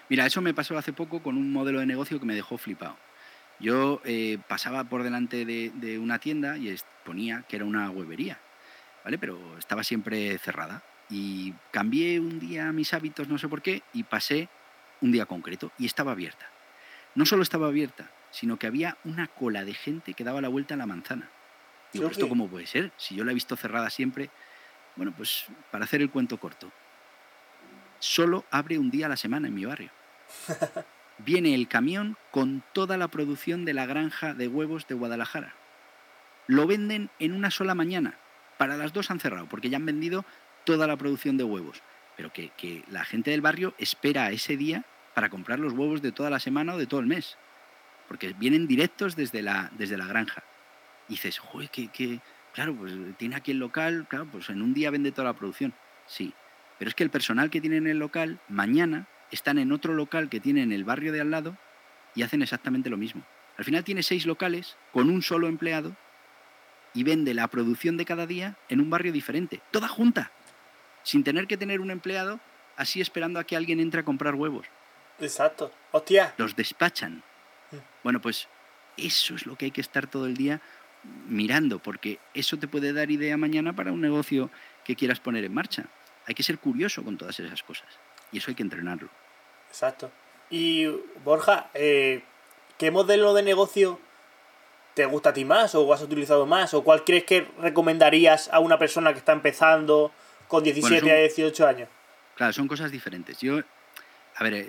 [0.08, 2.96] Mira, eso me pasó hace poco con un modelo de negocio que me dejó flipado.
[3.60, 8.40] Yo eh, pasaba por delante de, una tienda y ponía que era una huevería,
[9.04, 9.18] ¿vale?
[9.18, 10.84] Pero estaba siempre cerrada.
[11.10, 14.48] Y cambié un día mis hábitos, no sé por qué, y pasé
[15.02, 16.50] un día concreto y estaba abierta.
[17.16, 20.76] No solo estaba abierta, sino que había una cola de gente que daba la vuelta
[20.76, 21.30] a la manzana.
[21.92, 22.92] Digo, ¿esto cómo puede ser?
[22.96, 24.30] Si yo la he visto cerrada siempre.
[24.96, 26.72] Bueno, pues para hacer el cuento corto,
[28.00, 29.92] solo abre un día a la semana en mi barrio.
[31.18, 35.54] Viene el camión con toda la producción de la granja de huevos de Guadalajara.
[36.48, 38.18] Lo venden en una sola mañana.
[38.62, 40.24] Para las dos han cerrado, porque ya han vendido
[40.66, 41.82] toda la producción de huevos.
[42.16, 44.86] Pero que, la gente del barrio espera ese día
[45.16, 47.40] para comprar los huevos de toda la semana o de todo el mes.
[48.08, 50.44] Porque vienen directos desde la, desde la granja.
[51.08, 52.20] Y dices, joder, que,
[52.54, 55.74] claro, pues tiene aquí el local, claro, pues en un día vende toda la producción.
[56.06, 56.32] Sí,
[56.78, 60.30] pero es que el personal que tiene en el local, mañana están en otro local
[60.30, 61.58] que tiene en el barrio de al lado
[62.14, 63.24] y hacen exactamente lo mismo.
[63.58, 65.96] Al final tiene seis locales con un solo empleado
[66.94, 70.32] y vende la producción de cada día en un barrio diferente, toda junta,
[71.04, 72.40] sin tener que tener un empleado
[72.76, 74.68] así esperando a que alguien entre a comprar huevos.
[75.20, 75.72] Exacto.
[75.92, 76.34] Hostia.
[76.38, 77.24] Los despachan.
[77.72, 77.78] Mm.
[78.04, 78.48] Bueno, pues
[78.98, 80.62] eso es lo que hay que estar todo el día
[81.28, 84.50] mirando, porque eso te puede dar idea mañana para un negocio
[84.84, 85.86] que quieras poner en marcha
[86.26, 87.88] hay que ser curioso con todas esas cosas.
[88.32, 89.10] Y eso hay que entrenarlo.
[89.70, 90.12] Exacto.
[90.50, 90.86] Y
[91.24, 92.24] Borja, eh,
[92.78, 94.00] ¿qué modelo de negocio
[95.02, 96.76] te gusta a ti más o has utilizado más?
[96.76, 100.12] ¿O cuál crees que recomendarías a una persona que está empezando
[100.48, 101.90] con 17 a 18 años?
[102.36, 103.40] Claro, son cosas diferentes.
[103.40, 103.62] Yo,
[104.36, 104.68] a ver, eh,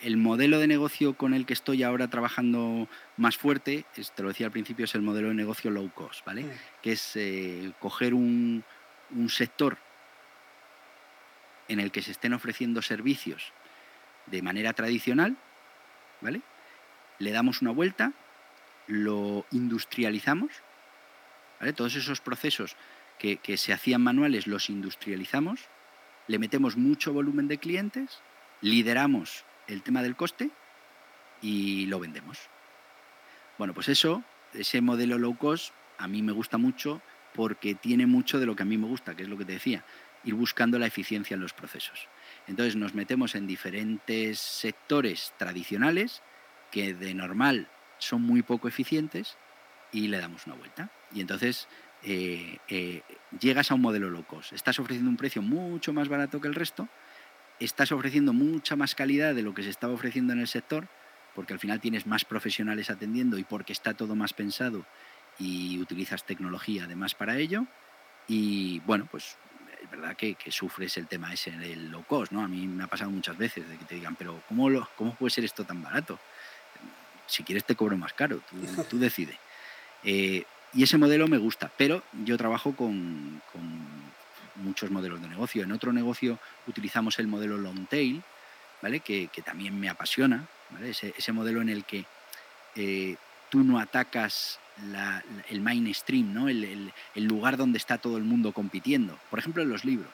[0.00, 4.46] el modelo de negocio con el que estoy ahora trabajando más fuerte, te lo decía
[4.46, 6.44] al principio, es el modelo de negocio low cost, ¿vale?
[6.44, 6.50] Mm.
[6.80, 8.64] Que es eh, coger un,
[9.14, 9.76] un sector
[11.68, 13.52] en el que se estén ofreciendo servicios
[14.24, 15.36] de manera tradicional,
[16.22, 16.40] ¿vale?
[17.18, 18.14] Le damos una vuelta,
[18.86, 20.50] lo industrializamos.
[21.74, 22.76] Todos esos procesos
[23.18, 25.60] que, se hacían manuales los industrializamos,
[26.26, 28.20] le metemos mucho volumen de clientes,
[28.60, 30.50] lideramos el tema del coste
[31.40, 32.38] y lo vendemos.
[33.58, 34.22] Bueno, pues eso
[34.52, 37.00] ese modelo low cost a mí me gusta mucho
[37.34, 39.52] porque tiene mucho de lo que a mí me gusta, que es lo que te
[39.52, 39.84] decía,
[40.24, 42.08] ir buscando la eficiencia en los procesos.
[42.46, 46.22] Entonces nos metemos en diferentes sectores tradicionales
[46.70, 47.68] que de normal
[47.98, 49.36] son muy poco eficientes
[49.92, 50.90] y le damos una vuelta.
[51.12, 51.68] Y entonces
[52.02, 53.02] eh, eh,
[53.40, 54.52] llegas a un modelo low cost.
[54.52, 56.88] Estás ofreciendo un precio mucho más barato que el resto,
[57.58, 60.88] estás ofreciendo mucha más calidad de lo que se estaba ofreciendo en el sector,
[61.34, 64.86] porque al final tienes más profesionales atendiendo y porque está todo más pensado
[65.38, 67.66] y utilizas tecnología además para ello.
[68.28, 69.36] Y bueno, pues
[69.82, 72.42] es verdad que, sufres el tema ese del low cost, ¿no?
[72.42, 75.14] A mí me ha pasado muchas veces de que te digan, pero ¿cómo, lo, cómo
[75.14, 76.18] puede ser esto tan barato?
[77.26, 79.36] Si quieres te cobro más caro, tú, tú decides.
[80.04, 83.42] Eh, y ese modelo me gusta, pero yo trabajo con,
[84.56, 85.62] muchos modelos de negocio.
[85.62, 88.22] En otro negocio utilizamos el modelo long tail,
[88.82, 89.00] ¿vale?
[89.00, 90.46] que, también me apasiona,
[90.82, 92.04] ese, modelo en el que
[92.74, 93.16] eh,
[93.50, 94.58] tú no atacas
[95.48, 96.48] el mainstream, ¿no?
[96.48, 99.18] El, lugar donde está todo el mundo compitiendo.
[99.30, 100.12] Por ejemplo, en los libros.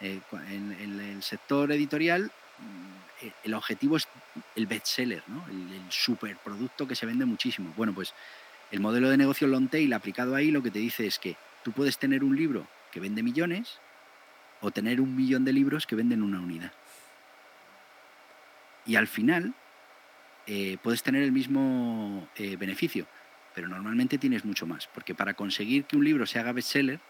[0.00, 0.20] Eh,
[0.50, 2.30] en, el sector editorial,
[3.42, 4.08] el objetivo es
[4.54, 5.44] el bestseller, ¿no?
[5.48, 7.72] el, el superproducto que se vende muchísimo.
[7.76, 8.14] Bueno, pues
[8.70, 11.72] el modelo de negocio long tail aplicado ahí lo que te dice es que tú
[11.72, 13.80] puedes tener un libro que vende millones
[14.60, 16.72] o tener un millón de libros que venden una unidad.
[18.84, 19.54] Y al final
[20.46, 23.06] eh, puedes tener el mismo eh, beneficio,
[23.54, 27.00] pero normalmente tienes mucho más, porque para conseguir que un libro se haga bestseller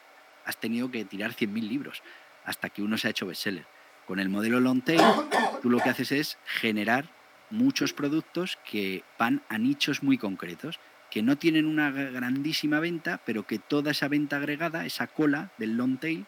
[0.45, 2.03] has tenido que tirar 100.000 libros
[2.45, 3.67] hasta que uno se ha hecho bestseller.
[4.07, 5.01] Con el modelo long tail,
[5.63, 7.07] tú lo que haces es generar
[7.51, 10.79] muchos productos que van a nichos muy concretos
[11.11, 15.77] que no tienen una grandísima venta, pero que toda esa venta agregada, esa cola del
[15.77, 16.27] long tail,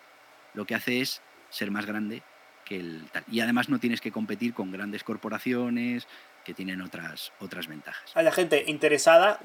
[0.54, 2.22] lo que hace es ser más grande
[2.64, 3.24] que el tal.
[3.30, 6.06] Y además no tienes que competir con grandes corporaciones
[6.44, 8.10] que tienen otras, otras ventajas.
[8.14, 9.40] Hay gente interesada,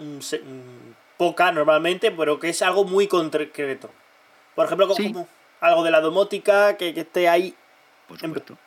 [1.18, 3.92] poca normalmente, pero que es algo muy concreto.
[4.56, 5.28] Por ejemplo, como,
[5.60, 7.56] algo de la domótica que, que esté ahí.
[8.14, 8.58] Por supuesto.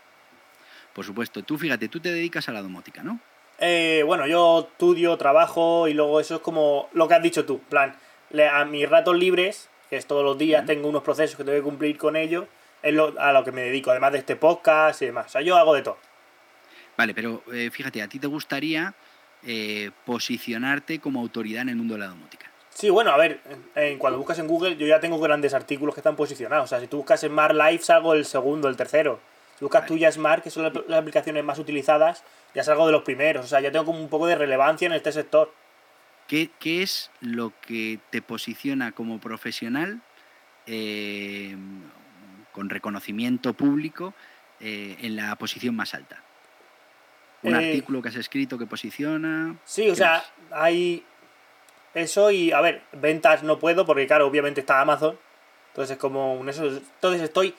[0.93, 1.43] Por supuesto.
[1.43, 3.21] Tú fíjate, tú te dedicas a la domótica, ¿no?
[3.59, 7.61] Eh, bueno, yo estudio, trabajo y luego eso es como lo que has dicho tú.
[7.61, 7.97] plan,
[8.53, 11.63] a mis ratos libres, que es todos los días, tengo unos procesos que tengo que
[11.63, 12.47] cumplir con ellos,
[12.83, 15.27] es a lo que me dedico, además de este podcast y demás.
[15.27, 15.99] O sea, yo hago de todo.
[16.97, 18.95] Vale, pero eh, fíjate, ¿a ti te gustaría
[19.45, 22.51] eh, posicionarte como autoridad en el mundo de la domótica?
[22.71, 23.41] Sí, bueno, a ver,
[23.75, 26.65] en, cuando buscas en Google, yo ya tengo grandes artículos que están posicionados.
[26.65, 29.19] O sea, si tú buscas en Smart Life, salgo el segundo, el tercero.
[29.61, 32.25] Buscas tuya Smart, que son las aplicaciones más utilizadas,
[32.55, 33.45] ya salgo de los primeros.
[33.45, 35.53] O sea, ya tengo como un poco de relevancia en este sector.
[36.27, 40.01] ¿Qué, es lo que te posiciona como profesional
[40.67, 41.57] eh,
[42.53, 44.13] con reconocimiento público
[44.61, 46.23] eh, en la posición más alta?
[47.43, 49.57] ¿Un eh, artículo que has escrito que posiciona?
[49.65, 51.05] Sí, o sea, hay
[51.95, 55.19] eso y, a ver, ventas no puedo porque, claro, obviamente está Amazon.
[55.69, 56.67] Entonces es como un eso.
[56.67, 57.55] Entonces estoy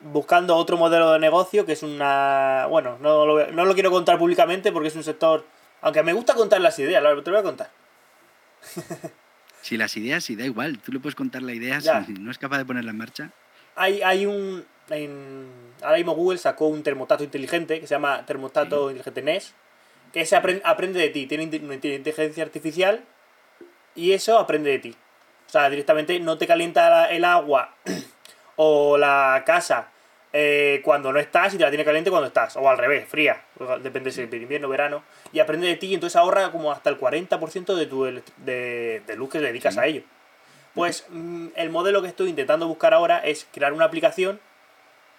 [0.00, 2.66] buscando otro modelo de negocio que es una...
[2.68, 5.44] Bueno, no lo, no lo quiero contar públicamente porque es un sector...
[5.80, 7.70] Aunque me gusta contar las ideas, te lo voy a contar.
[9.62, 12.38] si las ideas, sí, da igual, tú le puedes contar la idea si no es
[12.38, 13.30] capaz de ponerla en marcha.
[13.76, 14.64] Hay, hay un...
[14.90, 15.46] En,
[15.82, 19.54] ahora mismo Google sacó un termostato inteligente que se llama termostato inteligente NES,
[20.12, 23.04] que se aprende, aprende de ti, tiene una inteligencia artificial
[23.94, 24.96] y eso aprende de ti.
[25.46, 27.74] O sea, directamente no te calienta el agua
[28.60, 29.88] o la casa
[30.32, 33.44] eh, cuando no estás y te la tiene caliente cuando estás, o al revés, fría,
[33.82, 36.90] depende si es invierno o verano, y aprende de ti y entonces ahorra como hasta
[36.90, 40.02] el 40% de tu de, de, luz que le dedicas a ello.
[40.74, 44.40] Pues mm, el modelo que estoy intentando buscar ahora es crear una aplicación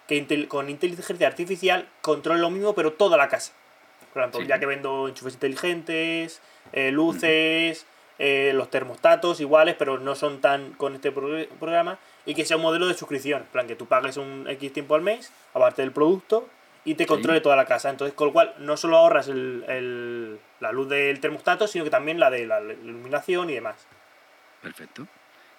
[0.06, 3.52] que con inteligencia artificial controle lo mismo, pero toda la casa.
[4.12, 6.42] Por ejemplo, ya que vendo enchufes inteligentes,
[6.72, 7.86] eh, luces,
[8.18, 12.62] eh, los termostatos iguales, pero no son tan con este programa, y que sea un
[12.62, 15.92] modelo de suscripción, en plan que tú pagues un X tiempo al mes, aparte del
[15.92, 16.48] producto,
[16.84, 17.90] y te controle toda la casa.
[17.90, 22.18] Entonces, con lo cual, no solo ahorras el, la luz del termostato, sino que también
[22.18, 23.86] la de la iluminación y demás.
[24.62, 25.06] Perfecto.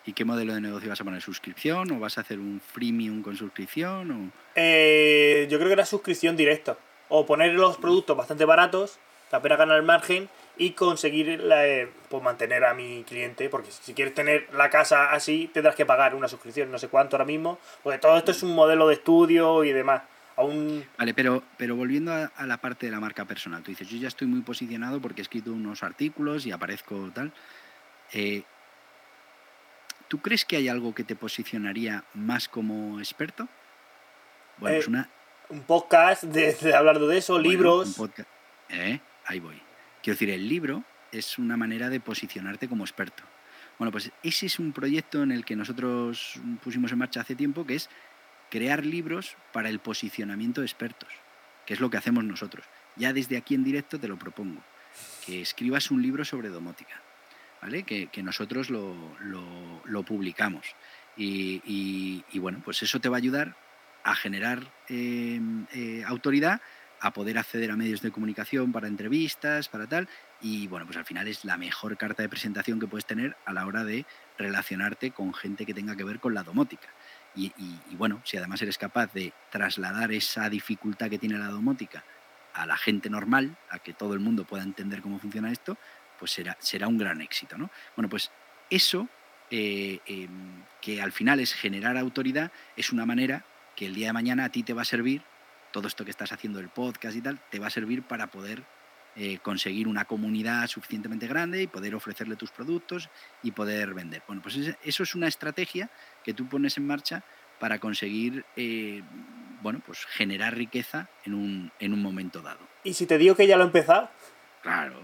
[0.05, 1.21] ¿Y qué modelo de negocio vas a poner?
[1.21, 4.11] ¿Suscripción o vas a hacer un freemium con suscripción?
[4.11, 4.31] O...
[4.55, 6.77] Eh, yo creo que era suscripción directa.
[7.07, 8.97] O poner los productos bastante baratos,
[9.29, 10.27] que apenas ganar el margen,
[10.57, 15.49] y conseguir eh, pues, mantener a mi cliente, porque si quieres tener la casa así,
[15.53, 18.53] tendrás que pagar una suscripción, no sé cuánto ahora mismo, porque todo esto es un
[18.53, 20.03] modelo de estudio y demás.
[20.35, 20.85] Aún...
[20.97, 24.07] Vale, pero, pero volviendo a, la parte de la marca personal, tú dices, yo ya
[24.07, 27.31] estoy muy posicionado porque he escrito unos artículos y aparezco tal.
[28.13, 28.43] Eh,
[30.07, 33.47] ¿Tú crees que hay algo que te posicionaría más como experto?
[34.57, 35.09] Bueno, pues una...
[35.49, 37.87] Un podcast de, hablar de eso, libros.
[37.87, 38.29] Un podcast.
[38.69, 38.99] ¿Eh?
[39.25, 39.61] Ahí voy.
[40.01, 43.23] Quiero decir, el libro es una manera de posicionarte como experto.
[43.77, 47.65] Bueno, pues ese es un proyecto en el que nosotros pusimos en marcha hace tiempo,
[47.65, 47.89] que es
[48.49, 51.09] crear libros para el posicionamiento de expertos,
[51.65, 52.65] que es lo que hacemos nosotros.
[52.95, 54.61] Ya desde aquí en directo te lo propongo,
[55.25, 57.01] que escribas un libro sobre domótica,
[57.61, 57.83] ¿vale?
[57.83, 60.75] Que, nosotros lo, publicamos.
[61.15, 63.55] Y, bueno, pues eso te va a ayudar
[64.03, 66.59] a generar em, eh, autoridad,
[67.01, 70.07] a poder acceder a medios de comunicación para entrevistas, para tal,
[70.39, 73.53] y bueno, pues al final es la mejor carta de presentación que puedes tener a
[73.53, 74.05] la hora de
[74.37, 76.87] relacionarte con gente que tenga que ver con la domótica.
[77.33, 77.51] Y,
[77.95, 82.03] bueno, si además eres capaz de trasladar esa dificultad que tiene la domótica
[82.53, 85.77] a la gente normal, a que todo el mundo pueda entender cómo funciona esto,
[86.19, 87.57] pues será, será un gran éxito.
[87.57, 87.71] ¿no?
[87.95, 88.31] Bueno, pues
[88.69, 89.07] eso,
[89.49, 93.45] eh, em, que al final es generar autoridad, es una manera
[93.75, 95.23] que el día de mañana a ti te va a servir,
[95.71, 98.63] todo esto que estás haciendo el podcast y tal, te va a servir para poder
[99.15, 103.09] eh, conseguir una comunidad suficientemente grande y poder ofrecerle tus productos
[103.43, 104.23] y poder vender.
[104.27, 105.89] Bueno, pues eso es una estrategia
[106.23, 107.23] que tú pones en marcha
[107.59, 109.03] para conseguir eh,
[109.61, 112.59] bueno, pues generar riqueza en un, en un momento dado.
[112.83, 114.09] ¿Y si te digo que ya lo he empezado?
[114.61, 115.01] Claro.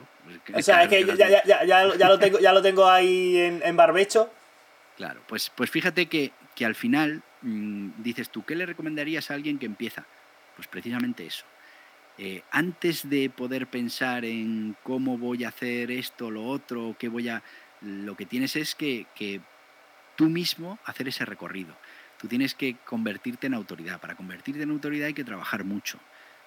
[0.53, 4.31] o sea, es que ya, ya, ya, lo tengo, ya lo tengo ahí en, barbecho.
[4.95, 9.35] Claro, pues, pues fíjate que, que al final mm, dices tú, ¿qué le recomendarías a
[9.35, 10.05] alguien que empieza?
[10.57, 11.45] Pues precisamente eso,
[12.17, 17.29] eh, antes de poder pensar en cómo voy a hacer esto, lo otro, qué voy
[17.29, 17.43] a...
[17.81, 19.05] Lo que tienes es que,
[20.15, 21.77] tú mismo hacer ese recorrido.
[22.17, 24.01] Tú tienes que convertirte en autoridad.
[24.01, 25.99] Para convertirte en autoridad hay que trabajar mucho,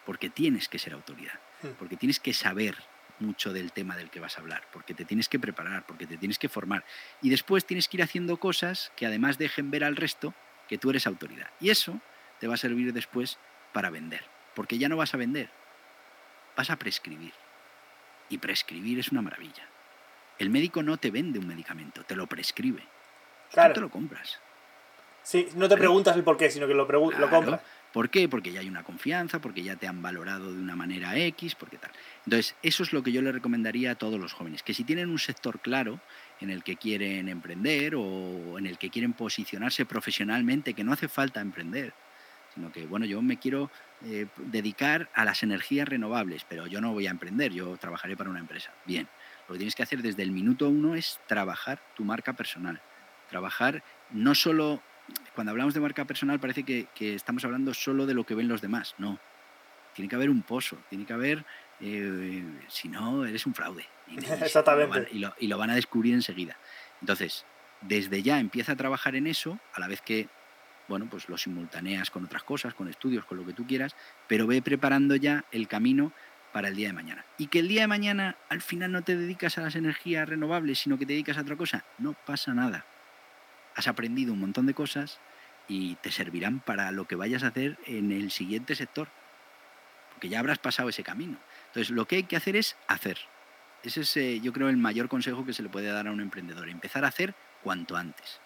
[0.05, 1.69] porque tienes que ser autoridad, hmm.
[1.79, 2.77] porque tienes que saber
[3.21, 6.17] mucho del tema del que vas a hablar, porque te tienes que preparar, porque te
[6.17, 6.85] tienes que formar.
[7.23, 10.35] Y después tienes que ir haciendo cosas que además dejen ver al resto
[10.69, 11.51] que tú eres autoridad.
[11.61, 12.01] Y eso
[12.41, 13.39] te va a servir después
[13.73, 14.25] para vender,
[14.55, 15.51] porque ya no vas a vender,
[16.57, 17.33] vas a prescribir.
[18.29, 19.67] Y prescribir es una maravilla.
[20.39, 22.83] El médico no te vende un medicamento, te lo prescribe.
[23.51, 23.75] Claro.
[23.75, 24.39] Tú te lo compras.
[25.23, 27.61] Sí, no te preguntas el por qué, sino que lo, lo compras.
[27.93, 28.29] ¿Por qué?
[28.29, 31.77] Porque ya hay una confianza, porque ya te han valorado de una manera X, porque
[31.77, 31.91] tal.
[32.25, 35.11] Entonces, eso es lo que yo le recomendaría a todos los jóvenes, que si tienen
[35.11, 36.01] un sector claro
[36.41, 41.09] en el que quieren emprender o en el que quieren posicionarse profesionalmente, que no hace
[41.09, 41.93] falta emprender,
[42.61, 43.71] sino que, bueno, yo me quiero
[44.05, 48.29] eh, dedicar a las energías renovables, pero yo no voy a emprender, yo trabajaré para
[48.29, 48.71] una empresa.
[48.85, 49.09] Bien,
[49.49, 52.83] lo que tienes que hacer desde el minuto uno es trabajar tu marca personal.
[53.31, 54.83] Trabajar no solo,
[55.35, 58.61] cuando hablamos de marca personal parece que, estamos hablando solo de lo que ven los
[58.61, 59.19] demás, no.
[59.95, 61.45] Tiene que haber un pozo, tiene que haber,
[61.81, 63.87] eh, si no, eres un fraude.
[64.07, 65.09] Y, Exactamente.
[65.11, 66.59] y lo van a descubrir enseguida.
[67.01, 67.47] Entonces,
[67.81, 70.29] desde ya empieza a trabajar en eso, a la vez que
[70.91, 73.95] bueno, pues lo simultaneas con otras cosas, con estudios, con lo que tú quieras,
[74.27, 76.13] pero ve preparando ya el camino
[76.53, 77.25] para el día de mañana.
[77.39, 80.81] Y que el día de mañana al final no te dedicas a las energías renovables,
[80.81, 82.85] sino que te dedicas a otra cosa, no pasa nada.
[83.77, 85.21] Has aprendido un montón de cosas
[85.69, 89.07] y te servirán para lo que vayas a hacer en el siguiente sector,
[90.11, 91.39] porque ya habrás pasado ese camino.
[91.69, 93.19] Entonces, lo que hay que hacer es hacer.
[93.85, 96.21] Ese es, eh, yo creo, el mayor consejo que se le puede dar a un
[96.21, 98.41] emprendedor, empezar a hacer cuanto antes.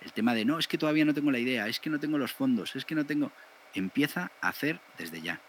[0.00, 2.18] El tema de no, es que todavía no tengo la idea, es que no tengo
[2.18, 3.32] los fondos, es que no tengo...
[3.74, 5.40] Empieza a hacer desde ya.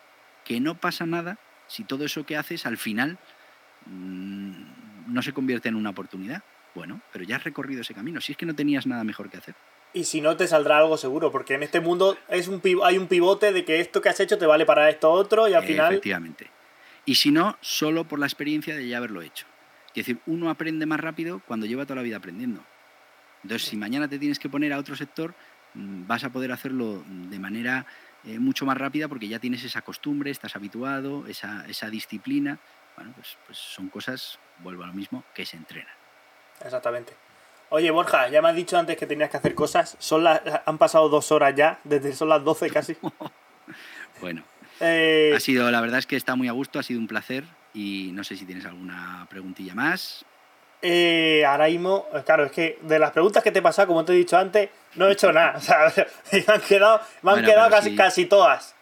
[0.43, 3.17] Que no pasa nada si todo eso que haces al final
[3.85, 6.43] mm, no se convierte en una oportunidad.
[6.75, 9.37] Bueno, pero ya has recorrido ese camino, si es que no tenías nada mejor que
[9.37, 9.55] hacer.
[9.93, 13.07] Y si no, te saldrá algo seguro, porque en este mundo es un hay un
[13.07, 15.93] pivote de que esto que has hecho te vale para esto otro y al final...
[15.93, 16.51] Efectivamente.
[17.05, 19.47] Y si no, solo por la experiencia de ya haberlo hecho.
[19.89, 22.63] Es decir, uno aprende más rápido cuando lleva toda la vida aprendiendo.
[23.43, 25.33] Entonces, si mañana te tienes que poner a otro sector,
[25.73, 27.85] mm, vas a poder hacerlo de manera
[28.25, 32.59] eh, mucho más rápida porque ya tienes esa costumbre, estás habituado, esa, disciplina.
[32.95, 35.93] Bueno, pues, pues, son cosas, vuelvo a lo mismo, que se entrenan.
[36.63, 37.13] Exactamente.
[37.69, 39.95] Oye, Borja, ya me has dicho antes que tenías que hacer cosas.
[39.99, 42.97] Son las, han pasado dos horas ya, desde son las 12 casi.
[44.21, 44.43] bueno,
[44.81, 47.43] eh, ha sido, la verdad es que está muy a gusto, ha sido un placer
[47.73, 50.25] y no sé si tienes alguna preguntilla más.
[50.81, 54.13] Eh, ahora mismo, claro, es que de las preguntas que te he pasado, como te
[54.13, 55.53] he dicho antes, no he hecho nada.
[55.57, 55.93] O sea,
[56.31, 58.75] me han quedado, me han quedado casi, casi todas.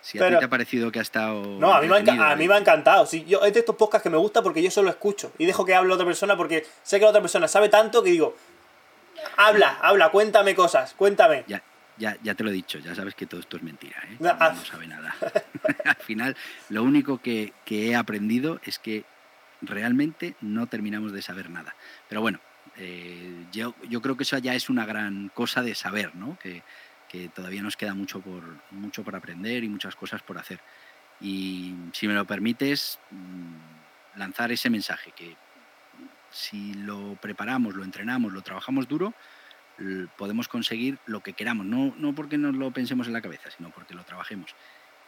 [0.00, 1.44] Si a ti te ha parecido que ha estado.
[1.44, 3.06] No, a mí, me ha, a mí me ha encantado.
[3.06, 5.64] Sí, yo, es de estos podcasts que me gusta porque yo solo escucho y dejo
[5.64, 8.34] que hable otra persona porque sé que la otra persona sabe tanto que digo,
[9.36, 11.44] habla, habla, cuéntame cosas, cuéntame.
[11.46, 11.62] Ya,
[11.98, 14.16] ya, ya te lo he dicho, ya sabes que todo esto es mentira, ¿eh?
[14.18, 14.54] no, ah.
[14.68, 15.14] sabe nada.
[15.84, 16.36] Al final,
[16.68, 19.04] lo único que, que he aprendido es que
[19.62, 21.74] realmente no terminamos de saber nada.
[22.08, 22.40] Pero bueno,
[22.76, 26.38] eh, yo, yo, creo que eso ya es una gran cosa de saber, ¿no?
[26.38, 26.62] Que,
[27.34, 30.60] todavía nos queda mucho por, mucho por aprender y muchas cosas por hacer.
[31.20, 35.36] Y si me lo permites, mm, lanzar ese mensaje, que
[36.30, 39.12] si lo preparamos, lo entrenamos, lo trabajamos duro,
[40.16, 41.66] podemos conseguir lo que queramos.
[41.66, 44.54] No, no porque nos lo pensemos en la cabeza, sino porque lo trabajemos.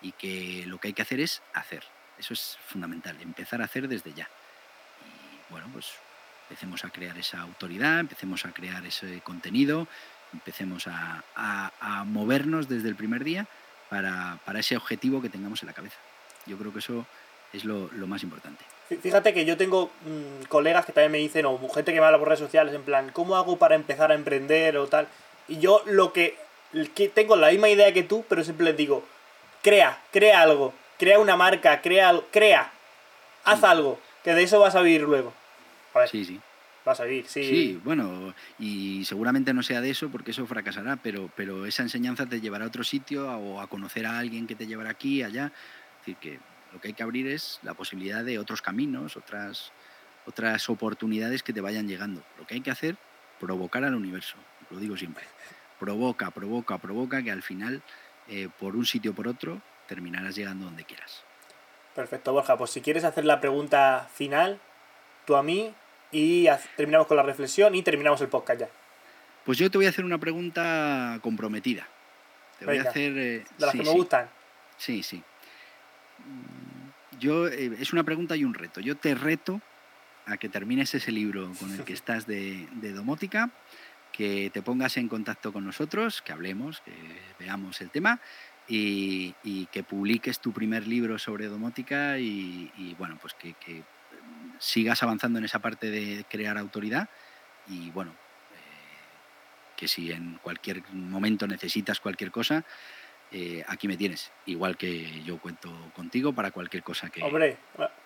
[0.03, 1.85] Y que lo que hay que hacer es hacer.
[2.19, 4.29] Eso es fundamental, empezar a hacer desde ya.
[5.51, 5.93] Bueno, pues
[6.49, 9.87] empecemos a crear esa autoridad, empecemos a crear ese contenido,
[10.33, 11.23] empecemos a,
[12.07, 13.47] movernos desde el primer día
[13.89, 15.97] para, ese objetivo que tengamos en la cabeza.
[16.47, 17.07] Yo creo que eso
[17.53, 18.65] es lo, más importante.
[19.03, 22.19] Fíjate que yo tengo mm, colegas que también me dicen, o gente que me habla
[22.19, 25.09] por redes sociales, en plan, ¿cómo hago para empezar a emprender o tal?
[25.49, 26.37] Y yo lo que,
[26.95, 29.03] que tengo la misma idea que tú, pero siempre les digo,
[29.63, 32.71] crea, crea algo, crea una marca, crea, crea,
[33.45, 35.33] haz algo, que de eso vas a vivir luego.
[36.11, 36.41] sí, sí.
[36.85, 37.45] Vas a vivir, sí.
[37.45, 42.27] Sí, bueno, y seguramente no sea de eso porque eso fracasará, pero, pero esa enseñanza
[42.27, 45.47] te llevará a otro sitio o a conocer a alguien que te llevará aquí, allá.
[45.47, 46.41] Es decir, que
[46.75, 49.73] lo que hay que abrir es la posibilidad de otros caminos, otras,
[50.27, 52.23] otras oportunidades que te vayan llegando.
[52.39, 52.99] Lo que hay que hacer,
[53.41, 54.37] provocar al universo,
[54.71, 55.25] lo digo siempre.
[55.81, 57.83] Provoca, provoca, provoca, que al final,
[58.29, 61.25] eh, por un sitio o por otro, terminarás llegando donde quieras.
[61.95, 62.57] Perfecto, Borja.
[62.57, 64.59] Pues si quieres hacer la pregunta final,
[65.27, 65.73] tú a mí,
[66.11, 66.47] y
[66.77, 68.69] terminamos con la reflexión y terminamos el podcast ya.
[69.45, 71.87] Pues yo te voy a hacer una pregunta comprometida.
[72.59, 73.13] Te voy a hacer.
[73.19, 74.29] Eh, de las que me gustan.
[74.77, 75.23] Sí, sí.
[77.19, 78.81] Yo, eh, es una pregunta y un reto.
[78.81, 79.61] Yo te reto
[80.27, 83.51] a que termines ese libro con el que estás de, de domótica,
[84.13, 86.93] que te pongas en contacto con nosotros, que hablemos, que
[87.39, 88.21] veamos el tema
[88.69, 93.55] y, que publiques tu primer libro sobre domótica y, bueno, pues que,
[94.59, 97.09] sigas avanzando en esa parte de crear autoridad
[97.67, 102.65] y bueno, eh, que si en cualquier momento necesitas cualquier cosa,
[103.33, 104.31] eh, aquí me tienes.
[104.47, 107.21] Igual que yo cuento contigo para cualquier cosa que,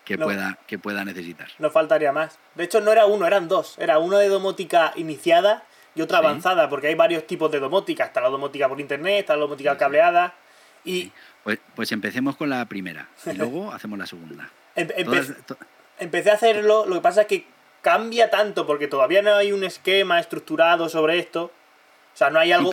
[0.05, 1.49] que, pueda, que pueda necesitar.
[1.59, 2.39] No faltaría más.
[2.55, 3.79] De hecho, no era uno, eran dos.
[3.79, 5.65] Era uno de domótica iniciada
[5.95, 8.05] y otra avanzada, porque hay varios tipos de domótica.
[8.05, 10.35] Está la domótica por internet, está la domótica cableada.
[10.85, 11.13] Y...
[11.45, 14.51] Pues, pues, empecemos con la primera y luego hacemos la segunda.
[14.75, 17.47] empecé a hacerlo, lo que pasa es que
[17.83, 21.45] cambia tanto porque todavía no hay un esquema estructurado sobre esto.
[21.45, 22.73] O sea, no hay algo...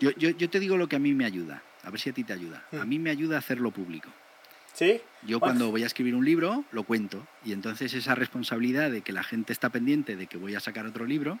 [0.00, 2.24] yo, yo, te digo lo que a mí me ayuda, a ver si a ti
[2.24, 2.64] te ayuda.
[2.72, 2.88] A hmm.
[2.88, 4.08] mí me ayuda a hacerlo público.
[4.72, 5.00] ¿Sí?
[5.22, 7.26] Yo cuando voy a escribir un libro, lo cuento.
[7.44, 10.86] Y entonces esa responsabilidad de que la gente está pendiente de que voy a sacar
[10.86, 11.40] otro libro,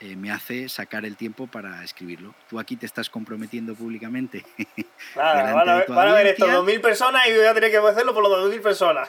[0.00, 2.34] eh, me hace sacar el tiempo para escribirlo.
[2.48, 4.44] Tú aquí te estás comprometiendo públicamente.
[5.12, 7.76] Claro, van a, ver, van a ver estos 2.000 personas y voy a tener que
[7.76, 9.08] hacerlo por los 2.000 personas.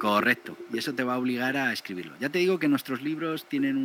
[0.00, 2.14] Correcto, y eso te va a obligar a escribirlo.
[2.18, 3.76] Ya te digo que nuestros libros tienen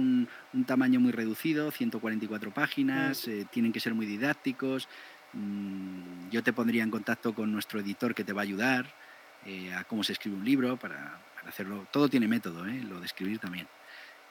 [0.54, 3.32] un, tamaño muy reducido, 144 páginas, mm.
[3.32, 4.88] eh, tienen que ser muy didácticos.
[5.34, 8.86] Mm, yo te pondría en contacto con nuestro editor que te va a ayudar
[9.46, 11.86] eh, a cómo se escribe un libro para, hacerlo.
[11.92, 13.68] Todo tiene método, lo de escribir también.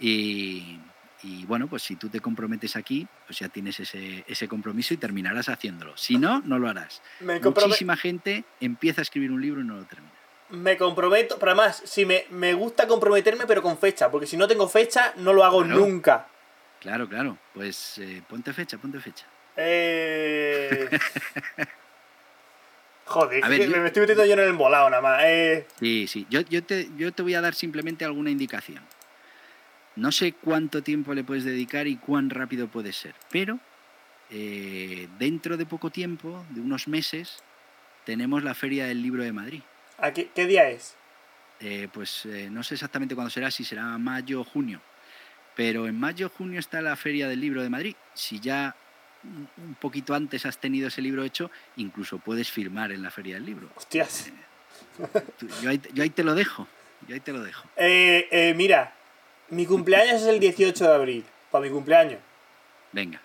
[0.01, 0.81] Y,
[1.23, 4.99] y bueno, pues si tú te comprometes aquí, pues ya tienes ese, ese compromiso y
[4.99, 5.97] terminarás haciéndolo.
[5.97, 7.03] Si no, no lo harás.
[7.21, 10.13] Muchísima gente empieza a escribir un libro y no lo termina.
[10.51, 14.47] Me comprometo, pero además, si me, me gusta comprometerme, pero con fecha, porque si no
[14.47, 16.29] tengo fecha, no lo hago nunca.
[16.81, 17.39] Claro, claro.
[17.55, 19.27] Pues eh, ponte fecha, ponte fecha.
[19.57, 20.91] Eh...
[23.07, 25.23] Joder, me estoy metiendo yo en el embolado nada más.
[25.25, 25.67] Eh.
[25.79, 26.27] Sí, sí.
[26.31, 28.83] Yo, yo, te, yo te voy a dar simplemente alguna indicación.
[29.97, 33.61] No sé cuánto tiempo le puedes dedicar y cuán rápido puede ser, pero
[34.31, 37.39] eh, dentro de poco tiempo, de unos meses,
[38.05, 39.63] tenemos la Feria del Libro de Madrid.
[39.99, 40.97] ¿A qué, día es?
[41.61, 44.81] Eh, pues eh, no sé exactamente cuándo será, si será mayo o junio.
[45.55, 47.95] Pero en mayo o junio está la Feria del Libro de Madrid.
[48.15, 48.75] Si ya
[49.23, 53.47] un poquito antes has tenido ese libro hecho, incluso puedes firmar en la Feria del
[53.47, 53.71] Libro.
[53.77, 54.33] Hostias.
[55.63, 56.67] yo, ahí, yo, ahí, te lo dejo.
[57.07, 57.69] Yo ahí te lo dejo.
[58.57, 58.93] mira,
[59.55, 62.21] mi cumpleaños es el 18 de abril, para mi cumpleaños.
[62.93, 63.21] Venga,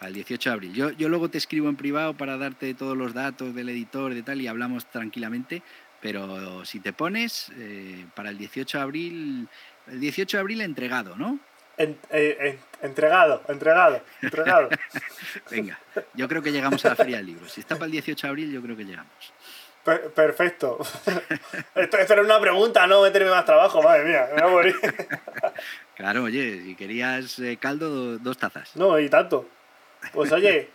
[0.00, 0.72] al 18 de abril.
[0.72, 4.22] Yo, yo luego te escribo en privado para darte todos los datos del editor y
[4.22, 5.62] tal y hablamos tranquilamente,
[6.00, 9.48] pero si te pones eh, para el 18 de abril,
[9.88, 11.38] el 18 de abril entregado, ¿no?
[11.78, 14.68] Eh, entregado, entregado, entregado.
[15.50, 15.80] Venga,
[16.14, 17.48] yo creo que llegamos a la Feria del Libro.
[17.48, 19.32] Si está para el 18 de abril, yo creo que llegamos
[19.84, 20.78] perfecto.
[21.74, 24.76] esto, era una pregunta, no meterme más trabajo, madre mía, me voy a morir.
[25.96, 28.76] claro, oye, si querías eh, caldo, dos tazas.
[28.76, 29.48] No, y tanto.
[30.12, 30.68] Pues oye,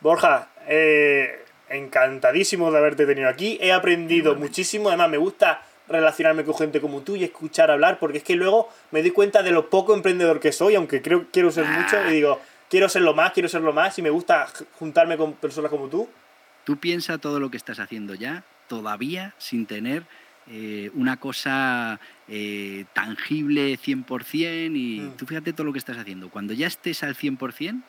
[0.00, 3.58] Borja, eh, encantadísimo de haberte tenido aquí.
[3.60, 8.18] He aprendido muchísimo, además me gusta relacionarme con gente como tú y escuchar hablar, porque
[8.18, 11.50] es que luego me doy cuenta de lo poco emprendedor que soy, aunque creo quiero
[11.50, 12.40] ser mucho, y digo,
[12.70, 14.46] quiero ser lo más, quiero ser lo más, y me gusta
[14.78, 16.08] juntarme con personas como tú.
[16.64, 20.06] Tú piensa todo lo que estás haciendo ya, todavía sin tener
[20.46, 25.16] eh, una cosa eh, tangible 100% y Mm.
[25.16, 26.28] tú fíjate todo lo que estás haciendo.
[26.30, 27.82] Cuando ya estés al 100%,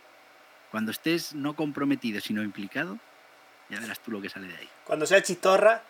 [0.71, 2.97] cuando estés no comprometido, sino implicado,
[3.69, 4.69] ya verás tú lo que sale de ahí.
[4.85, 5.83] Cuando sea chistorra,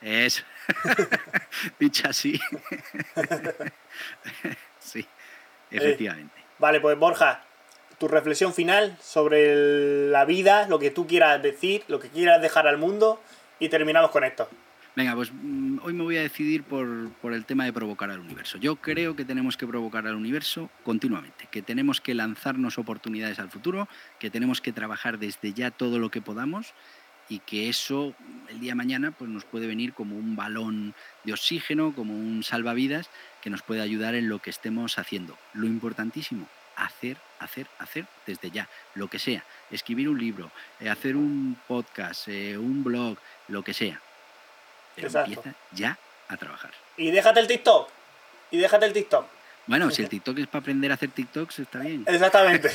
[0.00, 0.44] Es.
[1.80, 2.40] Dicho así.
[4.78, 5.06] sí,
[5.70, 6.34] efectivamente.
[6.58, 7.42] Vale, pues Borja,
[7.98, 12.66] tu reflexión final sobre la vida, lo que tú quieras decir, lo que quieras dejar
[12.66, 13.20] al mundo
[13.58, 14.48] y terminamos con esto.
[14.94, 18.18] Venga, pues mm, hoy me voy a decidir por, por el tema de provocar al
[18.18, 18.58] universo.
[18.58, 23.50] Yo creo que tenemos que provocar al universo continuamente, que tenemos que lanzarnos oportunidades al
[23.50, 23.88] futuro,
[24.18, 26.74] que tenemos que trabajar desde ya todo lo que podamos
[27.28, 28.14] y que eso
[28.48, 30.94] el día de mañana pues, nos puede venir como un balón
[31.24, 33.10] de oxígeno, como un salvavidas
[33.42, 35.36] que nos puede ayudar en lo que estemos haciendo.
[35.52, 36.48] Lo importantísimo,
[36.78, 39.44] hacer, hacer, hacer desde ya, lo que sea.
[39.70, 40.50] Escribir un libro,
[40.80, 43.18] eh, hacer un podcast, eh, un blog,
[43.48, 44.00] lo que sea.
[44.94, 45.30] Pero Exacto.
[45.30, 45.98] empieza ya
[46.28, 46.72] a trabajar.
[46.96, 47.88] Y déjate el TikTok.
[48.50, 49.26] Y déjate el TikTok.
[49.66, 52.04] Bueno, si el TikTok es para aprender a hacer TikToks, está bien.
[52.06, 52.68] Exactamente.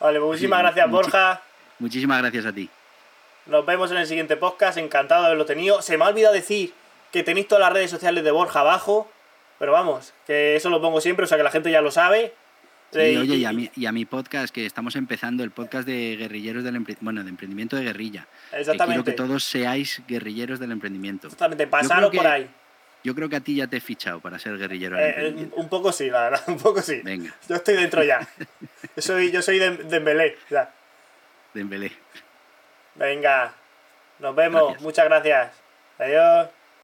[0.00, 1.42] vale, pues muchísimas Sí, gracias, Borja.
[1.78, 2.70] Muchísimas gracias a ti.
[3.46, 4.78] Nos vemos en el siguiente podcast.
[4.78, 5.82] Encantado de haberlo tenido.
[5.82, 6.72] Se me ha olvidado decir
[7.12, 9.10] que tenéis todas las redes sociales de Borja abajo.
[9.58, 12.34] Pero vamos, que eso lo pongo siempre, o sea que la gente ya lo sabe.
[12.92, 15.86] Sí, Eh, oye, y a, mi, y a mi podcast, que estamos empezando, el podcast
[15.88, 18.22] de guerrilleros del bueno, de emprendimiento de guerrilla.
[18.22, 19.10] Que quiero Exactamente.
[19.10, 21.26] que todos seáis guerrilleros del emprendimiento.
[21.26, 22.48] Exactamente, pasaros por ahí.
[23.02, 25.68] Yo creo que a ti ya te he fichado para ser guerrillero Eh, eh, un
[25.68, 27.00] poco sí, la verdad, un poco sí.
[27.04, 28.26] Venga, Yo estoy dentro ya.
[28.96, 30.72] Yo soy, yo soy de, de Embelé, ya.
[31.54, 31.92] Dembélé.
[32.94, 33.52] Venga,
[34.18, 34.62] nos vemos.
[34.62, 34.82] Gracias.
[34.82, 35.52] Muchas gracias.
[35.98, 36.48] Adiós.